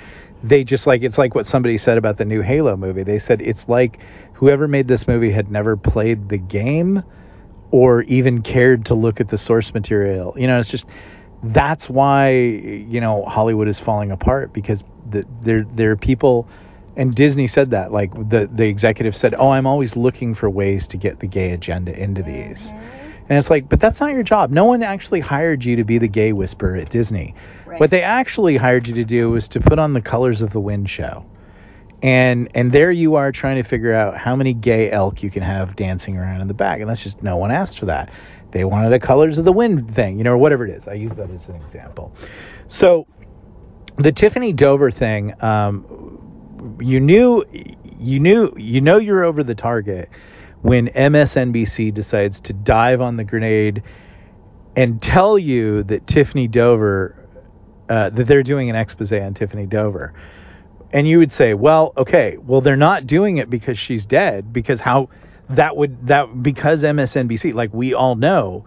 they 0.43 0.63
just 0.63 0.87
like. 0.87 1.01
It's 1.03 1.17
like 1.17 1.33
what 1.35 1.47
somebody 1.47 1.77
said 1.77 1.97
about 1.97 2.17
the 2.17 2.25
new 2.25 2.41
Halo 2.41 2.75
movie. 2.75 3.03
They 3.03 3.19
said 3.19 3.41
it's 3.41 3.69
like 3.69 3.99
whoever 4.33 4.67
made 4.67 4.87
this 4.87 5.07
movie 5.07 5.31
had 5.31 5.49
never 5.51 5.77
played 5.77 6.27
the 6.29 6.37
game 6.37 7.01
or 7.71 8.01
even 8.03 8.41
cared 8.41 8.85
to 8.87 8.93
look 8.95 9.21
at 9.21 9.29
the 9.29 9.37
source 9.37 9.73
material. 9.73 10.33
You 10.37 10.47
know, 10.47 10.59
it's 10.59 10.69
just. 10.69 10.85
That's 11.43 11.89
why 11.89 12.33
you 12.33 12.99
know 13.01 13.23
Hollywood 13.25 13.67
is 13.67 13.79
falling 13.79 14.11
apart 14.11 14.53
because 14.53 14.83
the, 15.09 15.25
there 15.41 15.65
there 15.75 15.91
are 15.91 15.97
people. 15.97 16.47
And 16.97 17.15
Disney 17.15 17.47
said 17.47 17.71
that, 17.71 17.91
like 17.91 18.13
the 18.29 18.49
the 18.53 18.67
executive 18.67 19.15
said, 19.15 19.35
"Oh, 19.37 19.51
I'm 19.51 19.65
always 19.65 19.95
looking 19.95 20.35
for 20.35 20.49
ways 20.49 20.87
to 20.89 20.97
get 20.97 21.19
the 21.19 21.27
gay 21.27 21.51
agenda 21.51 21.97
into 21.97 22.21
these." 22.21 22.71
Mhm. 22.71 22.79
And 23.29 23.37
it's 23.37 23.49
like, 23.49 23.69
but 23.69 23.79
that's 23.79 24.01
not 24.01 24.11
your 24.11 24.23
job. 24.23 24.51
No 24.51 24.65
one 24.65 24.83
actually 24.83 25.21
hired 25.21 25.63
you 25.63 25.77
to 25.77 25.85
be 25.85 25.97
the 25.97 26.07
gay 26.09 26.33
whisperer 26.33 26.75
at 26.75 26.89
Disney. 26.89 27.33
Right. 27.65 27.79
What 27.79 27.89
they 27.89 28.01
actually 28.01 28.57
hired 28.57 28.87
you 28.89 28.93
to 28.95 29.05
do 29.05 29.29
was 29.29 29.47
to 29.49 29.61
put 29.61 29.79
on 29.79 29.93
the 29.93 30.01
Colors 30.01 30.41
of 30.41 30.51
the 30.51 30.59
Wind 30.59 30.89
show. 30.89 31.23
And 32.03 32.49
and 32.55 32.73
there 32.73 32.91
you 32.91 33.15
are 33.15 33.31
trying 33.31 33.55
to 33.55 33.63
figure 33.63 33.93
out 33.93 34.17
how 34.17 34.35
many 34.35 34.53
gay 34.53 34.91
elk 34.91 35.23
you 35.23 35.29
can 35.29 35.43
have 35.43 35.77
dancing 35.77 36.17
around 36.17 36.41
in 36.41 36.47
the 36.49 36.53
back. 36.53 36.81
And 36.81 36.89
that's 36.89 37.01
just 37.01 37.23
no 37.23 37.37
one 37.37 37.51
asked 37.51 37.79
for 37.79 37.85
that. 37.85 38.09
They 38.51 38.65
wanted 38.65 38.91
a 38.91 38.99
Colors 38.99 39.37
of 39.37 39.45
the 39.45 39.53
Wind 39.53 39.95
thing, 39.95 40.17
you 40.17 40.25
know, 40.25 40.33
or 40.33 40.37
whatever 40.37 40.67
it 40.67 40.71
is. 40.75 40.87
I 40.87 40.93
use 40.93 41.13
that 41.15 41.29
as 41.29 41.47
an 41.47 41.55
example. 41.55 42.13
So 42.67 43.07
the 43.97 44.11
Tiffany 44.11 44.51
Dover 44.51 44.91
thing, 44.91 45.33
um, 45.41 46.10
you 46.79 46.99
knew 46.99 47.43
you 47.99 48.19
knew 48.19 48.53
you 48.57 48.81
know 48.81 48.97
you're 48.97 49.23
over 49.23 49.43
the 49.43 49.55
target 49.55 50.09
when 50.61 50.87
MSNBC 50.89 51.93
decides 51.93 52.39
to 52.41 52.53
dive 52.53 53.01
on 53.01 53.17
the 53.17 53.23
grenade 53.23 53.83
and 54.75 55.01
tell 55.01 55.37
you 55.39 55.83
that 55.83 56.07
Tiffany 56.07 56.47
Dover 56.47 57.15
uh, 57.89 58.09
that 58.11 58.27
they're 58.27 58.43
doing 58.43 58.69
an 58.69 58.75
expose 58.75 59.11
on 59.11 59.33
Tiffany 59.33 59.65
Dover. 59.65 60.13
And 60.93 61.07
you 61.07 61.19
would 61.19 61.31
say, 61.31 61.53
well, 61.53 61.93
okay, 61.97 62.37
well 62.37 62.61
they're 62.61 62.77
not 62.77 63.07
doing 63.07 63.37
it 63.37 63.49
because 63.49 63.77
she's 63.77 64.05
dead 64.05 64.53
because 64.53 64.79
how 64.79 65.09
that 65.49 65.75
would 65.75 66.07
that 66.07 66.43
because 66.43 66.83
MSNBC 66.83 67.53
like 67.53 67.73
we 67.73 67.93
all 67.93 68.15
know 68.15 68.65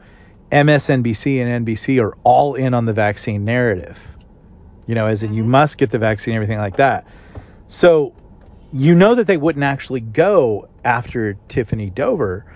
MSNBC 0.52 1.40
and 1.42 1.66
NBC 1.66 2.02
are 2.02 2.16
all 2.24 2.54
in 2.54 2.74
on 2.74 2.85
the 2.87 2.92
vaccine 2.92 3.44
narrative. 3.44 3.98
You 4.87 4.94
know, 4.94 5.07
as 5.07 5.22
in 5.22 5.33
you 5.33 5.42
Mhm. 5.42 5.48
must 5.48 5.78
get 5.78 5.90
the 5.90 5.98
vaccine 5.98 6.35
everything 6.35 6.59
like 6.59 6.76
that. 6.76 7.07
So 7.74 8.14
you 8.72 8.94
know 8.94 9.16
that 9.16 9.26
they 9.26 9.37
wouldn't 9.37 9.64
actually 9.64 10.00
go 10.00 10.68
after 10.84 11.34
Tiffany 11.48 11.90
Dover 11.90 12.46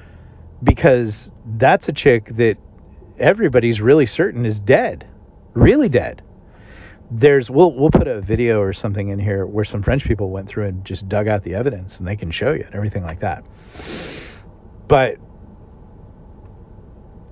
because 0.63 1.33
that's 1.57 1.89
a 1.89 1.93
chick 1.93 2.37
that 2.37 2.57
everybody's 3.19 3.81
really 3.81 4.07
certain 4.07 4.47
is 4.47 4.61
dead, 4.61 5.05
really 5.55 5.89
dead. 5.89 6.23
There's 7.11 7.51
we'll 7.51 7.73
we'll 7.73 7.91
put 7.91 8.07
a 8.07 8.21
video 8.21 8.61
or 8.61 8.73
something 8.73 9.09
in 9.09 9.19
here 9.19 9.45
where 9.45 9.65
some 9.65 9.83
French 9.83 10.05
people 10.05 10.31
went 10.31 10.49
through 10.49 10.67
and 10.67 10.85
just 10.85 11.09
dug 11.09 11.27
out 11.27 11.43
the 11.43 11.57
evidence 11.57 11.99
and 11.99 12.07
they 12.07 12.17
can 12.17 12.31
show 12.31 12.53
you 12.53 12.63
and 12.65 12.75
everything 12.77 13.03
like 13.03 13.19
that. 13.19 13.43
But 14.87 15.17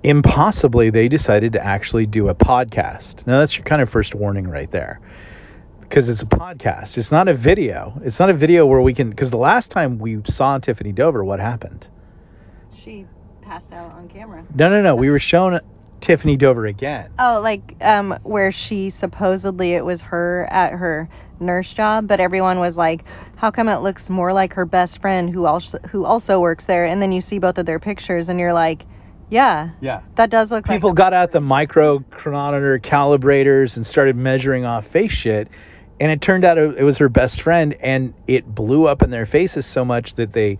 impossibly 0.02 0.90
they 0.90 1.06
decided 1.06 1.52
to 1.52 1.64
actually 1.64 2.06
do 2.06 2.30
a 2.30 2.34
podcast. 2.34 3.24
Now 3.28 3.38
that's 3.38 3.56
your 3.56 3.64
kind 3.64 3.80
of 3.80 3.88
first 3.88 4.12
warning 4.12 4.48
right 4.48 4.70
there. 4.72 5.00
Because 5.88 6.08
it's 6.08 6.22
a 6.22 6.26
podcast. 6.26 6.98
It's 6.98 7.12
not 7.12 7.28
a 7.28 7.34
video. 7.34 8.00
It's 8.04 8.18
not 8.18 8.28
a 8.30 8.34
video 8.34 8.66
where 8.66 8.80
we 8.80 8.92
can 8.92 9.10
because 9.10 9.30
the 9.30 9.36
last 9.36 9.70
time 9.70 9.98
we 9.98 10.20
saw 10.28 10.58
Tiffany 10.58 10.92
Dover, 10.92 11.24
what 11.24 11.38
happened? 11.40 11.86
She 12.74 13.06
passed 13.42 13.72
out 13.72 13.92
on 13.92 14.08
camera. 14.08 14.44
No, 14.54 14.68
no, 14.68 14.82
no. 14.82 14.96
We 14.96 15.10
were 15.10 15.18
shown 15.20 15.60
Tiffany 16.00 16.36
Dover 16.36 16.66
again. 16.66 17.10
Oh, 17.18 17.40
like 17.42 17.76
um, 17.80 18.18
where 18.24 18.50
she 18.52 18.90
supposedly 18.90 19.72
it 19.72 19.84
was 19.84 20.00
her 20.02 20.46
at 20.50 20.72
her 20.72 21.08
nurse 21.38 21.72
job, 21.72 22.08
but 22.08 22.18
everyone 22.18 22.58
was 22.58 22.76
like, 22.76 23.04
"How 23.36 23.50
come 23.50 23.68
it 23.68 23.78
looks 23.78 24.10
more 24.10 24.32
like 24.32 24.54
her 24.54 24.64
best 24.66 25.00
friend 25.00 25.30
who 25.30 25.46
also 25.46 25.78
who 25.90 26.04
also 26.04 26.40
works 26.40 26.64
there?" 26.64 26.84
And 26.86 27.00
then 27.00 27.12
you 27.12 27.20
see 27.20 27.38
both 27.38 27.58
of 27.58 27.66
their 27.66 27.78
pictures, 27.78 28.28
and 28.28 28.40
you're 28.40 28.52
like, 28.52 28.84
"Yeah, 29.30 29.70
Yeah. 29.80 30.00
that 30.16 30.30
does 30.30 30.50
look 30.50 30.68
like 30.68 30.76
People 30.78 30.90
like." 30.90 30.96
got 30.96 31.12
out 31.12 31.30
the 31.32 31.40
micro 31.40 32.00
chronometer 32.10 32.78
calibrators 32.80 33.76
and 33.76 33.86
started 33.86 34.16
measuring 34.16 34.64
off 34.64 34.86
face 34.88 35.12
shit. 35.12 35.48
And 35.98 36.10
it 36.10 36.20
turned 36.20 36.44
out 36.44 36.58
it 36.58 36.82
was 36.82 36.98
her 36.98 37.08
best 37.08 37.40
friend, 37.40 37.74
and 37.80 38.12
it 38.26 38.54
blew 38.54 38.86
up 38.86 39.02
in 39.02 39.10
their 39.10 39.26
faces 39.26 39.64
so 39.64 39.84
much 39.84 40.14
that 40.14 40.32
they 40.32 40.58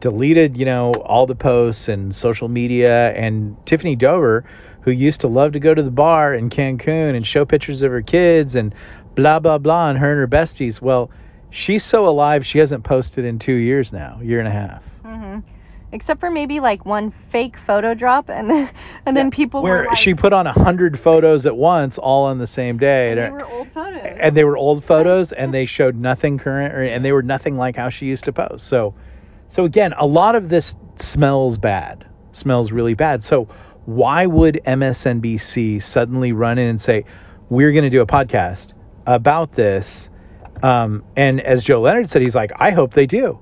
deleted, 0.00 0.56
you 0.56 0.64
know, 0.64 0.92
all 1.06 1.26
the 1.26 1.36
posts 1.36 1.88
and 1.88 2.14
social 2.14 2.48
media. 2.48 3.12
And 3.12 3.56
Tiffany 3.64 3.94
Dover, 3.94 4.44
who 4.80 4.90
used 4.90 5.20
to 5.20 5.28
love 5.28 5.52
to 5.52 5.60
go 5.60 5.72
to 5.74 5.82
the 5.82 5.90
bar 5.90 6.34
in 6.34 6.50
Cancun 6.50 7.14
and 7.14 7.24
show 7.26 7.44
pictures 7.44 7.82
of 7.82 7.92
her 7.92 8.02
kids 8.02 8.56
and 8.56 8.74
blah 9.14 9.38
blah 9.38 9.58
blah, 9.58 9.90
and 9.90 9.98
her 9.98 10.10
and 10.10 10.18
her 10.18 10.26
besties. 10.28 10.80
Well, 10.80 11.10
she's 11.50 11.84
so 11.84 12.08
alive, 12.08 12.44
she 12.44 12.58
hasn't 12.58 12.82
posted 12.82 13.24
in 13.24 13.38
two 13.38 13.54
years 13.54 13.92
now, 13.92 14.18
year 14.20 14.40
and 14.40 14.48
a 14.48 14.52
half. 14.52 14.82
hmm 15.04 15.38
Except 15.92 16.20
for 16.20 16.30
maybe 16.30 16.58
like 16.60 16.86
one 16.86 17.12
fake 17.30 17.56
photo 17.66 17.94
drop, 17.94 18.30
and 18.30 18.48
then 18.50 18.70
and 19.06 19.16
then 19.16 19.30
people 19.30 19.62
where 19.62 19.80
were 19.80 19.86
like, 19.86 19.96
she 19.98 20.14
put 20.14 20.32
on 20.32 20.46
a 20.46 20.52
hundred 20.52 20.98
photos 20.98 21.44
at 21.46 21.56
once, 21.56 21.98
all 21.98 22.24
on 22.24 22.38
the 22.38 22.46
same 22.46 22.78
day. 22.78 23.10
and 23.12 23.18
they 23.20 23.30
were 23.30 23.44
old 23.46 23.68
photos. 23.72 24.02
and 24.20 24.36
they 24.36 24.44
were 24.44 24.56
old 24.56 24.84
photos 24.84 25.32
and 25.32 25.52
they 25.52 25.66
showed 25.66 25.96
nothing 25.96 26.38
current 26.38 26.74
or, 26.74 26.82
and 26.82 27.04
they 27.04 27.12
were 27.12 27.22
nothing 27.22 27.56
like 27.56 27.76
how 27.76 27.88
she 27.88 28.06
used 28.06 28.24
to 28.24 28.32
pose 28.32 28.62
so 28.62 28.94
so 29.48 29.64
again 29.64 29.92
a 29.98 30.06
lot 30.06 30.34
of 30.34 30.48
this 30.48 30.74
smells 30.98 31.58
bad 31.58 32.06
smells 32.32 32.72
really 32.72 32.94
bad 32.94 33.22
so 33.22 33.44
why 33.84 34.26
would 34.26 34.60
msnbc 34.66 35.82
suddenly 35.82 36.32
run 36.32 36.58
in 36.58 36.68
and 36.68 36.80
say 36.80 37.04
we're 37.48 37.72
going 37.72 37.84
to 37.84 37.90
do 37.90 38.00
a 38.00 38.06
podcast 38.06 38.72
about 39.06 39.52
this 39.54 40.08
um, 40.62 41.04
and 41.16 41.40
as 41.40 41.62
joe 41.64 41.80
leonard 41.80 42.08
said 42.08 42.22
he's 42.22 42.34
like 42.34 42.52
i 42.56 42.70
hope 42.70 42.94
they 42.94 43.06
do 43.06 43.38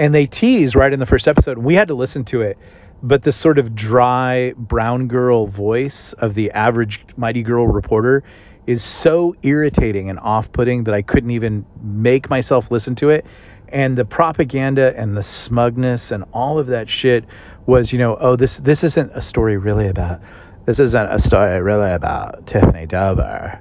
and 0.00 0.14
they 0.14 0.26
tease 0.26 0.74
right 0.74 0.92
in 0.92 1.00
the 1.00 1.06
first 1.06 1.28
episode 1.28 1.58
we 1.58 1.74
had 1.74 1.88
to 1.88 1.94
listen 1.94 2.24
to 2.24 2.40
it 2.40 2.58
but 3.02 3.22
the 3.22 3.32
sort 3.32 3.58
of 3.58 3.74
dry 3.74 4.52
brown 4.56 5.08
girl 5.08 5.46
voice 5.46 6.12
of 6.14 6.34
the 6.34 6.50
average 6.52 7.04
mighty 7.16 7.42
girl 7.42 7.66
reporter 7.66 8.22
is 8.66 8.84
so 8.84 9.34
irritating 9.42 10.10
and 10.10 10.18
off-putting 10.20 10.84
that 10.84 10.94
I 10.94 11.02
couldn't 11.02 11.30
even 11.30 11.64
make 11.82 12.30
myself 12.30 12.70
listen 12.70 12.94
to 12.96 13.10
it. 13.10 13.26
And 13.68 13.96
the 13.96 14.04
propaganda 14.04 14.94
and 14.96 15.16
the 15.16 15.22
smugness 15.22 16.10
and 16.10 16.24
all 16.32 16.58
of 16.58 16.68
that 16.68 16.88
shit 16.88 17.24
was, 17.66 17.92
you 17.92 17.98
know, 17.98 18.16
oh, 18.20 18.36
this 18.36 18.58
this 18.58 18.84
isn't 18.84 19.12
a 19.12 19.22
story 19.22 19.56
really 19.56 19.88
about. 19.88 20.20
This 20.66 20.78
isn't 20.78 21.12
a 21.12 21.18
story 21.18 21.60
really 21.60 21.90
about 21.90 22.46
Tiffany 22.46 22.86
Dover. 22.86 23.60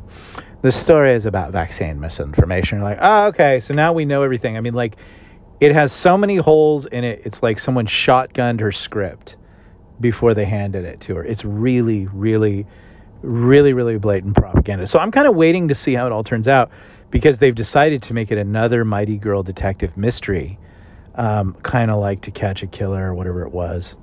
The 0.62 0.72
story 0.72 1.14
is 1.14 1.26
about 1.26 1.54
vaccine 1.54 2.00
misinformation. 2.00 2.80
You're 2.80 2.90
Like, 2.90 3.00
oh, 3.02 3.28
okay, 3.28 3.62
so 3.62 3.74
now 3.74 3.94
we 3.94 4.06
know 4.06 4.24
everything. 4.24 4.58
I 4.58 4.62
mean, 4.62 4.74
like, 4.74 4.98
it 5.60 5.74
has 5.74 5.92
so 5.92 6.18
many 6.18 6.38
holes 6.38 6.86
in 6.86 7.04
it. 7.04 7.22
It's 7.26 7.44
like 7.44 7.60
someone 7.60 7.86
shotgunned 7.86 8.62
her 8.62 8.72
script 8.72 9.36
before 10.00 10.34
they 10.34 10.46
handed 10.46 10.86
it 10.86 11.02
to 11.02 11.16
her. 11.16 11.26
It's 11.26 11.44
really, 11.44 12.08
really, 12.08 12.66
really, 13.22 13.74
really 13.74 13.98
blatant 13.98 14.36
propaganda. 14.36 14.88
So 14.88 15.00
I'm 15.00 15.12
kind 15.12 15.28
of 15.28 15.36
waiting 15.36 15.68
to 15.68 15.76
see 15.76 15.94
how 15.94 16.06
it 16.06 16.12
all 16.12 16.24
turns 16.24 16.48
out 16.48 16.72
because 17.12 17.40
they've 17.40 17.56
decided 17.56 18.04
to 18.04 18.14
make 18.14 18.32
it 18.32 18.38
another 18.38 18.86
Mighty 18.86 19.18
Girl 19.18 19.44
detective 19.44 19.98
mystery, 19.98 20.58
um, 21.16 21.56
kind 21.64 21.92
of 21.92 22.00
like 22.00 22.22
To 22.22 22.32
Catch 22.32 22.64
a 22.64 22.68
Killer 22.68 23.10
or 23.10 23.14
whatever 23.14 23.44
it 23.44 23.52
was. 23.52 23.96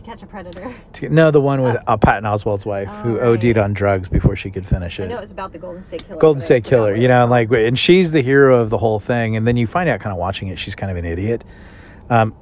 To 0.00 0.06
catch 0.06 0.22
a 0.22 0.26
predator. 0.26 0.74
To, 0.94 1.08
no, 1.10 1.30
the 1.30 1.40
one 1.42 1.60
with 1.62 1.76
uh, 1.86 1.96
Patton 1.98 2.24
Oswalt's 2.24 2.64
wife 2.64 2.88
who 3.02 3.20
Oh, 3.20 3.32
OD'd 3.34 3.58
on 3.58 3.74
drugs 3.74 4.08
before 4.08 4.34
she 4.34 4.50
could 4.50 4.66
finish 4.66 4.98
it. 4.98 5.02
I 5.02 5.06
it. 5.06 5.08
know 5.10 5.18
it 5.18 5.20
was 5.20 5.30
about 5.30 5.52
the 5.52 5.58
Golden 5.58 5.86
State 5.86 6.06
Killer. 6.06 6.18
Golden 6.20 6.42
State 6.42 6.64
Killer, 6.64 6.94
you 6.96 7.06
know, 7.06 7.22
and 7.22 7.30
like, 7.30 7.50
and 7.52 7.78
she's 7.78 8.10
the 8.10 8.22
hero 8.22 8.60
of 8.62 8.70
the 8.70 8.78
whole 8.78 8.98
thing, 8.98 9.36
and 9.36 9.46
then 9.46 9.56
you 9.58 9.66
find 9.66 9.90
out 9.90 10.00
kind 10.00 10.12
of 10.12 10.18
watching 10.18 10.48
it, 10.48 10.58
she's 10.58 10.74
kind 10.74 10.90
of 10.90 10.96
an 10.96 11.04
idiot. 11.04 11.44
Um, 12.08 12.34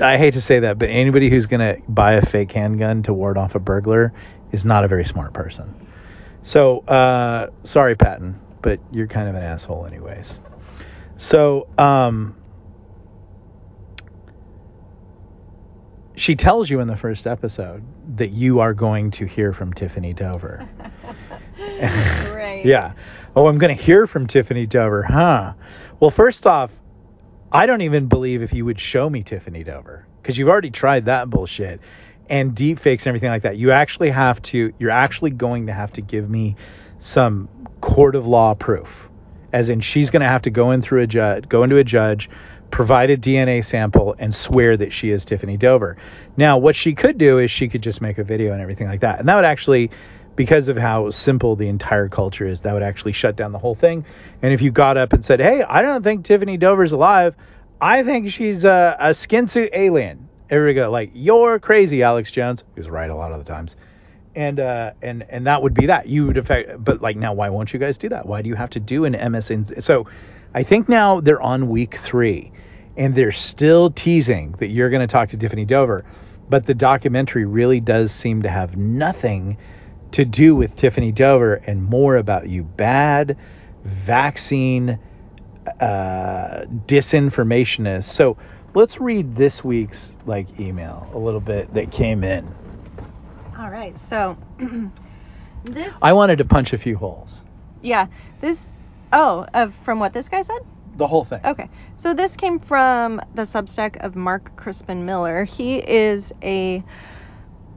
I 0.00 0.18
hate 0.18 0.34
to 0.34 0.40
say 0.40 0.60
that, 0.60 0.78
but 0.78 0.88
anybody 0.88 1.30
who's 1.30 1.46
gonna 1.46 1.76
buy 1.88 2.14
a 2.14 2.26
fake 2.26 2.50
handgun 2.50 3.04
to 3.04 3.12
ward 3.12 3.38
off 3.38 3.54
a 3.54 3.60
burglar 3.60 4.12
is 4.50 4.64
not 4.64 4.84
a 4.84 4.88
very 4.88 5.04
smart 5.04 5.32
person. 5.32 5.72
So, 6.42 6.80
uh, 6.80 7.50
sorry, 7.62 7.94
Patton, 7.94 8.40
but 8.62 8.80
you're 8.90 9.06
kind 9.06 9.28
of 9.28 9.36
an 9.36 9.42
asshole, 9.44 9.86
anyways. 9.86 10.40
So, 11.18 11.68
um, 11.78 12.34
she 16.22 16.36
tells 16.36 16.70
you 16.70 16.78
in 16.78 16.86
the 16.86 16.96
first 16.96 17.26
episode 17.26 17.82
that 18.16 18.30
you 18.30 18.60
are 18.60 18.72
going 18.74 19.10
to 19.10 19.26
hear 19.26 19.52
from 19.52 19.72
Tiffany 19.72 20.12
Dover. 20.12 20.68
right. 21.58 22.62
Yeah. 22.64 22.92
Oh, 23.34 23.48
I'm 23.48 23.58
going 23.58 23.76
to 23.76 23.82
hear 23.82 24.06
from 24.06 24.28
Tiffany 24.28 24.64
Dover, 24.64 25.02
huh? 25.02 25.54
Well, 25.98 26.12
first 26.12 26.46
off, 26.46 26.70
I 27.50 27.66
don't 27.66 27.80
even 27.80 28.06
believe 28.06 28.40
if 28.40 28.52
you 28.52 28.64
would 28.64 28.78
show 28.78 29.10
me 29.10 29.24
Tiffany 29.24 29.64
Dover 29.64 30.06
because 30.22 30.38
you've 30.38 30.48
already 30.48 30.70
tried 30.70 31.06
that 31.06 31.28
bullshit 31.28 31.80
and 32.30 32.54
deep 32.54 32.78
fakes 32.78 33.02
and 33.02 33.08
everything 33.08 33.30
like 33.30 33.42
that. 33.42 33.56
You 33.56 33.72
actually 33.72 34.10
have 34.10 34.40
to, 34.42 34.72
you're 34.78 34.90
actually 34.90 35.32
going 35.32 35.66
to 35.66 35.72
have 35.72 35.92
to 35.94 36.02
give 36.02 36.30
me 36.30 36.54
some 37.00 37.48
court 37.80 38.14
of 38.14 38.28
law 38.28 38.54
proof. 38.54 38.88
As 39.52 39.68
in, 39.68 39.80
she's 39.80 40.10
going 40.10 40.22
to 40.22 40.28
have 40.28 40.42
to 40.42 40.50
go 40.50 40.70
in 40.70 40.82
through 40.82 41.02
a 41.02 41.06
judge, 41.08 41.48
go 41.48 41.64
into 41.64 41.78
a 41.78 41.84
judge, 41.84 42.30
provide 42.72 43.10
a 43.10 43.16
DNA 43.16 43.64
sample, 43.64 44.16
and 44.18 44.34
swear 44.34 44.76
that 44.76 44.92
she 44.92 45.10
is 45.10 45.24
Tiffany 45.24 45.56
Dover. 45.56 45.96
Now, 46.36 46.58
what 46.58 46.74
she 46.74 46.94
could 46.94 47.18
do 47.18 47.38
is 47.38 47.50
she 47.50 47.68
could 47.68 47.82
just 47.82 48.00
make 48.00 48.18
a 48.18 48.24
video 48.24 48.52
and 48.52 48.60
everything 48.60 48.88
like 48.88 49.00
that, 49.02 49.20
and 49.20 49.28
that 49.28 49.36
would 49.36 49.44
actually, 49.44 49.90
because 50.34 50.66
of 50.66 50.76
how 50.76 51.10
simple 51.10 51.54
the 51.54 51.68
entire 51.68 52.08
culture 52.08 52.46
is, 52.46 52.62
that 52.62 52.72
would 52.72 52.82
actually 52.82 53.12
shut 53.12 53.36
down 53.36 53.52
the 53.52 53.58
whole 53.58 53.76
thing. 53.76 54.04
And 54.40 54.52
if 54.52 54.60
you 54.60 54.72
got 54.72 54.96
up 54.96 55.12
and 55.12 55.24
said, 55.24 55.38
"Hey, 55.38 55.62
I 55.62 55.82
don't 55.82 56.02
think 56.02 56.24
Tiffany 56.24 56.56
Dover's 56.56 56.92
alive. 56.92 57.36
I 57.80 58.02
think 58.02 58.30
she's 58.30 58.64
a, 58.64 58.96
a 58.98 59.14
skin 59.14 59.46
suit 59.46 59.70
alien," 59.72 60.28
everybody 60.50 60.74
go 60.74 60.90
like, 60.90 61.10
"You're 61.14 61.60
crazy, 61.60 62.02
Alex 62.02 62.32
Jones." 62.32 62.64
He 62.74 62.80
was 62.80 62.90
right 62.90 63.10
a 63.10 63.14
lot 63.14 63.30
of 63.30 63.38
the 63.38 63.44
times 63.44 63.76
and 64.34 64.60
uh 64.60 64.92
and 65.02 65.24
and 65.28 65.46
that 65.46 65.62
would 65.62 65.74
be 65.74 65.86
that 65.86 66.08
you 66.08 66.26
would 66.26 66.38
affect 66.38 66.82
but 66.82 67.02
like 67.02 67.16
now 67.16 67.32
why 67.32 67.50
won't 67.50 67.72
you 67.72 67.78
guys 67.78 67.98
do 67.98 68.08
that 68.08 68.24
why 68.24 68.40
do 68.40 68.48
you 68.48 68.54
have 68.54 68.70
to 68.70 68.80
do 68.80 69.04
an 69.04 69.12
msn 69.12 69.82
so 69.82 70.06
i 70.54 70.62
think 70.62 70.88
now 70.88 71.20
they're 71.20 71.42
on 71.42 71.68
week 71.68 71.98
three 72.02 72.50
and 72.96 73.14
they're 73.14 73.32
still 73.32 73.90
teasing 73.90 74.52
that 74.58 74.68
you're 74.68 74.90
going 74.90 75.00
to 75.06 75.06
talk 75.12 75.28
to 75.30 75.36
tiffany 75.36 75.64
dover 75.64 76.04
but 76.48 76.66
the 76.66 76.74
documentary 76.74 77.44
really 77.46 77.80
does 77.80 78.12
seem 78.12 78.42
to 78.42 78.48
have 78.50 78.76
nothing 78.76 79.56
to 80.12 80.24
do 80.24 80.54
with 80.54 80.74
tiffany 80.76 81.12
dover 81.12 81.54
and 81.54 81.82
more 81.82 82.16
about 82.16 82.48
you 82.48 82.62
bad 82.64 83.36
vaccine 83.84 84.98
uh 85.80 86.64
disinformationists 86.86 88.04
so 88.04 88.36
let's 88.74 89.00
read 89.00 89.36
this 89.36 89.62
week's 89.64 90.16
like 90.26 90.58
email 90.60 91.10
a 91.14 91.18
little 91.18 91.40
bit 91.40 91.72
that 91.74 91.90
came 91.90 92.24
in 92.24 92.58
All 93.58 93.70
right. 93.70 93.98
So 94.08 94.36
this. 95.64 95.94
I 96.02 96.12
wanted 96.14 96.38
to 96.38 96.44
punch 96.44 96.72
a 96.72 96.78
few 96.78 96.96
holes. 96.96 97.42
yeah. 97.82 98.06
This. 98.40 98.68
Oh, 99.12 99.46
of 99.54 99.74
from 99.84 99.98
what 100.00 100.12
this 100.14 100.28
guy 100.28 100.42
said. 100.42 100.60
The 100.96 101.06
whole 101.06 101.24
thing. 101.24 101.40
Okay. 101.44 101.68
So 101.96 102.14
this 102.14 102.36
came 102.36 102.58
from 102.58 103.20
the 103.34 103.42
Substack 103.42 103.96
of 104.04 104.14
Mark 104.16 104.54
Crispin 104.56 105.04
Miller. 105.06 105.44
He 105.44 105.76
is 105.76 106.32
a 106.42 106.82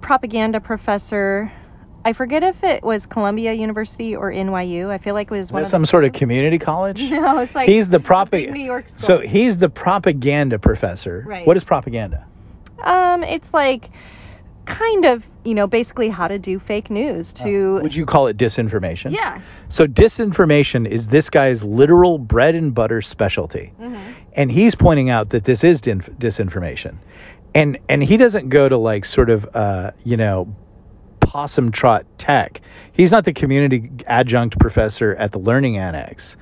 propaganda 0.02 0.60
professor. 0.60 1.52
I 2.04 2.14
forget 2.14 2.44
if 2.44 2.64
it 2.64 2.84
was 2.84 3.06
Columbia 3.06 3.54
University 3.54 4.16
or 4.16 4.32
NYU. 4.32 4.90
I 4.90 4.98
feel 5.00 5.16
like 5.16 5.32
it 5.32 5.36
was 5.36 5.52
one 5.52 5.64
of 5.64 5.68
some 5.68 5.86
sort 5.86 6.06
of 6.06 6.14
community 6.14 6.60
college? 6.60 7.02
No, 7.10 7.40
it's 7.40 7.56
like 7.56 7.68
he's 7.68 7.90
the 7.90 7.98
a 7.98 8.52
New 8.52 8.60
York 8.60 8.90
school. 8.90 9.00
So 9.00 9.20
he's 9.20 9.58
the 9.58 9.70
propaganda 9.70 10.60
professor. 10.60 11.24
Right. 11.26 11.48
What 11.48 11.58
is 11.58 11.64
propaganda? 11.64 12.26
Um, 12.84 13.24
it's 13.24 13.54
like 13.54 13.90
kind 14.66 15.06
of, 15.06 15.24
you 15.46 15.54
know, 15.54 15.68
basically 15.68 16.10
how 16.10 16.28
to 16.28 16.40
do 16.40 16.60
fake 16.60 16.90
news 16.90 17.32
to 17.34 17.78
Uh, 17.78 17.82
Would 17.84 17.96
you 17.96 18.06
call 18.06 18.28
it 18.28 18.36
disinformation? 18.38 19.12
Yeah. 19.12 19.40
So 19.70 19.86
disinformation 19.88 20.88
is 20.90 21.08
this 21.08 21.30
guy's 21.30 21.64
literal 21.64 22.18
bread 22.18 22.56
and 22.56 22.74
butter 22.74 23.02
specialty. 23.02 23.72
Mhm. 23.82 24.14
and 24.38 24.52
he's 24.52 24.76
pointing 24.76 25.10
out 25.10 25.30
that 25.30 25.46
this 25.46 25.64
is 25.64 25.80
din- 25.80 26.02
disinformation 26.20 26.96
and 27.54 27.78
and 27.88 28.04
he 28.04 28.18
doesn't 28.18 28.50
go 28.50 28.68
to 28.68 28.78
like 28.78 29.06
sort 29.06 29.30
of 29.30 29.48
uh 29.56 29.92
you 30.04 30.18
know 30.18 30.54
possum 31.22 31.72
trot 31.72 32.06
tech 32.18 32.60
he's 32.92 33.12
not 33.12 33.24
the 33.26 33.32
community 33.34 33.90
adjunct 34.08 34.60
professor 34.60 35.16
at 35.16 35.32
the 35.32 35.40
learning 35.40 35.78
annex 35.78 36.36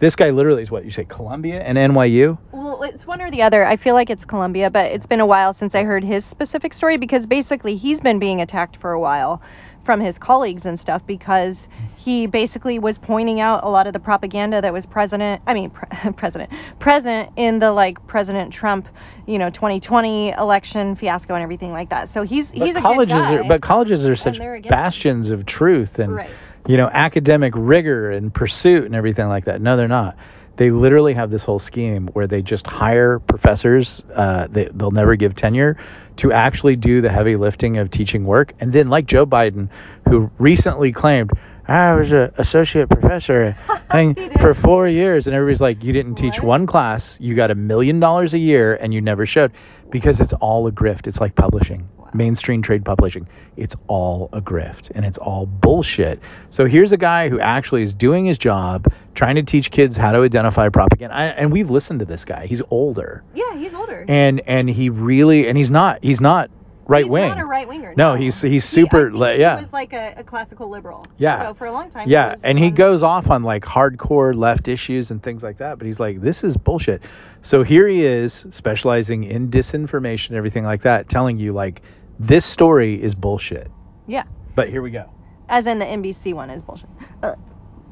this 0.00 0.16
guy 0.16 0.30
literally 0.30 0.62
is 0.62 0.70
what 0.70 0.84
you 0.84 0.90
say 0.90 1.04
columbia 1.04 1.60
and 1.62 1.76
nyu 1.78 2.38
Well, 2.52 2.82
it's 2.82 3.06
one 3.06 3.20
or 3.20 3.30
the 3.30 3.42
other. 3.42 3.64
I 3.66 3.76
feel 3.76 3.94
like 3.94 4.10
it's 4.10 4.24
Columbia, 4.24 4.70
but 4.70 4.86
it's 4.86 5.06
been 5.06 5.20
a 5.20 5.26
while 5.26 5.52
since 5.52 5.74
I 5.74 5.82
heard 5.82 6.04
his 6.04 6.24
specific 6.24 6.72
story 6.72 6.96
because 6.96 7.26
basically 7.26 7.76
he's 7.76 8.00
been 8.00 8.18
being 8.18 8.40
attacked 8.40 8.76
for 8.76 8.92
a 8.92 9.00
while 9.00 9.42
from 9.84 10.00
his 10.00 10.18
colleagues 10.18 10.66
and 10.66 10.78
stuff 10.78 11.04
because 11.06 11.66
he 11.96 12.26
basically 12.26 12.78
was 12.78 12.98
pointing 12.98 13.40
out 13.40 13.64
a 13.64 13.68
lot 13.68 13.86
of 13.86 13.92
the 13.94 13.98
propaganda 13.98 14.60
that 14.60 14.72
was 14.72 14.84
president 14.86 15.40
I 15.46 15.54
mean 15.54 15.70
pre- 15.70 16.12
president 16.16 16.50
present 16.78 17.30
in 17.36 17.58
the 17.58 17.72
like 17.72 18.04
President 18.06 18.52
Trump, 18.52 18.86
you 19.26 19.38
know, 19.38 19.50
2020 19.50 20.30
election 20.32 20.94
fiasco 20.94 21.34
and 21.34 21.42
everything 21.42 21.72
like 21.72 21.88
that. 21.88 22.08
So 22.08 22.22
he's 22.22 22.50
but 22.50 22.66
he's 22.66 22.76
a 22.76 22.80
colleges 22.80 23.14
good 23.14 23.28
guy. 23.28 23.34
are 23.36 23.44
but 23.44 23.62
colleges 23.62 24.06
are 24.06 24.16
such 24.16 24.38
bastions 24.68 25.30
of 25.30 25.46
truth 25.46 25.98
and 25.98 26.14
Right. 26.14 26.30
You 26.68 26.76
know 26.76 26.88
academic 26.92 27.54
rigor 27.56 28.12
and 28.12 28.32
pursuit 28.32 28.84
and 28.84 28.94
everything 28.94 29.26
like 29.26 29.46
that. 29.46 29.60
No 29.60 29.76
they're 29.76 29.88
not. 29.88 30.16
They 30.56 30.70
literally 30.70 31.14
have 31.14 31.30
this 31.30 31.44
whole 31.44 31.60
scheme 31.60 32.08
where 32.08 32.26
they 32.26 32.42
just 32.42 32.66
hire 32.66 33.20
professors 33.20 34.02
uh, 34.14 34.48
they, 34.48 34.68
they'll 34.74 34.90
never 34.90 35.16
give 35.16 35.34
tenure 35.34 35.76
to 36.16 36.32
actually 36.32 36.74
do 36.76 37.00
the 37.00 37.08
heavy 37.08 37.36
lifting 37.36 37.76
of 37.78 37.90
teaching 37.90 38.24
work. 38.24 38.54
And 38.60 38.72
then 38.72 38.88
like 38.88 39.06
joe 39.06 39.26
biden 39.26 39.68
who 40.08 40.30
recently 40.38 40.92
claimed 40.92 41.30
i 41.68 41.92
was 41.94 42.10
an 42.12 42.30
associate 42.38 42.88
professor 42.88 43.56
for 44.40 44.54
four 44.54 44.88
years 44.88 45.26
and 45.26 45.34
everybody's 45.36 45.60
like 45.60 45.82
you 45.84 45.92
didn't 45.92 46.14
teach 46.16 46.42
one 46.42 46.66
class. 46.66 47.16
You 47.20 47.34
got 47.34 47.50
a 47.50 47.54
million 47.54 48.00
dollars 48.00 48.34
a 48.34 48.38
year 48.38 48.74
and 48.76 48.92
you 48.92 49.00
never 49.00 49.24
showed. 49.26 49.52
Because 49.90 50.20
it's 50.20 50.34
all 50.34 50.66
a 50.66 50.72
grift. 50.72 51.06
It's 51.06 51.20
like 51.20 51.34
publishing 51.34 51.88
Wow. 51.96 52.10
mainstream 52.12 52.60
trade 52.62 52.84
publishing. 52.84 53.26
It's 53.56 53.74
all 53.86 54.28
a 54.34 54.40
grift 54.42 54.90
and 54.94 55.04
it's 55.06 55.16
all 55.18 55.46
bullshit. 55.46 56.20
So 56.50 56.66
here's 56.66 56.92
a 56.92 56.96
guy 56.98 57.28
who 57.30 57.40
actually 57.40 57.82
is 57.82 57.94
doing 57.94 58.26
his 58.26 58.36
job 58.36 58.92
trying 59.14 59.36
to 59.36 59.42
teach 59.42 59.70
kids 59.70 59.96
how 59.96 60.12
to 60.12 60.18
identify 60.20 60.68
propaganda. 60.68 61.14
I, 61.16 61.24
and 61.28 61.50
we've 61.50 61.70
listened 61.70 62.00
to 62.00 62.04
this 62.04 62.24
guy. 62.26 62.46
He's 62.46 62.60
older. 62.70 63.22
Yeah, 63.34 63.56
he's 63.56 63.72
older. 63.74 64.04
and 64.08 64.42
and 64.46 64.68
he 64.68 64.90
really 64.90 65.48
and 65.48 65.56
he's 65.56 65.70
not 65.70 66.04
he's 66.04 66.20
not 66.20 66.50
right 66.88 67.04
he's 67.04 67.10
wing 67.10 67.28
not 67.28 67.38
a 67.38 67.44
right 67.44 67.68
winger. 67.68 67.94
No, 67.96 68.14
he's- 68.14 68.40
he's 68.42 68.50
He- 68.50 68.56
I 68.56 68.58
super 68.82 69.12
li- 69.12 69.34
he 69.34 69.40
yeah. 69.42 69.60
was 69.60 69.72
like 69.72 69.92
a, 69.92 70.14
a 70.16 70.24
classical 70.24 70.68
liberal. 70.68 71.04
Yeah. 71.18 71.42
So 71.42 71.54
for 71.54 71.66
a 71.66 71.72
long 71.72 71.90
time. 71.90 72.08
yeah 72.08 72.32
was 72.34 72.40
and 72.42 72.58
he 72.58 72.70
goes 72.70 73.02
off 73.02 73.28
on 73.30 73.42
like 73.44 73.62
hardcore 73.64 74.34
left 74.34 74.66
issues 74.68 75.10
and 75.10 75.22
things 75.22 75.42
like 75.42 75.58
that 75.58 75.78
but 75.78 75.86
he's 75.86 76.00
like 76.00 76.20
this 76.20 76.42
is 76.42 76.56
bullshit 76.56 77.02
so 77.42 77.62
here 77.62 77.86
he 77.86 78.04
is 78.04 78.44
specializing 78.50 79.24
in 79.24 79.48
disinformation 79.50 80.28
and 80.30 80.36
everything 80.38 80.64
like 80.64 80.82
that 80.82 81.08
telling 81.08 81.38
you 81.38 81.52
like 81.52 81.82
this 82.18 82.44
story 82.44 83.00
is 83.02 83.14
bullshit 83.14 83.70
Yeah. 84.06 84.24
but 84.56 84.68
here 84.68 84.82
we 84.82 84.90
go 84.90 85.04
As 85.48 85.66
in 85.66 85.78
the 85.78 85.84
NBC 85.86 86.34
one 86.34 86.50
is 86.50 86.62
bullshit. 86.62 86.88
Uh, 87.22 87.34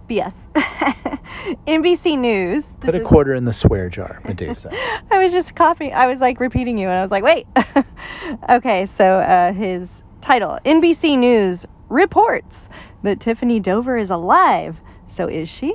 BS. 0.09 0.32
NBC 1.66 2.18
News. 2.18 2.64
put 2.80 2.94
a 2.94 3.00
is- 3.00 3.07
quarter 3.07 3.34
in 3.34 3.44
the 3.44 3.52
swear 3.52 3.88
jar 3.88 4.20
medusa 4.24 4.70
I 5.11 5.18
was 5.18 5.32
just 5.32 5.54
copying. 5.54 5.92
I 5.92 6.07
was 6.07 6.18
like 6.18 6.40
repeating 6.40 6.78
you, 6.78 6.88
and 6.88 6.98
I 6.98 7.02
was 7.02 7.11
like, 7.11 7.24
wait. 7.24 7.46
okay, 8.48 8.86
so 8.86 9.18
uh, 9.20 9.52
his 9.52 10.02
title 10.20 10.59
NBC 10.64 11.18
News 11.18 11.64
reports 11.88 12.68
that 13.02 13.20
Tiffany 13.20 13.61
Dover 13.61 13.96
is 13.98 14.11
alive. 14.11 14.80
So 15.07 15.28
is 15.28 15.48
she? 15.48 15.74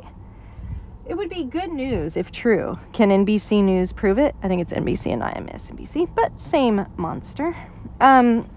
It 1.05 1.15
would 1.15 1.29
be 1.29 1.43
good 1.45 1.71
news 1.71 2.15
if 2.15 2.31
true. 2.31 2.77
Can 2.93 3.09
NBC 3.09 3.63
News 3.63 3.91
prove 3.91 4.17
it? 4.17 4.35
I 4.43 4.47
think 4.47 4.61
it's 4.61 4.71
NBC 4.71 5.07
and 5.07 5.19
not 5.19 5.35
MSNBC, 5.35 6.09
but 6.15 6.39
same 6.39 6.85
monster. 6.95 7.55
Um, 7.99 8.49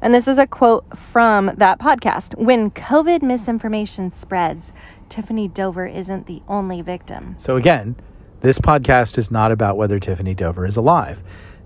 and 0.00 0.12
this 0.12 0.26
is 0.26 0.38
a 0.38 0.46
quote 0.46 0.84
from 1.12 1.52
that 1.58 1.78
podcast. 1.78 2.36
When 2.36 2.70
COVID 2.72 3.22
misinformation 3.22 4.10
spreads, 4.10 4.72
Tiffany 5.12 5.46
Dover 5.46 5.86
isn't 5.86 6.26
the 6.26 6.40
only 6.48 6.80
victim. 6.80 7.36
So 7.38 7.56
again, 7.56 7.96
this 8.40 8.58
podcast 8.58 9.18
is 9.18 9.30
not 9.30 9.52
about 9.52 9.76
whether 9.76 10.00
Tiffany 10.00 10.32
Dover 10.32 10.64
is 10.64 10.78
alive. 10.78 11.18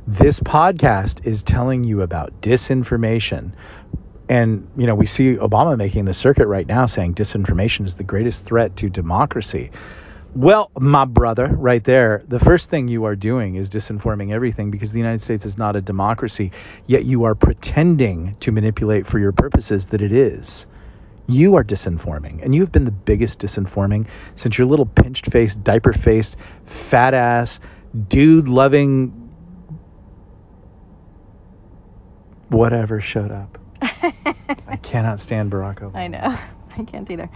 This 0.04 0.40
podcast 0.40 1.24
is 1.24 1.44
telling 1.44 1.84
you 1.84 2.02
about 2.02 2.40
disinformation. 2.40 3.52
And, 4.28 4.68
you 4.76 4.84
know, 4.88 4.96
we 4.96 5.06
see 5.06 5.36
Obama 5.36 5.76
making 5.78 6.06
the 6.06 6.12
circuit 6.12 6.48
right 6.48 6.66
now 6.66 6.86
saying 6.86 7.14
disinformation 7.14 7.86
is 7.86 7.94
the 7.94 8.02
greatest 8.02 8.44
threat 8.44 8.74
to 8.78 8.90
democracy. 8.90 9.70
Well, 10.34 10.72
my 10.76 11.04
brother, 11.04 11.46
right 11.46 11.84
there, 11.84 12.24
the 12.26 12.40
first 12.40 12.68
thing 12.68 12.88
you 12.88 13.04
are 13.04 13.14
doing 13.14 13.54
is 13.54 13.70
disinforming 13.70 14.32
everything 14.32 14.72
because 14.72 14.90
the 14.90 14.98
United 14.98 15.22
States 15.22 15.44
is 15.44 15.56
not 15.56 15.76
a 15.76 15.80
democracy, 15.80 16.50
yet 16.88 17.04
you 17.04 17.22
are 17.22 17.36
pretending 17.36 18.36
to 18.40 18.50
manipulate 18.50 19.06
for 19.06 19.20
your 19.20 19.30
purposes 19.30 19.86
that 19.86 20.02
it 20.02 20.10
is. 20.10 20.66
You 21.28 21.56
are 21.56 21.64
disinforming, 21.64 22.44
and 22.44 22.54
you 22.54 22.60
have 22.60 22.70
been 22.70 22.84
the 22.84 22.90
biggest 22.90 23.40
disinforming 23.40 24.06
since 24.36 24.56
your 24.58 24.66
little 24.66 24.86
pinched 24.86 25.30
faced, 25.32 25.62
diaper 25.64 25.92
faced, 25.92 26.36
fat 26.66 27.14
ass, 27.14 27.58
dude 28.08 28.48
loving 28.48 29.26
whatever 32.48 33.00
showed 33.00 33.32
up. 33.32 33.58
I 33.82 34.78
cannot 34.82 35.20
stand 35.20 35.50
Barack 35.50 35.80
Obama. 35.80 35.96
I 35.96 36.06
know. 36.06 36.38
I 36.78 36.84
can't 36.84 37.10
either. 37.10 37.28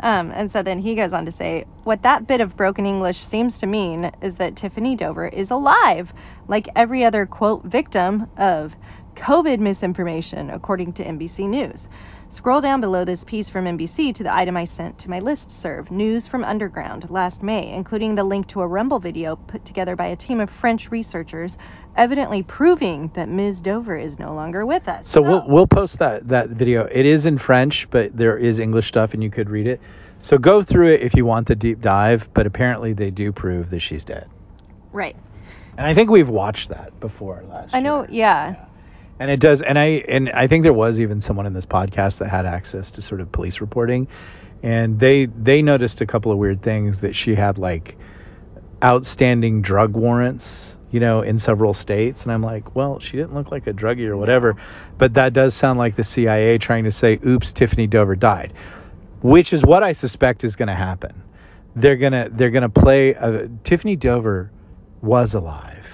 Um, 0.00 0.30
and 0.32 0.50
so 0.50 0.62
then 0.62 0.78
he 0.78 0.94
goes 0.94 1.12
on 1.12 1.24
to 1.24 1.32
say, 1.32 1.64
What 1.84 2.02
that 2.02 2.26
bit 2.26 2.40
of 2.40 2.56
broken 2.56 2.84
English 2.86 3.24
seems 3.24 3.58
to 3.58 3.66
mean 3.66 4.10
is 4.22 4.36
that 4.36 4.56
Tiffany 4.56 4.96
Dover 4.96 5.28
is 5.28 5.50
alive, 5.50 6.12
like 6.48 6.68
every 6.76 7.04
other, 7.04 7.26
quote, 7.26 7.64
victim 7.64 8.28
of 8.36 8.74
COVID 9.14 9.58
misinformation, 9.58 10.50
according 10.50 10.92
to 10.94 11.04
NBC 11.04 11.48
News. 11.48 11.88
Scroll 12.36 12.60
down 12.60 12.82
below 12.82 13.02
this 13.02 13.24
piece 13.24 13.48
from 13.48 13.64
NBC 13.64 14.14
to 14.14 14.22
the 14.22 14.32
item 14.32 14.58
I 14.58 14.66
sent 14.66 14.98
to 14.98 15.08
my 15.08 15.20
list 15.20 15.50
serve 15.50 15.90
News 15.90 16.26
from 16.26 16.44
Underground 16.44 17.08
last 17.08 17.42
May, 17.42 17.72
including 17.72 18.14
the 18.14 18.24
link 18.24 18.46
to 18.48 18.60
a 18.60 18.66
Rumble 18.66 18.98
video 18.98 19.36
put 19.36 19.64
together 19.64 19.96
by 19.96 20.08
a 20.08 20.16
team 20.16 20.40
of 20.40 20.50
French 20.50 20.90
researchers, 20.90 21.56
evidently 21.96 22.42
proving 22.42 23.10
that 23.14 23.30
Ms. 23.30 23.62
Dover 23.62 23.96
is 23.96 24.18
no 24.18 24.34
longer 24.34 24.66
with 24.66 24.86
us. 24.86 25.08
So 25.08 25.22
we'll 25.22 25.44
oh. 25.46 25.46
we'll 25.48 25.66
post 25.66 25.98
that 26.00 26.28
that 26.28 26.50
video. 26.50 26.84
It 26.84 27.06
is 27.06 27.24
in 27.24 27.38
French, 27.38 27.88
but 27.90 28.14
there 28.14 28.36
is 28.36 28.58
English 28.58 28.88
stuff, 28.88 29.14
and 29.14 29.22
you 29.22 29.30
could 29.30 29.48
read 29.48 29.66
it. 29.66 29.80
So 30.20 30.36
go 30.36 30.62
through 30.62 30.92
it 30.92 31.00
if 31.00 31.14
you 31.14 31.24
want 31.24 31.48
the 31.48 31.56
deep 31.56 31.80
dive. 31.80 32.28
But 32.34 32.46
apparently, 32.46 32.92
they 32.92 33.10
do 33.10 33.32
prove 33.32 33.70
that 33.70 33.80
she's 33.80 34.04
dead. 34.04 34.28
Right. 34.92 35.16
And 35.78 35.86
I 35.86 35.94
think 35.94 36.10
we've 36.10 36.28
watched 36.28 36.68
that 36.68 37.00
before 37.00 37.42
last 37.48 37.74
I 37.74 37.80
know, 37.80 38.02
year. 38.02 38.10
yeah. 38.10 38.66
And 39.18 39.30
it 39.30 39.40
does, 39.40 39.62
and 39.62 39.78
I 39.78 40.04
and 40.08 40.28
I 40.30 40.46
think 40.46 40.62
there 40.62 40.74
was 40.74 41.00
even 41.00 41.20
someone 41.20 41.46
in 41.46 41.54
this 41.54 41.64
podcast 41.64 42.18
that 42.18 42.28
had 42.28 42.44
access 42.44 42.90
to 42.92 43.02
sort 43.02 43.20
of 43.22 43.32
police 43.32 43.60
reporting, 43.60 44.08
and 44.62 45.00
they 45.00 45.26
they 45.26 45.62
noticed 45.62 46.02
a 46.02 46.06
couple 46.06 46.30
of 46.30 46.38
weird 46.38 46.62
things 46.62 47.00
that 47.00 47.16
she 47.16 47.34
had 47.34 47.56
like 47.56 47.96
outstanding 48.84 49.62
drug 49.62 49.94
warrants, 49.94 50.66
you 50.90 51.00
know, 51.00 51.22
in 51.22 51.38
several 51.38 51.72
states, 51.72 52.24
and 52.24 52.32
I'm 52.32 52.42
like, 52.42 52.76
well, 52.76 53.00
she 53.00 53.16
didn't 53.16 53.34
look 53.34 53.50
like 53.50 53.66
a 53.66 53.72
druggie 53.72 54.06
or 54.06 54.18
whatever, 54.18 54.56
but 54.98 55.14
that 55.14 55.32
does 55.32 55.54
sound 55.54 55.78
like 55.78 55.96
the 55.96 56.04
CIA 56.04 56.58
trying 56.58 56.84
to 56.84 56.92
say, 56.92 57.18
oops, 57.26 57.52
Tiffany 57.52 57.86
Dover 57.86 58.16
died, 58.16 58.52
which 59.22 59.54
is 59.54 59.64
what 59.64 59.82
I 59.82 59.94
suspect 59.94 60.44
is 60.44 60.56
going 60.56 60.68
to 60.68 60.74
happen. 60.74 61.22
They're 61.74 61.96
gonna 61.96 62.28
they're 62.30 62.50
gonna 62.50 62.68
play. 62.68 63.14
A, 63.14 63.48
Tiffany 63.64 63.96
Dover 63.96 64.50
was 65.00 65.32
alive 65.32 65.85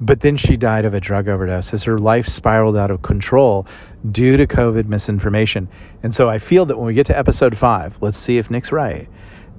but 0.00 0.20
then 0.20 0.36
she 0.36 0.56
died 0.56 0.84
of 0.84 0.94
a 0.94 1.00
drug 1.00 1.28
overdose 1.28 1.72
as 1.72 1.82
her 1.82 1.98
life 1.98 2.26
spiraled 2.26 2.76
out 2.76 2.90
of 2.90 3.02
control 3.02 3.66
due 4.10 4.36
to 4.36 4.46
COVID 4.46 4.86
misinformation. 4.86 5.68
And 6.02 6.14
so 6.14 6.28
I 6.30 6.38
feel 6.38 6.64
that 6.66 6.76
when 6.76 6.86
we 6.86 6.94
get 6.94 7.06
to 7.06 7.18
episode 7.18 7.56
five, 7.56 7.96
let's 8.00 8.18
see 8.18 8.38
if 8.38 8.50
Nick's 8.50 8.72
right. 8.72 9.08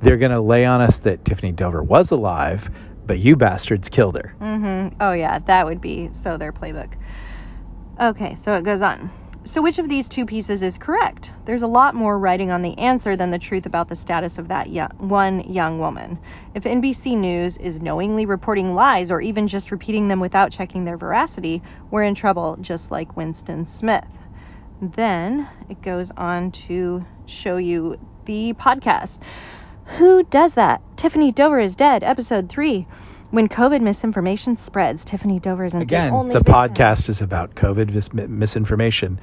They're 0.02 0.18
going 0.18 0.32
to 0.32 0.42
lay 0.42 0.66
on 0.66 0.82
us 0.82 0.98
that 1.00 1.24
Tiffany 1.26 1.52
Dover 1.52 1.84
was 1.84 2.10
alive, 2.10 2.70
but 3.06 3.20
you 3.20 3.36
bastards 3.36 3.88
killed 3.88 4.16
her. 4.16 4.34
Mm-hmm. 4.42 4.96
Oh 5.00 5.12
yeah, 5.12 5.40
that 5.40 5.66
would 5.66 5.80
be 5.80 6.10
so 6.12 6.38
their 6.38 6.52
playbook. 6.52 6.92
Okay, 8.00 8.36
so 8.44 8.56
it 8.56 8.64
goes 8.64 8.82
on. 8.82 9.12
So 9.44 9.60
which 9.60 9.80
of 9.80 9.90
these 9.90 10.08
two 10.08 10.28
pieces 10.28 10.62
is 10.62 10.78
correct? 10.78 11.32
There's 11.46 11.64
a 11.64 11.68
lot 11.68 11.96
more 11.96 12.20
writing 12.20 12.52
on 12.52 12.62
the 12.62 12.78
answer 12.78 13.16
than 13.16 13.32
the 13.32 13.40
truth 13.40 13.66
about 13.66 13.90
the 13.90 13.96
status 13.96 14.38
of 14.38 14.48
that 14.50 14.70
young, 14.70 14.92
one 15.00 15.40
young 15.52 15.80
woman. 15.80 16.20
If 16.54 16.64
NBC 16.64 17.18
News 17.18 17.58
is 17.58 17.82
knowingly 17.82 18.28
reporting 18.28 18.76
lies 18.76 19.10
or 19.10 19.20
even 19.20 19.48
just 19.48 19.72
repeating 19.72 20.08
them 20.08 20.20
without 20.20 20.52
checking 20.52 20.86
their 20.86 20.96
veracity, 20.96 21.64
we're 21.90 22.04
in 22.04 22.14
trouble, 22.14 22.56
just 22.62 22.92
like 22.92 23.18
Winston 23.18 23.66
Smith. 23.66 24.06
Then 24.80 25.50
it 25.70 25.82
goes 25.82 26.12
on 26.18 26.52
to 26.68 27.04
show 27.26 27.58
you 27.58 27.98
the 28.26 28.54
podcast. 28.54 29.18
Who 29.98 30.22
does 30.24 30.54
that? 30.54 30.82
Tiffany 30.98 31.32
Dover 31.32 31.60
is 31.60 31.76
dead, 31.76 32.04
episode 32.04 32.48
3. 32.48 32.86
When 33.32 33.48
COVID 33.50 33.82
misinformation 33.82 34.58
spreads, 34.58 35.04
Tiffany 35.06 35.40
Dover 35.40 35.66
isn't 35.66 35.82
Again, 35.82 36.12
the 36.12 36.16
only 36.18 36.34
one. 36.34 36.42
Again, 36.42 36.44
the 36.44 36.52
victim. 36.52 36.54
podcast 36.54 37.10
is 37.10 37.22
about 37.22 37.56
COVID 37.56 37.90
vis- 37.92 38.14
misinformation 38.14 39.20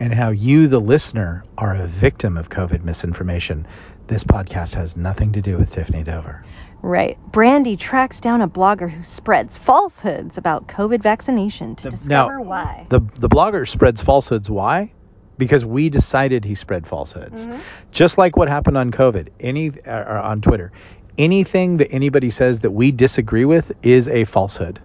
and 0.00 0.14
how 0.14 0.30
you, 0.30 0.68
the 0.68 0.78
listener, 0.80 1.44
are 1.58 1.74
a 1.74 1.86
victim 1.86 2.36
of 2.36 2.48
COVID 2.50 2.84
misinformation. 2.84 3.66
This 4.06 4.22
podcast 4.24 4.74
has 4.74 4.96
nothing 4.96 5.32
to 5.32 5.42
do 5.42 5.58
with 5.58 5.72
Tiffany 5.72 6.02
Dover. 6.04 6.44
Right. 6.82 7.18
Brandy 7.32 7.76
tracks 7.76 8.20
down 8.20 8.40
a 8.40 8.48
blogger 8.48 8.88
who 8.88 9.02
spreads 9.02 9.58
falsehoods 9.58 10.38
about 10.38 10.68
COVID 10.68 11.02
vaccination 11.02 11.74
to 11.76 11.84
The- 11.84 11.90
discover 11.90 12.38
now, 12.38 12.42
why. 12.44 12.86
The 12.90 13.00
the 13.18 13.28
blogger 13.28 13.68
spreads 13.68 14.00
falsehoods. 14.00 14.48
Why? 14.48 14.92
Because 15.36 15.64
we 15.64 15.88
decided 15.88 16.44
he 16.44 16.54
spread 16.54 16.86
falsehoods. 16.86 17.46
Mhm. 17.46 17.60
Just 17.90 18.18
like 18.18 18.36
what 18.36 18.48
happened 18.48 18.76
on 18.78 18.92
COVID, 18.92 19.28
any 19.40 19.72
uh, 19.86 20.22
on 20.22 20.40
Twitter, 20.40 20.70
anything 21.18 21.76
that 21.78 21.92
anybody 21.92 22.30
says 22.30 22.60
that 22.60 22.70
we 22.70 22.92
disagree 22.92 23.44
with 23.44 23.72
is 23.82 24.08
a 24.08 24.24
falsehood. 24.24 24.80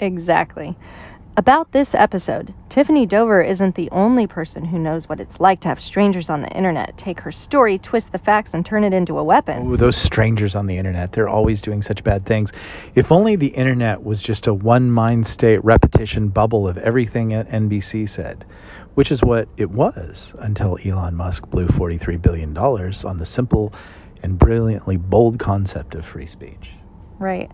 Exactly. 0.00 0.76
About 1.36 1.72
this 1.72 1.96
episode, 1.96 2.54
Tiffany 2.68 3.06
Dover 3.06 3.42
isn't 3.42 3.74
the 3.74 3.90
only 3.90 4.28
person 4.28 4.64
who 4.64 4.78
knows 4.78 5.08
what 5.08 5.18
it's 5.18 5.40
like 5.40 5.60
to 5.62 5.68
have 5.68 5.80
strangers 5.80 6.30
on 6.30 6.42
the 6.42 6.56
internet 6.56 6.96
take 6.96 7.18
her 7.18 7.32
story, 7.32 7.76
twist 7.76 8.12
the 8.12 8.18
facts, 8.18 8.54
and 8.54 8.64
turn 8.64 8.84
it 8.84 8.92
into 8.92 9.18
a 9.18 9.24
weapon. 9.24 9.66
Ooh, 9.66 9.76
those 9.76 9.96
strangers 9.96 10.54
on 10.54 10.66
the 10.66 10.78
internet, 10.78 11.10
they're 11.10 11.28
always 11.28 11.60
doing 11.60 11.82
such 11.82 12.04
bad 12.04 12.24
things. 12.24 12.52
If 12.94 13.10
only 13.10 13.34
the 13.34 13.48
internet 13.48 14.04
was 14.04 14.22
just 14.22 14.46
a 14.46 14.54
one 14.54 14.92
mind 14.92 15.26
state 15.26 15.64
repetition 15.64 16.28
bubble 16.28 16.68
of 16.68 16.78
everything 16.78 17.30
NBC 17.30 18.08
said, 18.08 18.44
which 18.94 19.10
is 19.10 19.20
what 19.20 19.48
it 19.56 19.72
was 19.72 20.34
until 20.38 20.78
Elon 20.84 21.16
Musk 21.16 21.50
blew 21.50 21.66
$43 21.66 22.22
billion 22.22 22.56
on 22.56 23.18
the 23.18 23.26
simple 23.26 23.74
and 24.24 24.38
brilliantly 24.38 24.96
bold 24.96 25.38
concept 25.38 25.94
of 25.94 26.04
free 26.04 26.26
speech. 26.26 26.70
Right. 27.18 27.52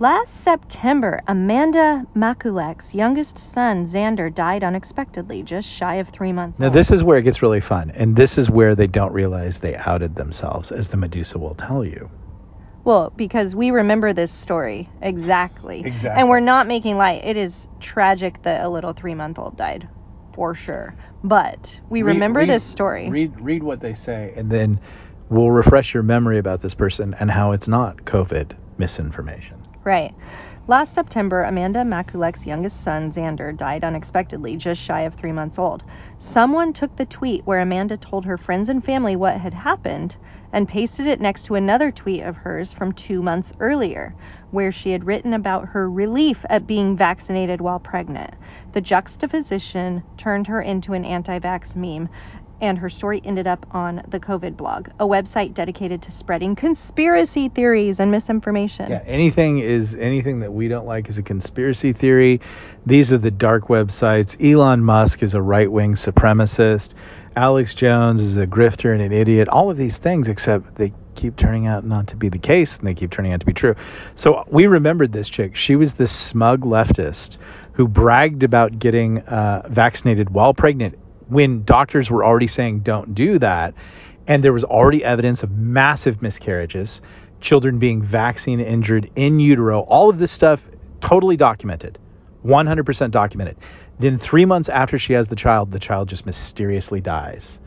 Last 0.00 0.32
September, 0.34 1.20
Amanda 1.26 2.04
Makulec's 2.16 2.94
youngest 2.94 3.38
son, 3.38 3.86
Xander, 3.86 4.32
died 4.32 4.62
unexpectedly, 4.62 5.42
just 5.42 5.66
shy 5.68 5.96
of 5.96 6.08
three 6.08 6.32
months 6.32 6.58
Now, 6.60 6.66
old. 6.66 6.74
this 6.74 6.90
is 6.90 7.02
where 7.02 7.18
it 7.18 7.22
gets 7.22 7.42
really 7.42 7.60
fun, 7.60 7.90
and 7.94 8.14
this 8.14 8.38
is 8.38 8.48
where 8.50 8.74
they 8.76 8.86
don't 8.86 9.12
realize 9.12 9.58
they 9.58 9.76
outed 9.76 10.14
themselves, 10.14 10.70
as 10.70 10.88
the 10.88 10.96
Medusa 10.96 11.38
will 11.38 11.54
tell 11.54 11.84
you. 11.84 12.10
Well, 12.84 13.12
because 13.16 13.54
we 13.56 13.70
remember 13.70 14.12
this 14.12 14.32
story 14.32 14.88
exactly. 15.02 15.80
Exactly. 15.84 16.20
And 16.20 16.28
we're 16.28 16.40
not 16.40 16.66
making 16.68 16.96
light. 16.96 17.24
It 17.24 17.36
is 17.36 17.66
tragic 17.80 18.40
that 18.42 18.64
a 18.64 18.68
little 18.68 18.92
three 18.92 19.14
month 19.14 19.38
old 19.38 19.56
died, 19.56 19.88
for 20.32 20.54
sure. 20.54 20.94
But 21.24 21.80
we 21.90 22.02
Read- 22.02 22.12
remember 22.14 22.40
read- 22.40 22.50
this 22.50 22.64
story. 22.64 23.10
Read 23.10 23.38
read 23.40 23.62
what 23.64 23.80
they 23.80 23.94
say, 23.94 24.32
and 24.36 24.48
then 24.48 24.80
we'll 25.30 25.50
refresh 25.50 25.94
your 25.94 26.02
memory 26.02 26.38
about 26.38 26.62
this 26.62 26.74
person 26.74 27.14
and 27.20 27.30
how 27.30 27.52
it's 27.52 27.68
not 27.68 28.04
COVID 28.04 28.52
misinformation. 28.78 29.60
Right. 29.84 30.14
Last 30.68 30.92
September, 30.92 31.44
Amanda 31.44 31.78
Makulec's 31.78 32.44
youngest 32.44 32.82
son, 32.82 33.10
Xander, 33.10 33.56
died 33.56 33.84
unexpectedly, 33.84 34.56
just 34.56 34.82
shy 34.82 35.00
of 35.00 35.14
three 35.14 35.32
months 35.32 35.58
old. 35.58 35.82
Someone 36.18 36.74
took 36.74 36.94
the 36.96 37.06
tweet 37.06 37.46
where 37.46 37.60
Amanda 37.60 37.96
told 37.96 38.26
her 38.26 38.36
friends 38.36 38.68
and 38.68 38.84
family 38.84 39.16
what 39.16 39.38
had 39.38 39.54
happened 39.54 40.16
and 40.52 40.68
pasted 40.68 41.06
it 41.06 41.22
next 41.22 41.44
to 41.44 41.54
another 41.54 41.90
tweet 41.90 42.22
of 42.22 42.36
hers 42.36 42.72
from 42.74 42.92
two 42.92 43.22
months 43.22 43.52
earlier, 43.60 44.14
where 44.50 44.70
she 44.70 44.90
had 44.90 45.04
written 45.04 45.32
about 45.32 45.68
her 45.68 45.90
relief 45.90 46.44
at 46.50 46.66
being 46.66 46.96
vaccinated 46.96 47.62
while 47.62 47.78
pregnant. 47.78 48.34
The 48.72 48.82
juxtaposition 48.82 50.02
turned 50.18 50.46
her 50.48 50.60
into 50.60 50.92
an 50.92 51.04
anti 51.06 51.38
vax 51.38 51.76
meme, 51.76 52.10
and 52.60 52.78
her 52.78 52.90
story 52.90 53.20
ended 53.24 53.46
up 53.46 53.66
on 53.70 54.02
the 54.08 54.18
COVID 54.18 54.56
blog, 54.56 54.88
a 54.98 55.06
website 55.06 55.54
dedicated 55.54 56.02
to 56.02 56.12
spreading 56.12 56.56
conspiracy 56.56 57.48
theories 57.48 58.00
and 58.00 58.10
misinformation. 58.10 58.90
Yeah, 58.90 59.02
anything 59.06 59.58
is 59.60 59.94
anything 59.94 60.40
that 60.40 60.52
we 60.52 60.68
don't 60.68 60.86
like 60.86 61.08
is 61.08 61.18
a 61.18 61.22
conspiracy 61.22 61.92
theory. 61.92 62.40
These 62.86 63.12
are 63.12 63.18
the 63.18 63.30
dark 63.30 63.68
websites. 63.68 64.36
Elon 64.44 64.82
Musk 64.82 65.22
is 65.22 65.34
a 65.34 65.42
right-wing 65.42 65.94
supremacist. 65.94 66.94
Alex 67.36 67.74
Jones 67.74 68.20
is 68.20 68.36
a 68.36 68.46
grifter 68.46 68.92
and 68.92 69.02
an 69.02 69.12
idiot. 69.12 69.48
All 69.48 69.70
of 69.70 69.76
these 69.76 69.98
things, 69.98 70.26
except 70.26 70.74
they 70.74 70.92
keep 71.14 71.36
turning 71.36 71.66
out 71.66 71.84
not 71.84 72.08
to 72.08 72.16
be 72.16 72.28
the 72.28 72.38
case, 72.38 72.78
and 72.78 72.86
they 72.86 72.94
keep 72.94 73.10
turning 73.10 73.32
out 73.32 73.40
to 73.40 73.46
be 73.46 73.52
true. 73.52 73.74
So 74.16 74.44
we 74.48 74.66
remembered 74.66 75.12
this 75.12 75.28
chick. 75.28 75.54
She 75.54 75.76
was 75.76 75.94
this 75.94 76.12
smug 76.12 76.62
leftist 76.62 77.36
who 77.72 77.86
bragged 77.86 78.42
about 78.42 78.78
getting 78.78 79.20
uh, 79.20 79.62
vaccinated 79.68 80.30
while 80.30 80.52
pregnant 80.52 80.98
when 81.28 81.64
doctors 81.64 82.10
were 82.10 82.24
already 82.24 82.46
saying 82.46 82.80
don't 82.80 83.14
do 83.14 83.38
that 83.38 83.74
and 84.26 84.44
there 84.44 84.52
was 84.52 84.64
already 84.64 85.04
evidence 85.04 85.42
of 85.42 85.50
massive 85.52 86.20
miscarriages 86.22 87.00
children 87.40 87.78
being 87.78 88.02
vaccine 88.02 88.60
injured 88.60 89.10
in 89.16 89.38
utero 89.38 89.80
all 89.82 90.10
of 90.10 90.18
this 90.18 90.32
stuff 90.32 90.60
totally 91.00 91.36
documented 91.36 91.98
100% 92.44 93.10
documented. 93.10 93.56
Then 93.98 94.18
three 94.18 94.44
months 94.44 94.68
after 94.68 94.98
she 94.98 95.12
has 95.12 95.28
the 95.28 95.36
child, 95.36 95.72
the 95.72 95.78
child 95.78 96.08
just 96.08 96.26
mysteriously 96.26 97.00
dies. 97.00 97.58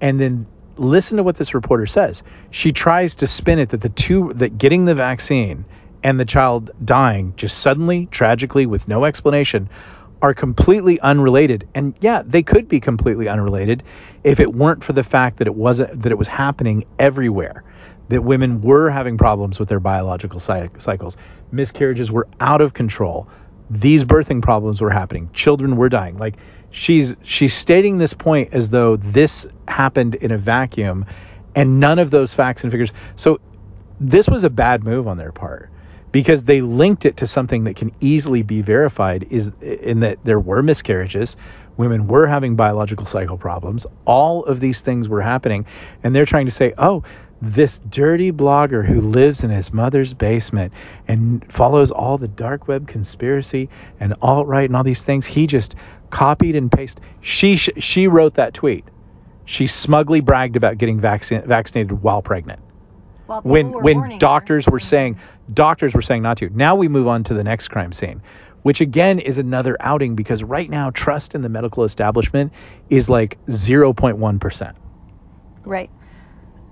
And 0.00 0.20
then 0.20 0.46
listen 0.76 1.16
to 1.16 1.22
what 1.22 1.36
this 1.36 1.54
reporter 1.54 1.86
says. 1.86 2.22
She 2.50 2.72
tries 2.72 3.14
to 3.16 3.26
spin 3.26 3.58
it 3.58 3.70
that 3.70 3.80
the 3.80 3.88
two 3.88 4.32
that 4.36 4.58
getting 4.58 4.84
the 4.84 4.94
vaccine 4.94 5.64
and 6.02 6.20
the 6.20 6.24
child 6.24 6.70
dying 6.84 7.32
just 7.36 7.58
suddenly, 7.58 8.06
tragically, 8.06 8.66
with 8.66 8.86
no 8.86 9.04
explanation, 9.04 9.68
are 10.24 10.32
completely 10.32 10.98
unrelated. 11.00 11.68
And 11.74 11.92
yeah, 12.00 12.22
they 12.24 12.42
could 12.42 12.66
be 12.66 12.80
completely 12.80 13.28
unrelated 13.28 13.82
if 14.24 14.40
it 14.40 14.54
weren't 14.54 14.82
for 14.82 14.94
the 14.94 15.02
fact 15.02 15.36
that 15.36 15.46
it 15.46 15.54
wasn't 15.54 16.02
that 16.02 16.10
it 16.10 16.16
was 16.16 16.28
happening 16.28 16.86
everywhere. 16.98 17.62
That 18.08 18.24
women 18.24 18.62
were 18.62 18.88
having 18.88 19.18
problems 19.18 19.58
with 19.58 19.68
their 19.68 19.80
biological 19.80 20.40
cycles. 20.40 21.18
Miscarriages 21.52 22.10
were 22.10 22.26
out 22.40 22.62
of 22.62 22.72
control. 22.72 23.28
These 23.68 24.04
birthing 24.04 24.40
problems 24.40 24.80
were 24.80 24.88
happening. 24.88 25.28
Children 25.34 25.76
were 25.76 25.90
dying. 25.90 26.16
Like 26.16 26.36
she's 26.70 27.14
she's 27.22 27.52
stating 27.52 27.98
this 27.98 28.14
point 28.14 28.54
as 28.54 28.70
though 28.70 28.96
this 28.96 29.46
happened 29.68 30.14
in 30.14 30.30
a 30.30 30.38
vacuum 30.38 31.04
and 31.54 31.80
none 31.80 31.98
of 31.98 32.10
those 32.10 32.32
facts 32.32 32.62
and 32.62 32.72
figures. 32.72 32.92
So 33.16 33.40
this 34.00 34.26
was 34.26 34.42
a 34.42 34.50
bad 34.50 34.84
move 34.84 35.06
on 35.06 35.18
their 35.18 35.32
part 35.32 35.68
because 36.14 36.44
they 36.44 36.60
linked 36.60 37.04
it 37.04 37.16
to 37.16 37.26
something 37.26 37.64
that 37.64 37.74
can 37.74 37.90
easily 38.00 38.44
be 38.44 38.62
verified 38.62 39.26
is 39.30 39.50
in 39.60 39.98
that 39.98 40.16
there 40.22 40.38
were 40.38 40.62
miscarriages 40.62 41.36
women 41.76 42.06
were 42.06 42.24
having 42.24 42.54
biological 42.54 43.04
cycle 43.04 43.36
problems 43.36 43.84
all 44.04 44.44
of 44.44 44.60
these 44.60 44.80
things 44.80 45.08
were 45.08 45.20
happening 45.20 45.66
and 46.04 46.14
they're 46.14 46.24
trying 46.24 46.46
to 46.46 46.52
say 46.52 46.72
oh 46.78 47.02
this 47.42 47.80
dirty 47.90 48.30
blogger 48.30 48.86
who 48.86 49.00
lives 49.00 49.42
in 49.42 49.50
his 49.50 49.72
mother's 49.72 50.14
basement 50.14 50.72
and 51.08 51.44
follows 51.52 51.90
all 51.90 52.16
the 52.16 52.28
dark 52.28 52.68
web 52.68 52.86
conspiracy 52.86 53.68
and 53.98 54.14
alt 54.22 54.46
right 54.46 54.70
and 54.70 54.76
all 54.76 54.84
these 54.84 55.02
things 55.02 55.26
he 55.26 55.48
just 55.48 55.74
copied 56.10 56.54
and 56.54 56.70
pasted 56.70 57.02
she 57.22 57.56
she 57.56 58.06
wrote 58.06 58.34
that 58.34 58.54
tweet. 58.54 58.84
She 59.46 59.66
smugly 59.66 60.20
bragged 60.20 60.54
about 60.54 60.78
getting 60.78 61.00
vaccin- 61.00 61.44
vaccinated 61.44 62.02
while 62.02 62.22
pregnant 62.22 62.60
when 63.42 63.72
when 63.72 64.18
doctors 64.18 64.66
were 64.66 64.80
saying 64.80 65.18
doctors 65.52 65.94
were 65.94 66.02
saying 66.02 66.22
not 66.22 66.38
to. 66.38 66.48
Now 66.50 66.74
we 66.74 66.88
move 66.88 67.08
on 67.08 67.24
to 67.24 67.34
the 67.34 67.44
next 67.44 67.68
crime 67.68 67.92
scene, 67.92 68.22
which 68.62 68.80
again 68.80 69.18
is 69.18 69.38
another 69.38 69.76
outing 69.80 70.14
because 70.14 70.42
right 70.42 70.68
now 70.68 70.90
trust 70.90 71.34
in 71.34 71.42
the 71.42 71.48
medical 71.48 71.84
establishment 71.84 72.52
is 72.90 73.08
like 73.08 73.38
0.1%. 73.46 74.74
Right. 75.64 75.90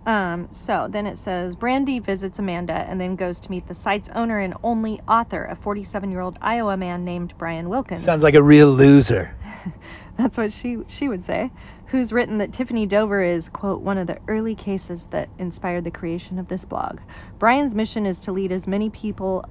Um, 0.04 0.48
so 0.50 0.88
then 0.90 1.06
it 1.06 1.16
says 1.16 1.54
Brandy 1.54 2.00
visits 2.00 2.38
Amanda 2.38 2.72
and 2.72 3.00
then 3.00 3.14
goes 3.14 3.38
to 3.40 3.50
meet 3.50 3.68
the 3.68 3.74
site's 3.74 4.08
owner 4.14 4.40
and 4.40 4.54
only 4.64 5.00
author, 5.06 5.44
a 5.44 5.54
47 5.54 6.10
year 6.10 6.20
old 6.20 6.38
Iowa 6.40 6.76
man 6.76 7.04
named 7.04 7.34
Brian 7.38 7.68
Wilkins. 7.68 8.02
Sounds 8.02 8.22
like 8.22 8.34
a 8.34 8.42
real 8.42 8.72
loser. 8.72 9.34
That's 10.18 10.36
what 10.36 10.52
she 10.52 10.78
she 10.88 11.08
would 11.08 11.24
say. 11.24 11.50
Who's 11.92 12.10
written 12.10 12.38
that 12.38 12.54
Tiffany 12.54 12.86
Dover 12.86 13.22
is 13.22 13.50
quote 13.50 13.82
one 13.82 13.98
of 13.98 14.06
the 14.06 14.16
early 14.26 14.54
cases 14.54 15.06
that 15.10 15.28
inspired 15.38 15.84
the 15.84 15.90
creation 15.90 16.38
of 16.38 16.48
this 16.48 16.64
blog. 16.64 17.00
Brian's 17.38 17.74
mission 17.74 18.06
is 18.06 18.18
to 18.20 18.32
lead 18.32 18.50
as 18.50 18.66
many 18.66 18.88
people 18.88 19.44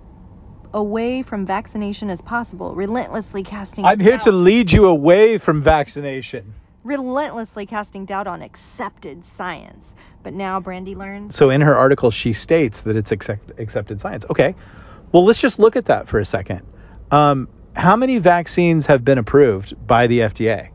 away 0.74 1.22
from 1.22 1.46
vaccination 1.46 2.10
as 2.10 2.20
possible, 2.20 2.74
relentlessly 2.74 3.44
casting. 3.44 3.86
I'm 3.86 4.00
here 4.00 4.18
to 4.18 4.32
lead 4.32 4.72
you 4.72 4.88
away 4.88 5.38
from 5.38 5.62
vaccination. 5.62 6.56
Relentlessly 6.84 7.68
casting 7.68 8.06
doubt 8.06 8.26
on 8.26 8.42
accepted 8.42 9.24
science. 9.24 9.94
But 10.24 10.34
now 10.34 10.60
Brandy 10.60 10.96
learns. 10.96 11.36
So 11.36 11.52
in 11.52 11.62
her 11.62 11.78
article, 11.78 12.10
she 12.10 12.34
states 12.34 12.82
that 12.82 12.96
it's 12.96 13.12
accept, 13.12 13.52
accepted 13.60 14.02
science. 14.02 14.26
Okay. 14.32 14.56
Well, 15.12 15.24
let's 15.26 15.40
just 15.40 15.60
look 15.60 15.76
at 15.76 15.86
that 15.86 16.08
for 16.08 16.20
a 16.20 16.26
second. 16.26 16.62
Um, 17.12 17.48
how 17.74 17.96
many 17.96 18.18
vaccines 18.18 18.88
have 18.88 19.06
been 19.06 19.20
approved 19.20 19.76
by 19.86 20.08
the 20.08 20.22
FDA? 20.22 20.70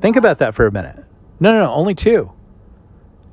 Think 0.00 0.16
about 0.16 0.38
that 0.38 0.54
for 0.54 0.66
a 0.66 0.72
minute. 0.72 0.96
No, 1.40 1.52
no, 1.52 1.64
no, 1.64 1.72
only 1.72 1.94
two. 1.94 2.30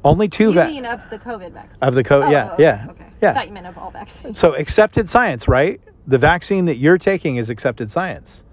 Only 0.03 0.30
two. 0.30 0.45
You 0.45 0.53
va- 0.53 0.68
mean 0.68 0.86
of 0.86 1.01
the 1.09 1.18
COVID 1.18 1.51
vaccine? 1.51 1.78
Of 1.82 1.95
the 1.95 2.03
COVID, 2.03 2.26
oh, 2.26 2.28
oh, 2.28 2.32
yeah, 2.32 2.53
okay, 2.53 2.63
yeah, 2.63 2.88
okay. 2.89 3.05
yeah. 3.22 3.32
I 3.32 3.34
thought 3.34 3.47
you 3.47 3.53
meant 3.53 3.68
of 3.68 3.78
all 3.78 3.91
vaccines. 3.91 4.38
So 4.38 4.53
accepted 4.55 5.09
science, 5.09 5.47
right? 5.47 5.82
The 6.07 6.18
vaccine 6.18 6.65
that 6.65 6.78
you're 6.78 6.97
taking 6.97 7.38
is 7.38 7.49
accepted 7.49 7.91
science. 7.91 8.43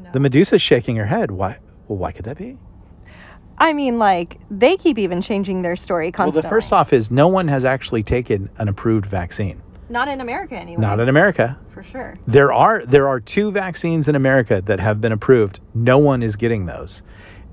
No. 0.00 0.10
The 0.12 0.20
Medusa's 0.20 0.62
shaking 0.62 0.96
her 0.96 1.06
head. 1.06 1.30
Why? 1.30 1.58
Well, 1.88 1.98
why 1.98 2.12
could 2.12 2.24
that 2.26 2.38
be? 2.38 2.58
I 3.58 3.72
mean, 3.72 3.98
like 3.98 4.38
they 4.50 4.76
keep 4.76 4.98
even 4.98 5.22
changing 5.22 5.62
their 5.62 5.76
story 5.76 6.12
constantly. 6.12 6.38
Well, 6.40 6.42
the 6.42 6.48
first 6.48 6.72
off 6.72 6.92
is 6.92 7.10
no 7.10 7.26
one 7.28 7.48
has 7.48 7.64
actually 7.64 8.02
taken 8.02 8.50
an 8.58 8.68
approved 8.68 9.06
vaccine. 9.06 9.62
Not 9.88 10.08
in 10.08 10.20
America, 10.20 10.56
anyway. 10.56 10.80
Not 10.80 11.00
in 11.00 11.08
America. 11.08 11.56
For 11.72 11.82
sure. 11.82 12.18
There 12.26 12.52
are 12.52 12.84
there 12.86 13.08
are 13.08 13.20
two 13.20 13.50
vaccines 13.52 14.08
in 14.08 14.14
America 14.14 14.62
that 14.66 14.80
have 14.80 15.00
been 15.00 15.12
approved. 15.12 15.60
No 15.74 15.98
one 15.98 16.22
is 16.22 16.36
getting 16.36 16.66
those. 16.66 17.02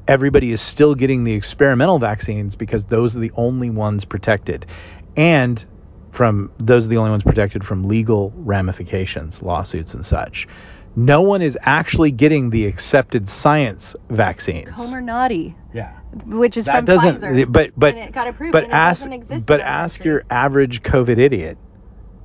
Everybody 0.07 0.51
is 0.51 0.61
still 0.61 0.95
getting 0.95 1.23
the 1.23 1.33
experimental 1.33 1.99
vaccines 1.99 2.55
because 2.55 2.85
those 2.85 3.15
are 3.15 3.19
the 3.19 3.31
only 3.35 3.69
ones 3.69 4.05
protected. 4.05 4.65
And 5.15 5.63
from 6.11 6.51
those 6.59 6.85
are 6.85 6.89
the 6.89 6.97
only 6.97 7.11
ones 7.11 7.23
protected 7.23 7.65
from 7.65 7.83
legal 7.83 8.31
ramifications, 8.35 9.41
lawsuits 9.41 9.93
and 9.93 10.05
such. 10.05 10.47
No 10.95 11.21
one 11.21 11.41
is 11.41 11.57
actually 11.61 12.11
getting 12.11 12.51
the 12.51 12.67
accepted 12.67 13.29
science 13.29 13.95
vaccines. 14.09 14.69
Comirnaty. 14.69 15.55
Yeah. 15.73 15.91
Which 16.25 16.55
is 16.57 16.65
that 16.65 16.85
doesn't, 16.85 17.21
Pfizer. 17.21 17.51
But 17.51 17.71
but 17.75 17.95
approved, 18.27 18.51
but 18.51 18.69
ask 18.69 19.07
but 19.45 19.59
ask 19.59 20.03
your 20.03 20.23
average 20.29 20.83
COVID 20.83 21.17
idiot 21.17 21.57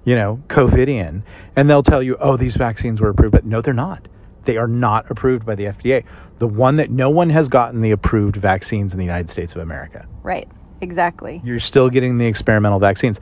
you 0.09 0.15
know, 0.15 0.43
COVIDian, 0.49 1.23
and 1.55 1.69
they'll 1.69 1.83
tell 1.83 2.03
you, 2.03 2.17
oh, 2.19 2.39
these 2.39 2.57
vaccines 2.57 2.99
were 2.99 3.11
approved, 3.11 3.33
but 3.33 3.45
no, 3.45 3.61
they're 3.61 3.75
not. 3.75 4.09
They 4.49 4.57
are 4.57 4.67
not 4.67 5.11
approved 5.11 5.45
by 5.45 5.57
the 5.57 5.65
FDA. 5.65 6.05
The 6.39 6.47
one 6.47 6.77
that 6.77 6.89
no 6.89 7.11
one 7.11 7.29
has 7.29 7.51
gotten 7.51 7.83
the 7.83 7.91
approved 7.91 8.37
vaccines 8.37 8.95
in 8.95 8.99
the 8.99 9.05
United 9.05 9.29
States 9.29 9.55
of 9.55 9.61
America. 9.61 10.07
Right. 10.23 10.49
Exactly. 10.81 11.43
You're 11.45 11.61
still 11.61 11.91
getting 11.91 12.17
the 12.17 12.25
experimental 12.25 12.79
vaccines. 12.79 13.21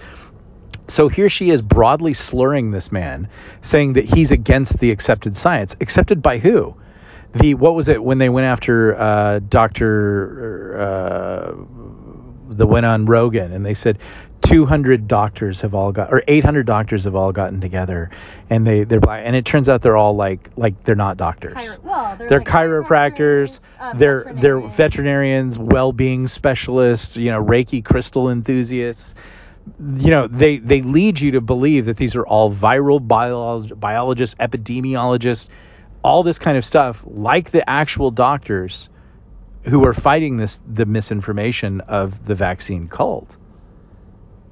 So 0.87 1.09
here 1.09 1.29
she 1.29 1.51
is 1.51 1.63
broadly 1.63 2.15
slurring 2.15 2.71
this 2.71 2.93
man, 2.93 3.29
saying 3.63 3.95
that 3.95 4.05
he's 4.05 4.31
against 4.31 4.79
the 4.79 4.93
accepted 4.93 5.37
science. 5.37 5.75
Accepted 5.81 6.23
by 6.23 6.39
who? 6.39 6.77
The 7.35 7.55
what 7.55 7.75
was 7.75 7.89
it 7.89 8.05
when 8.05 8.19
they 8.19 8.29
went 8.29 8.47
after 8.47 8.95
uh, 8.95 9.41
Doctor 9.49 10.79
uh, 10.79 11.55
the 12.51 12.69
went 12.69 12.87
on 12.87 13.07
Rogan 13.07 13.51
and 13.51 13.67
they 13.67 13.75
said 13.75 13.99
200 14.47 15.09
doctors 15.09 15.61
have 15.61 15.75
all 15.75 15.93
got 15.93 16.13
or 16.13 16.23
800 16.29 16.67
doctors 16.67 17.05
have 17.05 17.15
all 17.15 17.33
gotten 17.33 17.61
together 17.61 18.11
and 18.51 18.67
they 18.67 18.85
they're 18.85 19.01
black 19.01 19.23
and 19.25 19.35
it 19.35 19.45
turns 19.45 19.69
out 19.69 19.83
they're 19.83 19.97
all 19.97 20.15
like 20.15 20.51
like 20.57 20.83
they're 20.85 20.95
not 20.95 21.17
doctors. 21.17 21.55
Chiro- 21.55 21.83
well, 21.83 22.17
they're, 22.17 22.29
they're 22.29 22.39
like 22.39 22.49
chiropractors 22.49 23.59
uh, 23.81 23.93
they're 23.95 24.25
veterinarians. 24.25 24.43
they're 24.43 24.61
veterinarians 24.77 25.59
well-being 25.59 26.29
specialists 26.29 27.17
you 27.17 27.31
know 27.31 27.43
reiki 27.43 27.85
crystal 27.85 28.31
enthusiasts. 28.31 29.15
You 29.97 30.11
know 30.11 30.29
they 30.29 30.59
they 30.59 30.83
lead 30.83 31.19
you 31.19 31.33
to 31.33 31.41
believe 31.41 31.87
that 31.87 31.97
these 31.97 32.15
are 32.15 32.27
all 32.27 32.55
viral 32.55 33.05
biolog- 33.05 33.79
biologists 33.81 34.37
epidemiologists 34.39 35.49
all 36.05 36.23
this 36.23 36.39
kind 36.39 36.57
of 36.57 36.65
stuff 36.65 37.03
like 37.05 37.51
the 37.51 37.69
actual 37.69 38.13
doctors 38.13 38.89
who 39.65 39.85
are 39.85 39.93
fighting 39.95 40.37
this 40.37 40.61
the 40.73 40.87
misinformation 40.87 41.81
of 41.83 42.27
the 42.27 42.35
vaccine 42.35 42.87
cult 42.87 43.37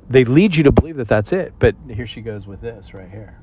they 0.09 0.25
lead 0.25 0.55
you 0.55 0.63
to 0.65 0.73
believe 0.73 0.97
that 0.97 1.09
that's 1.09 1.33
it. 1.33 1.55
But 1.59 1.75
here 1.89 2.07
she 2.07 2.21
goes 2.21 2.47
with 2.47 2.61
this 2.61 2.95
right 2.95 3.11
here. 3.11 3.39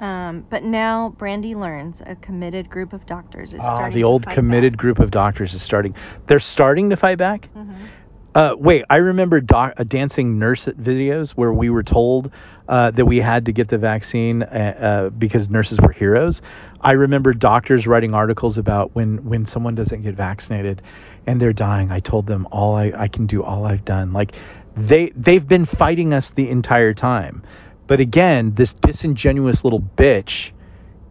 Um, 0.00 0.46
but 0.48 0.64
now 0.64 1.14
Brandy 1.18 1.54
learns 1.54 2.00
a 2.06 2.14
committed 2.16 2.70
group 2.70 2.94
of 2.94 3.04
doctors 3.04 3.52
is 3.52 3.60
ah, 3.60 3.74
starting. 3.74 3.94
the 3.94 4.04
old 4.04 4.26
committed 4.26 4.72
back. 4.72 4.80
group 4.80 4.98
of 4.98 5.10
doctors 5.10 5.52
is 5.52 5.62
starting. 5.62 5.94
They're 6.26 6.40
starting 6.40 6.88
to 6.90 6.96
fight 6.96 7.18
back. 7.18 7.50
Mm-hmm. 7.54 7.86
Uh, 8.34 8.54
wait, 8.56 8.84
I 8.88 8.96
remember 8.96 9.40
doc, 9.40 9.74
uh, 9.76 9.84
dancing 9.84 10.38
nurse 10.38 10.66
videos 10.66 11.30
where 11.30 11.52
we 11.52 11.68
were 11.68 11.82
told 11.82 12.30
uh, 12.68 12.92
that 12.92 13.04
we 13.04 13.18
had 13.18 13.44
to 13.46 13.52
get 13.52 13.68
the 13.68 13.76
vaccine 13.76 14.44
uh, 14.44 14.46
uh, 14.46 15.10
because 15.10 15.50
nurses 15.50 15.80
were 15.80 15.90
heroes. 15.90 16.40
I 16.80 16.92
remember 16.92 17.34
doctors 17.34 17.88
writing 17.88 18.14
articles 18.14 18.56
about 18.56 18.94
when 18.94 19.24
when 19.24 19.44
someone 19.44 19.74
doesn't 19.74 20.02
get 20.02 20.14
vaccinated 20.14 20.80
and 21.26 21.40
they're 21.40 21.52
dying. 21.52 21.90
I 21.90 21.98
told 21.98 22.26
them 22.26 22.46
all 22.52 22.76
I, 22.76 22.92
I 22.96 23.08
can 23.08 23.26
do, 23.26 23.42
all 23.42 23.66
I've 23.66 23.84
done. 23.84 24.12
Like 24.12 24.32
they 24.76 25.12
they've 25.16 25.46
been 25.46 25.64
fighting 25.64 26.14
us 26.14 26.30
the 26.30 26.48
entire 26.48 26.94
time. 26.94 27.42
But 27.86 28.00
again, 28.00 28.54
this 28.54 28.74
disingenuous 28.74 29.64
little 29.64 29.80
bitch 29.80 30.52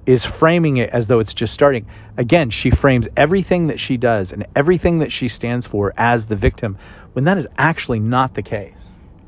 is 0.06 0.26
framing 0.26 0.78
it 0.78 0.90
as 0.92 1.08
though 1.08 1.20
it's 1.20 1.34
just 1.34 1.54
starting. 1.54 1.86
Again, 2.18 2.50
she 2.50 2.72
frames 2.72 3.08
everything 3.18 3.68
that 3.68 3.80
she 3.80 3.98
does 3.98 4.32
and 4.32 4.46
everything 4.56 5.00
that 5.00 5.12
she 5.12 5.28
stands 5.28 5.68
for 5.68 5.94
as 5.98 6.26
the 6.26 6.36
victim 6.36 6.78
when 7.14 7.26
that 7.26 7.38
is 7.38 7.48
actually 7.58 8.00
not 8.00 8.34
the 8.34 8.42
case. 8.42 8.74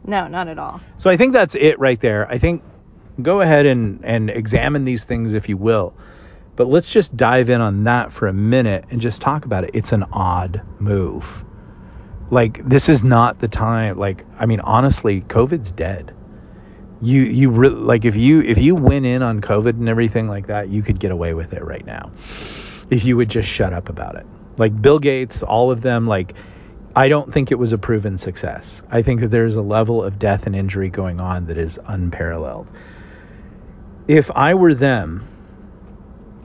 No, 0.06 0.28
not 0.28 0.48
at 0.48 0.58
all. 0.58 0.82
So 0.98 1.10
I 1.10 1.18
think 1.18 1.34
that's 1.34 1.56
it 1.56 1.78
right 1.78 2.00
there. 2.02 2.28
I 2.30 2.40
think 2.40 2.64
go 3.22 3.42
ahead 3.42 3.66
and, 3.66 4.04
and 4.04 4.30
examine 4.30 4.86
these 4.86 5.06
things 5.06 5.34
if 5.34 5.50
you 5.50 5.58
will. 5.58 5.94
But 6.56 6.68
let's 6.68 6.90
just 6.90 7.16
dive 7.16 7.50
in 7.50 7.62
on 7.62 7.84
that 7.84 8.12
for 8.12 8.28
a 8.28 8.34
minute 8.34 8.86
and 8.90 9.00
just 9.00 9.22
talk 9.22 9.46
about 9.46 9.64
it. 9.64 9.72
It's 9.74 9.92
an 9.92 10.04
odd 10.12 10.62
move 10.80 11.26
like 12.32 12.68
this 12.68 12.90
is 12.90 13.04
not 13.04 13.40
the 13.40 13.48
time 13.48 14.00
like 14.00 14.26
i 14.40 14.46
mean 14.48 14.60
honestly 14.62 15.22
covid's 15.22 15.72
dead 15.72 16.14
You 17.02 17.24
you 17.24 17.50
re- 17.50 17.70
like 17.70 18.06
if 18.06 18.16
you 18.16 18.42
if 18.42 18.58
you 18.60 18.76
went 18.76 19.06
in 19.08 19.24
on 19.24 19.42
COVID 19.42 19.72
and 19.80 19.90
everything 19.90 20.28
like 20.30 20.48
that, 20.48 20.70
you 20.70 20.84
could 20.84 21.00
get 21.00 21.12
away 21.12 21.34
with 21.34 21.52
it 21.52 21.64
right 21.66 21.84
now. 21.84 22.12
If 22.92 23.04
you 23.04 23.18
would 23.18 23.28
just 23.30 23.50
shut 23.50 23.74
up 23.74 23.90
about 23.90 24.16
it. 24.18 24.26
Like 24.58 24.80
Bill 24.80 25.00
Gates, 25.00 25.42
all 25.42 25.72
of 25.72 25.82
them 25.82 26.06
like 26.06 26.36
I 26.96 27.10
don't 27.10 27.34
think 27.34 27.52
it 27.52 27.58
was 27.58 27.74
a 27.74 27.78
proven 27.80 28.18
success. 28.20 28.84
I 28.92 29.02
think 29.02 29.22
that 29.22 29.32
there's 29.32 29.56
a 29.56 29.62
level 29.64 30.04
of 30.04 30.20
death 30.20 30.46
and 30.46 30.56
injury 30.56 30.90
going 30.90 31.20
on 31.20 31.48
that 31.48 31.58
is 31.58 31.80
unparalleled. 31.88 32.68
If 34.08 34.30
I 34.36 34.54
were 34.54 34.76
them, 34.76 35.28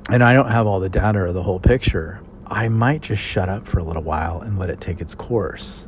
and 0.08 0.24
I 0.24 0.32
don't 0.32 0.50
have 0.50 0.66
all 0.66 0.80
the 0.80 0.88
data 0.88 1.18
or 1.20 1.32
the 1.32 1.42
whole 1.42 1.60
picture, 1.60 2.20
I 2.48 2.68
might 2.68 3.02
just 3.02 3.22
shut 3.22 3.48
up 3.48 3.66
for 3.66 3.78
a 3.78 3.84
little 3.84 4.02
while 4.02 4.40
and 4.40 4.58
let 4.58 4.70
it 4.70 4.80
take 4.80 5.00
its 5.00 5.14
course. 5.14 5.86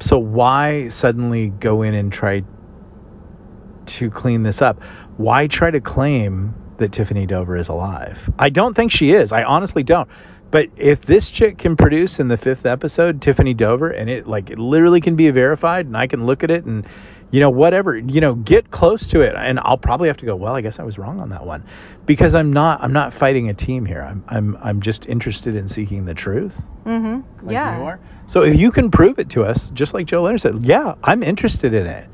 So 0.00 0.18
why 0.18 0.88
suddenly 0.88 1.48
go 1.48 1.82
in 1.82 1.94
and 1.94 2.12
try 2.12 2.42
to 3.86 4.10
clean 4.10 4.42
this 4.42 4.62
up? 4.62 4.82
Why 5.16 5.46
try 5.46 5.70
to 5.70 5.80
claim 5.80 6.54
that 6.78 6.92
Tiffany 6.92 7.26
Dover 7.26 7.56
is 7.56 7.68
alive? 7.68 8.18
I 8.38 8.48
don't 8.48 8.74
think 8.74 8.90
she 8.90 9.12
is. 9.12 9.30
I 9.30 9.44
honestly 9.44 9.82
don't. 9.82 10.08
But 10.50 10.68
if 10.76 11.02
this 11.02 11.30
chick 11.30 11.58
can 11.58 11.76
produce 11.76 12.20
in 12.20 12.28
the 12.28 12.36
fifth 12.36 12.66
episode 12.66 13.22
Tiffany 13.22 13.54
Dover, 13.54 13.90
and 13.90 14.10
it 14.10 14.26
like 14.26 14.50
it 14.50 14.58
literally 14.58 15.00
can 15.00 15.16
be 15.16 15.30
verified, 15.30 15.86
and 15.86 15.96
I 15.96 16.06
can 16.06 16.26
look 16.26 16.42
at 16.42 16.50
it 16.50 16.64
and 16.64 16.86
you 17.32 17.40
know 17.40 17.50
whatever 17.50 17.96
you 17.96 18.20
know 18.20 18.36
get 18.36 18.70
close 18.70 19.08
to 19.08 19.22
it, 19.22 19.34
and 19.36 19.58
I'll 19.60 19.78
probably 19.78 20.06
have 20.06 20.18
to 20.18 20.26
go. 20.26 20.36
Well, 20.36 20.54
I 20.54 20.60
guess 20.60 20.78
I 20.78 20.84
was 20.84 20.98
wrong 20.98 21.18
on 21.18 21.30
that 21.30 21.44
one 21.44 21.64
because 22.06 22.34
I'm 22.36 22.52
not 22.52 22.80
I'm 22.82 22.92
not 22.92 23.12
fighting 23.12 23.48
a 23.48 23.54
team 23.54 23.84
here. 23.84 24.02
I'm 24.02 24.22
I'm 24.28 24.56
I'm 24.62 24.80
just 24.80 25.06
interested 25.06 25.56
in 25.56 25.66
seeking 25.66 26.04
the 26.04 26.14
truth. 26.14 26.54
Mm-hmm. 26.84 27.46
Like 27.46 27.52
yeah. 27.52 27.78
You 27.78 27.84
are. 27.84 28.00
So 28.26 28.42
if 28.42 28.60
you 28.60 28.70
can 28.70 28.90
prove 28.90 29.18
it 29.18 29.30
to 29.30 29.44
us, 29.44 29.70
just 29.70 29.94
like 29.94 30.06
Joe 30.06 30.22
Leonard 30.22 30.42
said, 30.42 30.64
yeah, 30.64 30.94
I'm 31.02 31.22
interested 31.22 31.74
in 31.74 31.86
it. 31.86 32.08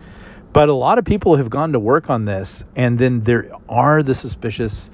But 0.52 0.68
a 0.68 0.74
lot 0.74 0.98
of 0.98 1.04
people 1.04 1.36
have 1.36 1.50
gone 1.50 1.72
to 1.72 1.78
work 1.78 2.08
on 2.08 2.24
this, 2.24 2.64
and 2.74 2.98
then 2.98 3.22
there 3.22 3.52
are 3.68 4.02
the 4.02 4.14
suspicious 4.14 4.90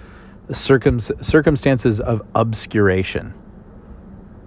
circum- 0.52 1.00
circumstances 1.00 2.00
of 2.00 2.22
obscuration. 2.34 3.32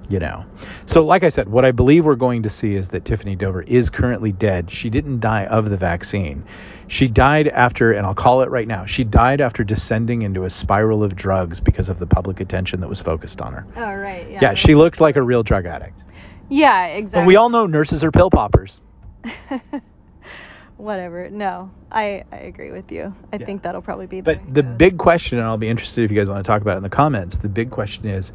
You 0.10 0.20
know, 0.20 0.46
so 0.86 1.06
like 1.06 1.24
I 1.24 1.30
said, 1.30 1.50
what 1.50 1.66
I 1.66 1.72
believe 1.72 2.06
we're 2.06 2.16
going 2.16 2.44
to 2.44 2.50
see 2.50 2.76
is 2.76 2.88
that 2.90 3.04
Tiffany 3.04 3.36
Dover 3.36 3.64
is 3.64 3.90
currently 3.90 4.32
dead. 4.32 4.72
She 4.72 4.90
didn't 4.90 5.20
die 5.20 5.46
of 5.48 5.70
the 5.70 5.76
vaccine. 5.76 6.46
She 6.88 7.10
died 7.10 7.50
after, 7.50 7.92
and 7.92 8.06
I'll 8.08 8.16
call 8.16 8.42
it 8.42 8.50
right 8.50 8.68
now, 8.68 8.86
she 8.86 9.04
died 9.04 9.42
after 9.42 9.66
descending 9.66 10.22
into 10.22 10.46
a 10.46 10.50
spiral 10.50 11.04
of 11.04 11.14
drugs 11.18 11.60
because 11.60 11.90
of 11.90 12.00
the 12.00 12.08
public 12.08 12.40
attention 12.40 12.80
that 12.80 12.88
was 12.88 13.02
focused 13.02 13.42
on 13.42 13.52
her. 13.52 13.66
Oh 13.76 13.94
right. 13.96 14.32
Yeah. 14.32 14.40
Yeah, 14.42 14.54
she 14.54 14.76
looked 14.76 15.02
like 15.02 15.18
a 15.18 15.22
real 15.22 15.44
drug 15.44 15.66
addict. 15.66 16.00
Yeah, 16.48 16.86
exactly. 16.86 17.22
But 17.22 17.28
we 17.28 17.36
all 17.36 17.50
know 17.50 17.66
nurses 17.66 18.02
are 18.06 18.12
pill 18.12 18.30
poppers. 18.30 18.80
Whatever. 20.78 21.30
No, 21.30 21.72
I 21.92 22.24
I 22.32 22.38
agree 22.38 22.72
with 22.72 22.92
you. 22.92 23.14
I 23.34 23.38
Yeah. 23.38 23.46
think 23.46 23.64
that'll 23.64 23.82
probably 23.82 24.06
be. 24.06 24.22
The 24.22 24.36
But 24.36 24.46
way 24.46 24.52
the 24.54 24.64
big 24.64 24.98
question, 24.98 25.40
and 25.40 25.48
I'll 25.48 25.58
be 25.58 25.68
interested 25.70 26.04
if 26.06 26.12
you 26.12 26.18
guys 26.18 26.30
want 26.30 26.44
to 26.44 26.48
talk 26.48 26.62
about 26.62 26.76
it 26.76 26.78
in 26.78 26.84
the 26.84 26.90
comments. 26.90 27.38
The 27.40 27.50
big 27.50 27.72
question 27.72 28.06
is, 28.08 28.32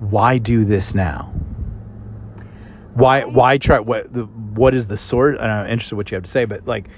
why 0.00 0.38
do 0.38 0.64
this 0.64 0.94
now? 0.94 1.32
Why 2.94 3.24
Why? 3.24 3.58
try 3.58 3.80
what 3.80 4.12
the 4.12 4.24
what 4.24 4.74
is 4.74 4.86
the 4.86 4.96
source? 4.96 5.38
I'm 5.40 5.66
interested 5.66 5.94
in 5.94 5.96
what 5.96 6.10
you 6.10 6.14
have 6.16 6.24
to 6.24 6.30
say, 6.30 6.44
but 6.44 6.66
like, 6.66 6.88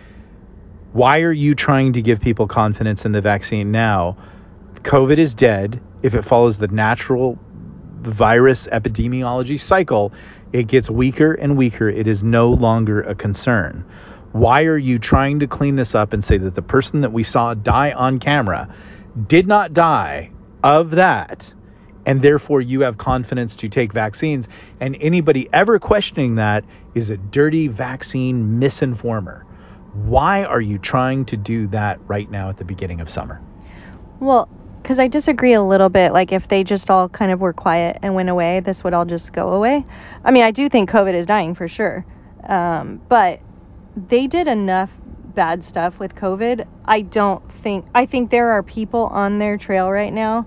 why 0.92 1.20
are 1.20 1.32
you 1.32 1.54
trying 1.54 1.92
to 1.94 2.02
give 2.02 2.20
people 2.20 2.46
confidence 2.46 3.04
in 3.04 3.12
the 3.12 3.20
vaccine 3.20 3.70
now? 3.70 4.16
COVID 4.82 5.18
is 5.18 5.34
dead. 5.34 5.80
If 6.02 6.14
it 6.14 6.22
follows 6.22 6.58
the 6.58 6.68
natural 6.68 7.38
virus 8.02 8.66
epidemiology 8.68 9.60
cycle, 9.60 10.12
it 10.52 10.68
gets 10.68 10.88
weaker 10.88 11.32
and 11.34 11.56
weaker. 11.56 11.88
It 11.88 12.06
is 12.06 12.22
no 12.22 12.50
longer 12.50 13.02
a 13.02 13.14
concern. 13.14 13.84
Why 14.32 14.64
are 14.64 14.76
you 14.78 14.98
trying 14.98 15.38
to 15.40 15.46
clean 15.46 15.76
this 15.76 15.94
up 15.94 16.12
and 16.12 16.22
say 16.22 16.36
that 16.38 16.54
the 16.54 16.62
person 16.62 17.00
that 17.00 17.12
we 17.12 17.22
saw 17.22 17.54
die 17.54 17.92
on 17.92 18.18
camera 18.18 18.68
did 19.26 19.46
not 19.46 19.72
die 19.72 20.30
of 20.62 20.90
that? 20.92 21.52
And 22.06 22.22
therefore, 22.22 22.60
you 22.60 22.80
have 22.80 22.98
confidence 22.98 23.56
to 23.56 23.68
take 23.68 23.92
vaccines. 23.92 24.48
And 24.80 24.96
anybody 25.00 25.48
ever 25.52 25.78
questioning 25.78 26.36
that 26.36 26.64
is 26.94 27.10
a 27.10 27.16
dirty 27.16 27.68
vaccine 27.68 28.60
misinformer. 28.60 29.42
Why 29.92 30.44
are 30.44 30.60
you 30.60 30.78
trying 30.78 31.24
to 31.26 31.36
do 31.36 31.66
that 31.68 31.98
right 32.06 32.30
now 32.30 32.48
at 32.48 32.58
the 32.58 32.64
beginning 32.64 33.00
of 33.00 33.10
summer? 33.10 33.40
Well, 34.20 34.48
because 34.82 35.00
I 35.00 35.08
disagree 35.08 35.52
a 35.52 35.62
little 35.62 35.88
bit. 35.88 36.12
Like, 36.12 36.30
if 36.30 36.46
they 36.46 36.62
just 36.62 36.90
all 36.90 37.08
kind 37.08 37.32
of 37.32 37.40
were 37.40 37.52
quiet 37.52 37.98
and 38.02 38.14
went 38.14 38.28
away, 38.28 38.60
this 38.60 38.84
would 38.84 38.94
all 38.94 39.04
just 39.04 39.32
go 39.32 39.52
away. 39.52 39.84
I 40.24 40.30
mean, 40.30 40.44
I 40.44 40.52
do 40.52 40.68
think 40.68 40.88
COVID 40.88 41.12
is 41.12 41.26
dying 41.26 41.56
for 41.56 41.66
sure. 41.66 42.06
Um, 42.48 43.00
but 43.08 43.40
they 43.96 44.28
did 44.28 44.46
enough 44.46 44.92
bad 45.34 45.64
stuff 45.64 45.98
with 45.98 46.14
COVID. 46.14 46.66
I 46.84 47.00
don't 47.00 47.42
think, 47.62 47.84
I 47.96 48.06
think 48.06 48.30
there 48.30 48.50
are 48.50 48.62
people 48.62 49.06
on 49.06 49.38
their 49.38 49.58
trail 49.58 49.90
right 49.90 50.12
now 50.12 50.46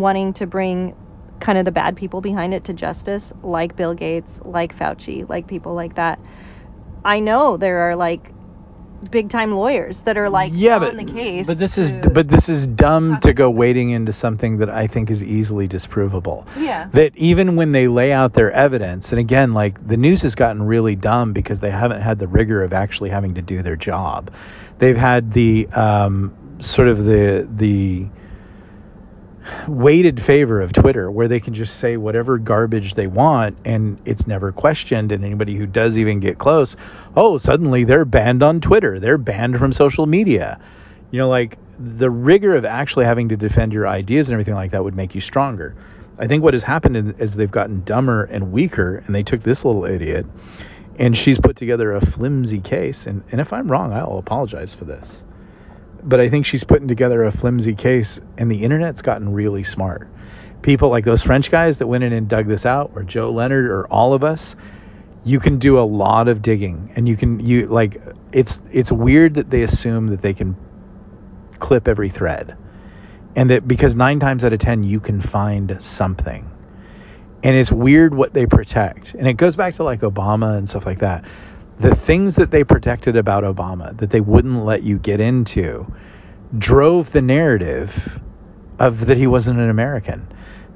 wanting 0.00 0.32
to 0.34 0.46
bring 0.46 0.94
kind 1.40 1.58
of 1.58 1.64
the 1.64 1.70
bad 1.70 1.96
people 1.96 2.20
behind 2.20 2.54
it 2.54 2.64
to 2.64 2.72
justice, 2.72 3.32
like 3.42 3.76
Bill 3.76 3.94
Gates, 3.94 4.38
like 4.44 4.76
Fauci, 4.76 5.28
like 5.28 5.46
people 5.46 5.74
like 5.74 5.94
that. 5.96 6.18
I 7.04 7.20
know 7.20 7.56
there 7.56 7.90
are 7.90 7.96
like 7.96 8.32
big 9.10 9.28
time 9.30 9.52
lawyers 9.52 10.00
that 10.00 10.16
are 10.16 10.30
like 10.30 10.50
yeah, 10.54 10.76
on 10.76 10.80
but 10.80 10.96
the 10.96 11.12
case. 11.12 11.46
but 11.46 11.58
this 11.58 11.78
is 11.78 11.94
but 12.12 12.28
this 12.28 12.48
is 12.48 12.66
dumb 12.66 13.18
to 13.20 13.32
go 13.32 13.50
wading 13.50 13.90
into 13.90 14.12
something 14.12 14.58
that 14.58 14.70
I 14.70 14.86
think 14.86 15.10
is 15.10 15.22
easily 15.22 15.68
disprovable. 15.68 16.46
yeah. 16.56 16.88
That 16.92 17.16
even 17.16 17.56
when 17.56 17.72
they 17.72 17.88
lay 17.88 18.12
out 18.12 18.32
their 18.34 18.50
evidence, 18.52 19.10
and 19.10 19.18
again, 19.18 19.54
like 19.54 19.86
the 19.86 19.96
news 19.96 20.22
has 20.22 20.34
gotten 20.34 20.62
really 20.62 20.96
dumb 20.96 21.32
because 21.32 21.60
they 21.60 21.70
haven't 21.70 22.00
had 22.00 22.18
the 22.18 22.26
rigor 22.26 22.62
of 22.62 22.72
actually 22.72 23.10
having 23.10 23.34
to 23.34 23.42
do 23.42 23.62
their 23.62 23.76
job. 23.76 24.32
They've 24.78 24.96
had 24.96 25.32
the 25.32 25.68
um, 25.68 26.34
sort 26.58 26.88
of 26.88 27.04
the 27.04 27.46
the 27.56 28.06
weighted 29.68 30.22
favor 30.22 30.60
of 30.60 30.72
Twitter 30.72 31.10
where 31.10 31.28
they 31.28 31.40
can 31.40 31.54
just 31.54 31.78
say 31.78 31.96
whatever 31.96 32.38
garbage 32.38 32.94
they 32.94 33.06
want 33.06 33.56
and 33.64 33.98
it's 34.04 34.26
never 34.26 34.52
questioned 34.52 35.12
and 35.12 35.24
anybody 35.24 35.56
who 35.56 35.66
does 35.66 35.96
even 35.98 36.20
get 36.20 36.38
close 36.38 36.76
oh 37.16 37.38
suddenly 37.38 37.84
they're 37.84 38.04
banned 38.04 38.42
on 38.42 38.60
Twitter. 38.60 38.98
They're 39.00 39.18
banned 39.18 39.58
from 39.58 39.72
social 39.72 40.06
media. 40.06 40.58
You 41.10 41.18
know 41.18 41.28
like 41.28 41.58
the 41.78 42.10
rigor 42.10 42.54
of 42.54 42.64
actually 42.64 43.04
having 43.04 43.28
to 43.28 43.36
defend 43.36 43.72
your 43.72 43.86
ideas 43.86 44.28
and 44.28 44.34
everything 44.34 44.54
like 44.54 44.70
that 44.70 44.82
would 44.82 44.96
make 44.96 45.14
you 45.14 45.20
stronger. 45.20 45.74
I 46.18 46.26
think 46.26 46.42
what 46.42 46.54
has 46.54 46.62
happened 46.62 47.20
is 47.20 47.34
they've 47.34 47.50
gotten 47.50 47.82
dumber 47.84 48.24
and 48.24 48.50
weaker 48.52 49.02
and 49.06 49.14
they 49.14 49.22
took 49.22 49.42
this 49.42 49.64
little 49.64 49.84
idiot 49.84 50.24
and 50.98 51.14
she's 51.14 51.38
put 51.38 51.56
together 51.56 51.92
a 51.92 52.00
flimsy 52.00 52.60
case 52.60 53.06
and, 53.06 53.22
and 53.30 53.40
if 53.40 53.52
I'm 53.52 53.70
wrong 53.70 53.92
I'll 53.92 54.18
apologize 54.18 54.72
for 54.72 54.86
this 54.86 55.22
but 56.06 56.20
I 56.20 56.30
think 56.30 56.46
she's 56.46 56.64
putting 56.64 56.86
together 56.86 57.24
a 57.24 57.32
flimsy 57.32 57.74
case, 57.74 58.20
and 58.38 58.50
the 58.50 58.62
internet's 58.62 59.02
gotten 59.02 59.32
really 59.32 59.64
smart. 59.64 60.08
People 60.62 60.88
like 60.88 61.04
those 61.04 61.22
French 61.22 61.50
guys 61.50 61.78
that 61.78 61.88
went 61.88 62.04
in 62.04 62.12
and 62.12 62.28
dug 62.28 62.46
this 62.46 62.64
out, 62.64 62.92
or 62.94 63.02
Joe 63.02 63.30
Leonard, 63.30 63.66
or 63.66 63.86
all 63.88 64.14
of 64.14 64.22
us, 64.22 64.54
you 65.24 65.40
can 65.40 65.58
do 65.58 65.78
a 65.78 65.82
lot 65.82 66.28
of 66.28 66.40
digging, 66.40 66.92
and 66.94 67.08
you 67.08 67.16
can 67.16 67.40
you 67.40 67.66
like 67.66 68.00
it's 68.32 68.60
it's 68.70 68.92
weird 68.92 69.34
that 69.34 69.50
they 69.50 69.62
assume 69.62 70.06
that 70.08 70.22
they 70.22 70.32
can 70.32 70.56
clip 71.58 71.88
every 71.88 72.08
thread, 72.08 72.56
and 73.34 73.50
that 73.50 73.66
because 73.66 73.96
nine 73.96 74.20
times 74.20 74.44
out 74.44 74.52
of 74.52 74.60
ten 74.60 74.84
you 74.84 75.00
can 75.00 75.20
find 75.20 75.76
something, 75.80 76.48
and 77.42 77.56
it's 77.56 77.72
weird 77.72 78.14
what 78.14 78.32
they 78.32 78.46
protect, 78.46 79.14
and 79.14 79.26
it 79.26 79.34
goes 79.34 79.56
back 79.56 79.74
to 79.74 79.82
like 79.82 80.02
Obama 80.02 80.56
and 80.56 80.68
stuff 80.68 80.86
like 80.86 81.00
that 81.00 81.24
the 81.80 81.94
things 81.94 82.36
that 82.36 82.50
they 82.50 82.64
protected 82.64 83.16
about 83.16 83.44
Obama 83.44 83.96
that 83.98 84.10
they 84.10 84.20
wouldn't 84.20 84.64
let 84.64 84.82
you 84.82 84.98
get 84.98 85.20
into 85.20 85.86
drove 86.58 87.12
the 87.12 87.22
narrative 87.22 88.20
of 88.78 89.06
that 89.06 89.16
he 89.16 89.26
wasn't 89.26 89.58
an 89.58 89.68
American. 89.68 90.26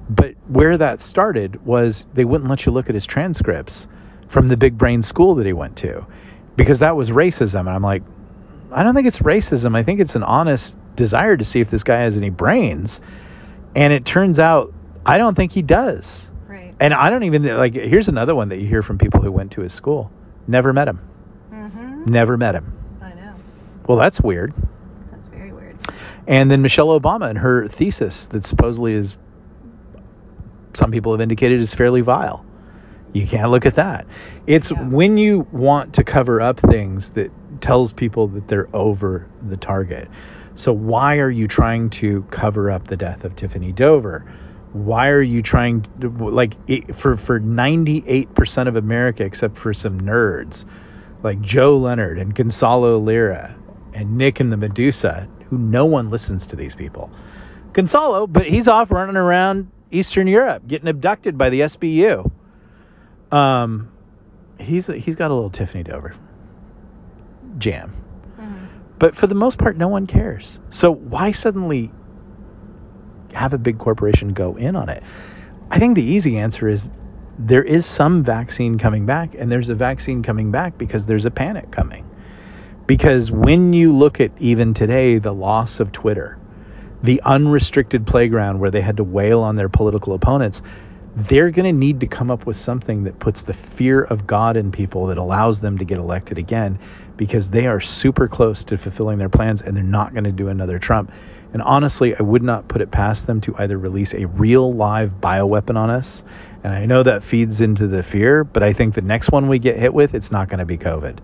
But 0.09 0.35
where 0.49 0.77
that 0.77 1.01
started 1.01 1.65
was 1.65 2.07
they 2.15 2.25
wouldn't 2.25 2.51
let 2.51 2.67
you 2.67 2.73
look 2.73 2.89
at 2.89 2.95
his 2.95 3.07
transcripts 3.07 3.87
from 4.29 4.49
the 4.49 4.57
big 4.57 4.77
brain 4.77 5.03
school 5.03 5.35
that 5.37 5.47
he 5.47 5.53
went 5.53 5.77
to 5.79 6.05
because 6.57 6.81
that 6.81 6.97
was 6.97 7.11
racism. 7.11 7.61
And 7.61 7.71
I'm 7.71 7.83
like, 7.83 8.03
I 8.73 8.83
don't 8.83 8.95
think 8.95 9.07
it's 9.07 9.19
racism. 9.19 9.77
I 9.77 9.83
think 9.83 10.01
it's 10.01 10.15
an 10.15 10.23
honest 10.23 10.77
desire 10.97 11.37
to 11.37 11.45
see 11.45 11.61
if 11.61 11.71
this 11.71 11.83
guy 11.83 12.01
has 12.01 12.17
any 12.17 12.31
brains. 12.31 13.01
And 13.75 13.93
it 13.93 14.05
turns 14.05 14.39
out 14.39 14.73
I 15.07 15.19
don't 15.19 15.35
think 15.35 15.53
he 15.53 15.63
does. 15.63 16.29
Right. 16.47 16.75
And 16.81 16.93
I 16.93 17.11
don't 17.11 17.23
even 17.23 17.45
like 17.45 17.75
here's 17.75 18.09
another 18.09 18.35
one 18.35 18.49
that 18.49 18.59
you 18.59 18.67
hear 18.67 18.83
from 18.83 18.99
people 18.99 19.23
who 19.23 19.33
went 19.33 19.53
to 19.53 19.63
his 19.63 19.73
school. 19.73 20.11
Never 20.51 20.73
met 20.73 20.89
him. 20.89 21.01
Mm-hmm. 21.53 22.11
Never 22.11 22.37
met 22.37 22.57
him. 22.57 22.73
I 23.01 23.15
know. 23.15 23.35
Well, 23.87 23.97
that's 23.97 24.21
weird. 24.21 24.53
That's 25.13 25.29
very 25.29 25.53
weird. 25.53 25.79
And 26.27 26.51
then 26.51 26.61
Michelle 26.61 26.89
Obama 26.99 27.31
and 27.31 27.39
her 27.39 27.69
thesis 27.69 28.27
that 28.27 28.45
supposedly 28.45 28.95
is 28.95 29.15
some 30.75 30.91
people 30.91 31.13
have 31.13 31.21
indicated 31.21 31.61
is 31.61 31.73
fairly 31.73 32.01
vile. 32.01 32.45
You 33.13 33.27
can't 33.27 33.51
look 33.51 33.65
at 33.65 33.77
that. 33.77 34.07
It's 34.47 34.71
Yeah. 34.71 34.83
when 34.89 35.17
you 35.17 35.47
want 35.53 35.95
to 35.95 36.05
cover 36.05 36.41
up 36.41 36.59
things 36.61 37.11
that 37.11 37.31
tells 37.61 37.93
people 37.93 38.29
that 38.29 38.49
they're 38.49 38.69
over 38.73 39.27
the 39.49 39.57
target. 39.57 40.09
So 40.57 40.73
why 40.73 41.19
are 41.19 41.31
you 41.31 41.47
trying 41.47 41.91
to 41.91 42.25
cover 42.31 42.71
up 42.71 42.89
the 42.89 42.97
death 42.97 43.25
of 43.25 43.37
Tiffany 43.37 43.73
Dover? 43.73 44.25
Why 44.73 45.09
are 45.09 45.23
you 45.23 45.43
trying 45.43 45.87
to 46.01 46.09
like 46.09 46.55
it, 46.69 46.95
for 46.97 47.17
for 47.17 47.41
98% 47.41 48.69
of 48.69 48.77
America 48.77 49.25
except 49.25 49.59
for 49.59 49.75
some 49.75 50.01
nerds 50.01 50.65
like 51.23 51.41
Joe 51.41 51.77
Leonard 51.77 52.19
and 52.19 52.35
Gonzalo 52.35 52.99
Lira 52.99 53.55
and 53.95 54.17
Nick 54.17 54.41
and 54.41 54.53
the 54.53 54.57
Medusa, 54.57 55.29
who 55.49 55.59
no 55.59 55.85
one 55.85 56.11
listens 56.11 56.47
to 56.49 56.57
these 56.57 56.75
people. 56.75 57.11
Gonzalo, 57.73 58.27
but 58.27 58.47
he's 58.47 58.69
off 58.69 58.91
running 58.91 59.17
around 59.17 59.71
Eastern 59.91 60.27
Europe, 60.27 60.67
getting 60.67 60.89
abducted 60.89 61.37
by 61.37 61.51
the 61.51 61.61
SBU. 61.61 62.31
Um, 63.33 63.91
he's 64.59 64.87
he's 64.87 65.17
got 65.17 65.31
a 65.31 65.35
little 65.35 65.51
Tiffany 65.51 65.83
Dover 65.83 66.15
jam, 67.59 67.93
mm-hmm. 68.39 68.67
but 68.99 69.17
for 69.17 69.27
the 69.27 69.35
most 69.35 69.59
part, 69.59 69.77
no 69.77 69.89
one 69.89 70.07
cares. 70.07 70.59
So 70.71 70.91
why 70.93 71.33
suddenly 71.33 71.93
have 73.41 73.55
a 73.55 73.59
big 73.59 73.79
corporation 73.79 74.33
go 74.35 74.57
in 74.57 74.77
on 74.77 74.89
it? 74.89 75.03
I 75.71 75.79
think 75.79 75.95
the 75.95 76.03
easy 76.03 76.37
answer 76.39 76.69
is 76.69 76.85
there 77.39 77.63
is 77.63 77.87
some 77.87 78.23
vaccine 78.23 78.79
coming 78.79 79.07
back, 79.07 79.35
and 79.35 79.51
there's 79.51 79.71
a 79.71 79.75
vaccine 79.75 80.23
coming 80.23 80.51
back 80.51 80.77
because 80.77 81.07
there's 81.07 81.25
a 81.25 81.31
panic 81.31 81.71
coming. 81.71 82.07
Because 82.87 83.31
when 83.31 83.73
you 83.73 83.97
look 83.97 84.21
at 84.21 84.31
even 84.39 84.75
today 84.75 85.19
the 85.19 85.33
loss 85.33 85.81
of 85.81 85.91
Twitter, 85.91 86.39
the 87.03 87.23
unrestricted 87.25 88.07
playground 88.07 88.61
where 88.61 88.71
they 88.71 88.83
had 88.83 88.99
to 88.99 89.05
wail 89.05 89.41
on 89.41 89.57
their 89.57 89.71
political 89.71 90.13
opponents, 90.13 90.61
they're 91.17 91.51
going 91.51 91.65
to 91.65 91.73
need 91.73 92.01
to 92.01 92.07
come 92.07 92.31
up 92.31 92.47
with 92.47 92.57
something 92.57 93.05
that 93.05 93.19
puts 93.19 93.43
the 93.43 93.55
fear 93.55 94.03
of 94.03 94.27
God 94.27 94.57
in 94.57 94.71
people 94.71 95.07
that 95.07 95.19
allows 95.19 95.61
them 95.61 95.79
to 95.79 95.85
get 95.85 95.99
elected 95.99 96.37
again 96.37 96.79
because 97.17 97.49
they 97.49 97.67
are 97.67 97.81
super 97.81 98.29
close 98.29 98.65
to 98.65 98.79
fulfilling 98.79 99.19
their 99.19 99.29
plans 99.29 99.63
and 99.63 99.77
they're 99.77 99.83
not 99.83 100.13
going 100.13 100.25
to 100.25 100.33
do 100.33 100.49
another 100.49 100.79
Trump. 100.79 101.11
And 101.53 101.63
honestly, 101.63 102.15
I 102.15 102.23
would 102.23 102.43
not 102.43 102.69
put 102.69 102.81
it 102.81 102.91
past 102.91 103.27
them 103.27 103.41
to 103.43 103.57
either 103.57 103.77
release 103.77 104.15
a 104.15 104.27
real 104.27 104.73
live 104.73 105.13
bioweapon 105.21 105.77
on 105.77 105.91
us. 105.91 106.23
And 106.63 106.73
I 106.73 106.87
know 106.87 107.03
that 107.03 107.25
feeds 107.25 107.61
into 107.61 107.87
the 107.87 108.03
fear, 108.03 108.45
but 108.45 108.63
I 108.63 108.73
think 108.73 108.95
the 108.95 109.01
next 109.01 109.31
one 109.31 109.49
we 109.49 109.59
get 109.59 109.77
hit 109.77 109.93
with, 109.93 110.15
it's 110.15 110.31
not 110.31 110.49
going 110.49 110.61
to 110.61 110.65
be 110.65 110.79
COVID. 110.79 111.19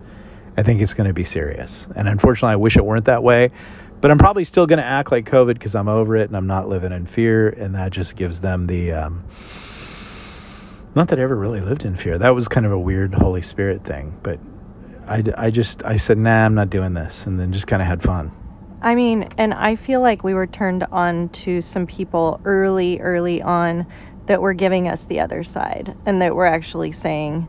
I 0.57 0.63
think 0.63 0.81
it's 0.81 0.93
going 0.93 1.07
to 1.07 1.13
be 1.13 1.23
serious. 1.23 1.87
And 1.95 2.07
unfortunately, 2.07 2.53
I 2.53 2.57
wish 2.57 2.75
it 2.75 2.83
weren't 2.83 3.05
that 3.05 3.23
way. 3.23 3.51
But 3.99 4.11
I'm 4.11 4.17
probably 4.17 4.43
still 4.43 4.67
going 4.67 4.77
to 4.77 4.85
act 4.85 5.11
like 5.11 5.25
COVID 5.25 5.53
because 5.53 5.75
I'm 5.75 5.87
over 5.87 6.15
it 6.17 6.27
and 6.27 6.37
I'm 6.37 6.47
not 6.47 6.67
living 6.67 6.91
in 6.91 7.05
fear. 7.05 7.49
And 7.49 7.75
that 7.75 7.91
just 7.91 8.15
gives 8.15 8.39
them 8.39 8.67
the. 8.67 8.91
Um, 8.91 9.23
not 10.95 11.09
that 11.09 11.19
I 11.19 11.21
ever 11.21 11.35
really 11.35 11.61
lived 11.61 11.85
in 11.85 11.95
fear. 11.95 12.17
That 12.17 12.33
was 12.33 12.47
kind 12.47 12.65
of 12.65 12.71
a 12.71 12.79
weird 12.79 13.13
Holy 13.13 13.43
Spirit 13.43 13.85
thing. 13.85 14.17
But 14.23 14.39
I, 15.07 15.23
I 15.37 15.51
just, 15.51 15.83
I 15.83 15.97
said, 15.97 16.17
nah, 16.17 16.45
I'm 16.45 16.55
not 16.55 16.71
doing 16.71 16.93
this. 16.93 17.25
And 17.25 17.39
then 17.39 17.53
just 17.53 17.67
kind 17.67 17.81
of 17.81 17.87
had 17.87 18.01
fun. 18.01 18.31
I 18.81 18.95
mean, 18.95 19.29
and 19.37 19.53
I 19.53 19.75
feel 19.75 20.01
like 20.01 20.23
we 20.23 20.33
were 20.33 20.47
turned 20.47 20.83
on 20.91 21.29
to 21.29 21.61
some 21.61 21.87
people 21.87 22.39
early, 22.45 22.99
early 22.99 23.41
on 23.41 23.87
that 24.27 24.41
were 24.41 24.53
giving 24.53 24.87
us 24.87 25.05
the 25.05 25.19
other 25.19 25.43
side 25.43 25.95
and 26.05 26.21
that 26.21 26.35
were 26.35 26.45
actually 26.45 26.91
saying 26.91 27.47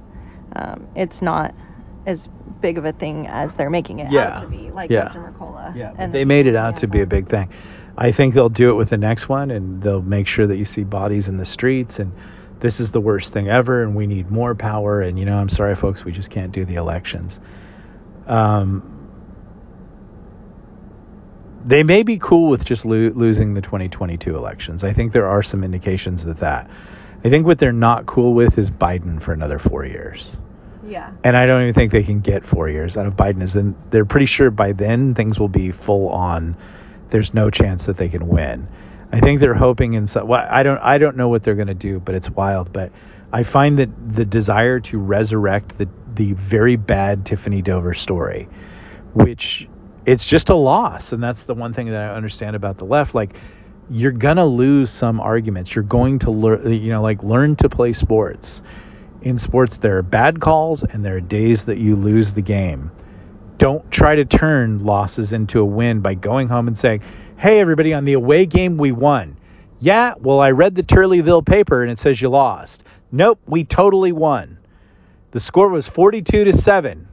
um, 0.57 0.87
it's 0.95 1.21
not 1.21 1.55
as 2.07 2.29
big 2.61 2.79
of 2.79 2.85
a 2.85 2.93
thing 2.93 3.27
as 3.27 3.55
they're 3.55 3.71
making 3.71 3.99
it 3.99 4.11
yeah. 4.11 4.39
out 4.39 4.43
to 4.43 4.49
be, 4.49 4.71
like 4.71 4.91
yeah. 4.91 5.05
Dr. 5.05 5.21
Mercola. 5.21 5.77
Yeah, 5.77 5.93
and 5.99 6.13
they 6.13 6.25
made 6.25 6.47
it 6.47 6.57
out 6.57 6.79
to 6.79 6.87
be 6.87 7.01
a 7.01 7.07
big 7.07 7.29
thing. 7.29 7.51
I 7.97 8.13
think 8.13 8.35
they'll 8.35 8.49
do 8.49 8.71
it 8.71 8.75
with 8.75 8.91
the 8.91 8.97
next 8.97 9.29
one, 9.29 9.51
and 9.51 9.83
they'll 9.83 10.03
make 10.03 10.27
sure 10.27 10.47
that 10.47 10.57
you 10.57 10.65
see 10.65 10.85
bodies 10.85 11.29
in 11.29 11.37
the 11.37 11.45
streets, 11.45 11.99
and 11.99 12.13
this 12.61 12.81
is 12.81 12.93
the 12.93 13.01
worst 13.01 13.33
thing 13.33 13.49
ever, 13.49 13.83
and 13.83 13.95
we 13.95 14.07
need 14.07 14.31
more 14.31 14.55
power. 14.55 15.03
And 15.03 15.19
you 15.19 15.25
know, 15.25 15.37
I'm 15.37 15.49
sorry, 15.49 15.75
folks, 15.75 16.05
we 16.05 16.13
just 16.13 16.31
can't 16.31 16.53
do 16.53 16.65
the 16.65 16.77
elections. 16.77 17.39
Um, 18.27 18.98
they 21.69 21.83
may 21.83 22.03
be 22.03 22.19
cool 22.19 22.49
with 22.49 22.65
just 22.65 22.87
lo- 22.87 23.13
losing 23.15 23.53
the 23.53 23.61
2022 23.61 24.35
elections. 24.35 24.83
I 24.83 24.95
think 24.95 25.13
there 25.13 25.27
are 25.27 25.43
some 25.43 25.63
indications 25.63 26.25
of 26.25 26.41
that. 26.41 26.69
I 27.25 27.29
think 27.29 27.47
what 27.47 27.59
they're 27.59 27.73
not 27.73 28.07
cool 28.07 28.33
with 28.33 28.57
is 28.57 28.71
Biden 28.71 29.21
for 29.21 29.33
another 29.35 29.59
four 29.59 29.85
years. 29.85 30.39
Yeah. 30.87 31.11
And 31.23 31.37
I 31.37 31.45
don't 31.45 31.63
even 31.63 31.75
think 31.75 31.93
they 31.93 32.03
can 32.03 32.21
get 32.21 32.47
four 32.47 32.71
years 32.71 32.97
out 32.97 33.07
of 33.07 33.15
Biden. 33.17 33.43
Is 33.43 33.53
then 33.53 33.77
they're 33.91 34.07
pretty 34.07 34.25
sure 34.25 34.51
by 34.51 34.73
then 34.73 35.15
things 35.15 35.39
will 35.39 35.49
be 35.49 35.71
full 35.71 36.09
on. 36.09 36.57
There's 37.11 37.35
no 37.35 37.51
chance 37.51 37.85
that 37.87 37.99
they 37.99 38.09
can 38.09 38.29
win. 38.29 38.67
I 39.13 39.21
think 39.21 39.41
they're 39.41 39.55
hoping 39.55 39.93
in 39.93 40.07
some. 40.07 40.27
Well, 40.27 40.47
I 40.49 40.63
don't. 40.63 40.79
I 40.79 40.97
don't 40.97 41.17
know 41.17 41.29
what 41.29 41.43
they're 41.43 41.55
going 41.55 41.69
to 41.69 41.75
do, 41.75 42.01
but 42.01 42.15
it's 42.15 42.31
wild. 42.31 42.73
But 42.73 42.93
I 43.33 43.43
find 43.43 43.79
that 43.79 43.91
the 44.15 44.25
desire 44.25 44.81
to 44.81 44.99
resurrect 44.99 45.77
the 45.77 45.89
the 46.15 46.33
very 46.33 46.77
bad 46.77 47.27
Tiffany 47.27 47.61
Dover 47.61 47.93
story, 47.93 48.49
which 49.13 49.69
it's 50.09 50.27
just 50.27 50.49
a 50.49 50.55
loss, 50.55 51.13
and 51.13 51.23
that's 51.23 51.45
the 51.45 51.55
one 51.55 51.73
thing 51.73 51.91
that 51.91 52.11
I 52.11 52.15
understand 52.15 52.57
about 52.57 52.79
the 52.79 52.85
left. 52.85 53.15
Like 53.15 53.37
you're 53.91 54.13
gonna 54.13 54.47
lose 54.47 54.91
some 54.91 55.21
arguments. 55.21 55.75
You're 55.75 55.85
going 55.85 56.19
to 56.21 56.31
learn. 56.31 56.73
You 56.73 56.91
know, 56.91 57.03
like 57.03 57.23
learn 57.23 57.57
to 57.57 57.69
play 57.69 57.93
sports 57.93 58.63
in 59.23 59.39
sports, 59.39 59.79
there 59.79 59.99
are 59.99 60.03
bad 60.03 60.41
calls 60.41 60.83
and 60.83 61.05
there 61.05 61.17
are 61.17 61.21
days 61.21 61.65
that 61.65 61.79
you 61.79 61.97
lose 61.97 62.33
the 62.33 62.43
game. 62.43 62.91
Don't 63.59 63.89
try 63.91 64.15
to 64.15 64.25
turn 64.25 64.85
losses 64.85 65.33
into 65.33 65.61
a 65.61 65.65
win 65.65 66.01
by 66.01 66.15
going 66.15 66.49
home 66.49 66.69
and 66.69 66.79
saying, 66.79 67.03
hey, 67.37 67.61
everybody, 67.61 67.93
on 67.93 68.05
the 68.05 68.13
away 68.13 68.47
game, 68.47 68.77
we 68.77 68.93
won. 68.93 69.37
Yeah, 69.81 70.15
well, 70.19 70.41
I 70.41 70.51
read 70.51 70.75
the 70.75 70.83
Turleyville 70.83 71.45
paper 71.45 71.83
and 71.83 71.91
it 71.91 71.99
says 71.99 72.21
you 72.21 72.29
lost. 72.29 72.85
Nope, 73.11 73.41
we 73.47 73.65
totally 73.65 74.13
won. 74.13 74.59
The 75.33 75.41
score 75.41 75.69
was 75.69 75.87
42 75.87 76.45
to 76.45 76.53
7. 76.57 77.09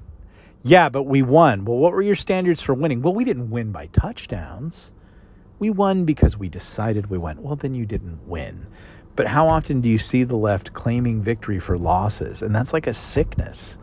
Yeah, 0.67 0.89
but 0.89 1.03
we 1.03 1.21
won. 1.21 1.63
Well, 1.63 1.77
what 1.77 1.91
were 1.91 2.01
your 2.01 2.15
standards 2.15 2.59
for 2.59 2.73
winning? 2.73 3.03
Well, 3.03 3.13
we 3.13 3.23
didn't 3.23 3.51
win 3.51 3.71
by 3.71 3.85
touchdowns. 3.87 4.89
We 5.59 5.69
won 5.69 6.05
because 6.05 6.37
we 6.37 6.49
decided 6.49 7.07
we 7.07 7.19
won. 7.19 7.43
Well, 7.43 7.55
then 7.55 7.75
you 7.75 7.85
didn't 7.85 8.27
win. 8.27 8.65
But 9.15 9.27
how 9.27 9.47
often 9.47 9.81
do 9.81 9.89
you 9.89 9.99
see 9.99 10.23
the 10.23 10.35
left 10.35 10.73
claiming 10.73 11.21
victory 11.21 11.59
for 11.59 11.77
losses? 11.77 12.41
And 12.41 12.53
that's 12.53 12.73
like 12.73 12.87
a 12.87 12.95
sickness. 12.95 13.77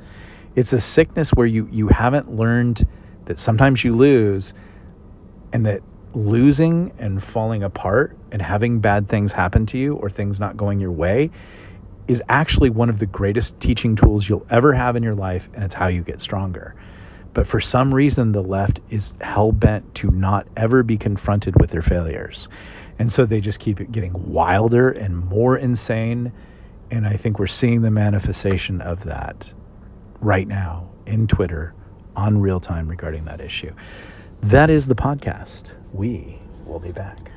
It's 0.57 0.73
a 0.73 0.81
sickness 0.81 1.31
where 1.31 1.47
you, 1.47 1.69
you 1.71 1.87
haven't 1.87 2.35
learned 2.35 2.85
that 3.27 3.39
sometimes 3.39 3.85
you 3.85 3.95
lose 3.95 4.53
and 5.53 5.65
that 5.67 5.83
losing 6.15 6.93
and 6.99 7.23
falling 7.23 7.63
apart 7.63 8.17
and 8.33 8.43
having 8.43 8.81
bad 8.81 9.09
things 9.09 9.31
happen 9.31 9.67
to 9.67 9.79
you 9.79 9.95
or 9.95 10.11
things 10.11 10.41
not 10.41 10.57
going 10.57 10.81
your 10.81 10.91
way 10.91 11.31
is 12.09 12.23
actually 12.29 12.71
one 12.71 12.89
of 12.89 12.99
the 12.99 13.07
greatest 13.07 13.59
teaching 13.61 13.97
tools 13.97 14.29
you'll 14.29 14.47
ever 14.51 14.73
have 14.73 14.97
in 14.97 15.03
your 15.03 15.15
life, 15.15 15.49
and 15.55 15.65
it's 15.65 15.75
how 15.75 15.87
you 15.87 16.03
get 16.03 16.21
stronger. 16.21 16.75
But 17.35 17.47
for 17.47 17.61
some 17.61 17.95
reason, 17.95 18.33
the 18.33 18.43
left 18.43 18.81
is 18.91 19.15
hell 19.21 19.53
bent 19.53 19.95
to 19.97 20.11
not 20.11 20.47
ever 20.57 20.83
be 20.83 20.99
confronted 20.99 21.59
with 21.61 21.71
their 21.71 21.83
failures. 21.83 22.49
And 22.99 23.11
so 23.11 23.25
they 23.25 23.41
just 23.41 23.59
keep 23.59 23.91
getting 23.91 24.13
wilder 24.33 24.91
and 24.91 25.17
more 25.17 25.57
insane. 25.57 26.33
And 26.91 27.07
I 27.07 27.17
think 27.17 27.39
we're 27.39 27.47
seeing 27.47 27.83
the 27.83 27.91
manifestation 27.91 28.83
of 28.83 29.05
that 29.05 29.51
right 30.21 30.47
now 30.47 30.91
in 31.07 31.27
Twitter 31.27 31.75
on 32.15 32.39
real 32.39 32.61
time 32.61 32.87
regarding 32.89 33.25
that 33.25 33.41
issue. 33.41 33.73
That 34.43 34.69
is 34.71 34.87
the 34.87 34.95
podcast. 34.95 35.71
We 35.93 36.39
will 36.67 36.81
be 36.81 36.93
back. 36.93 37.31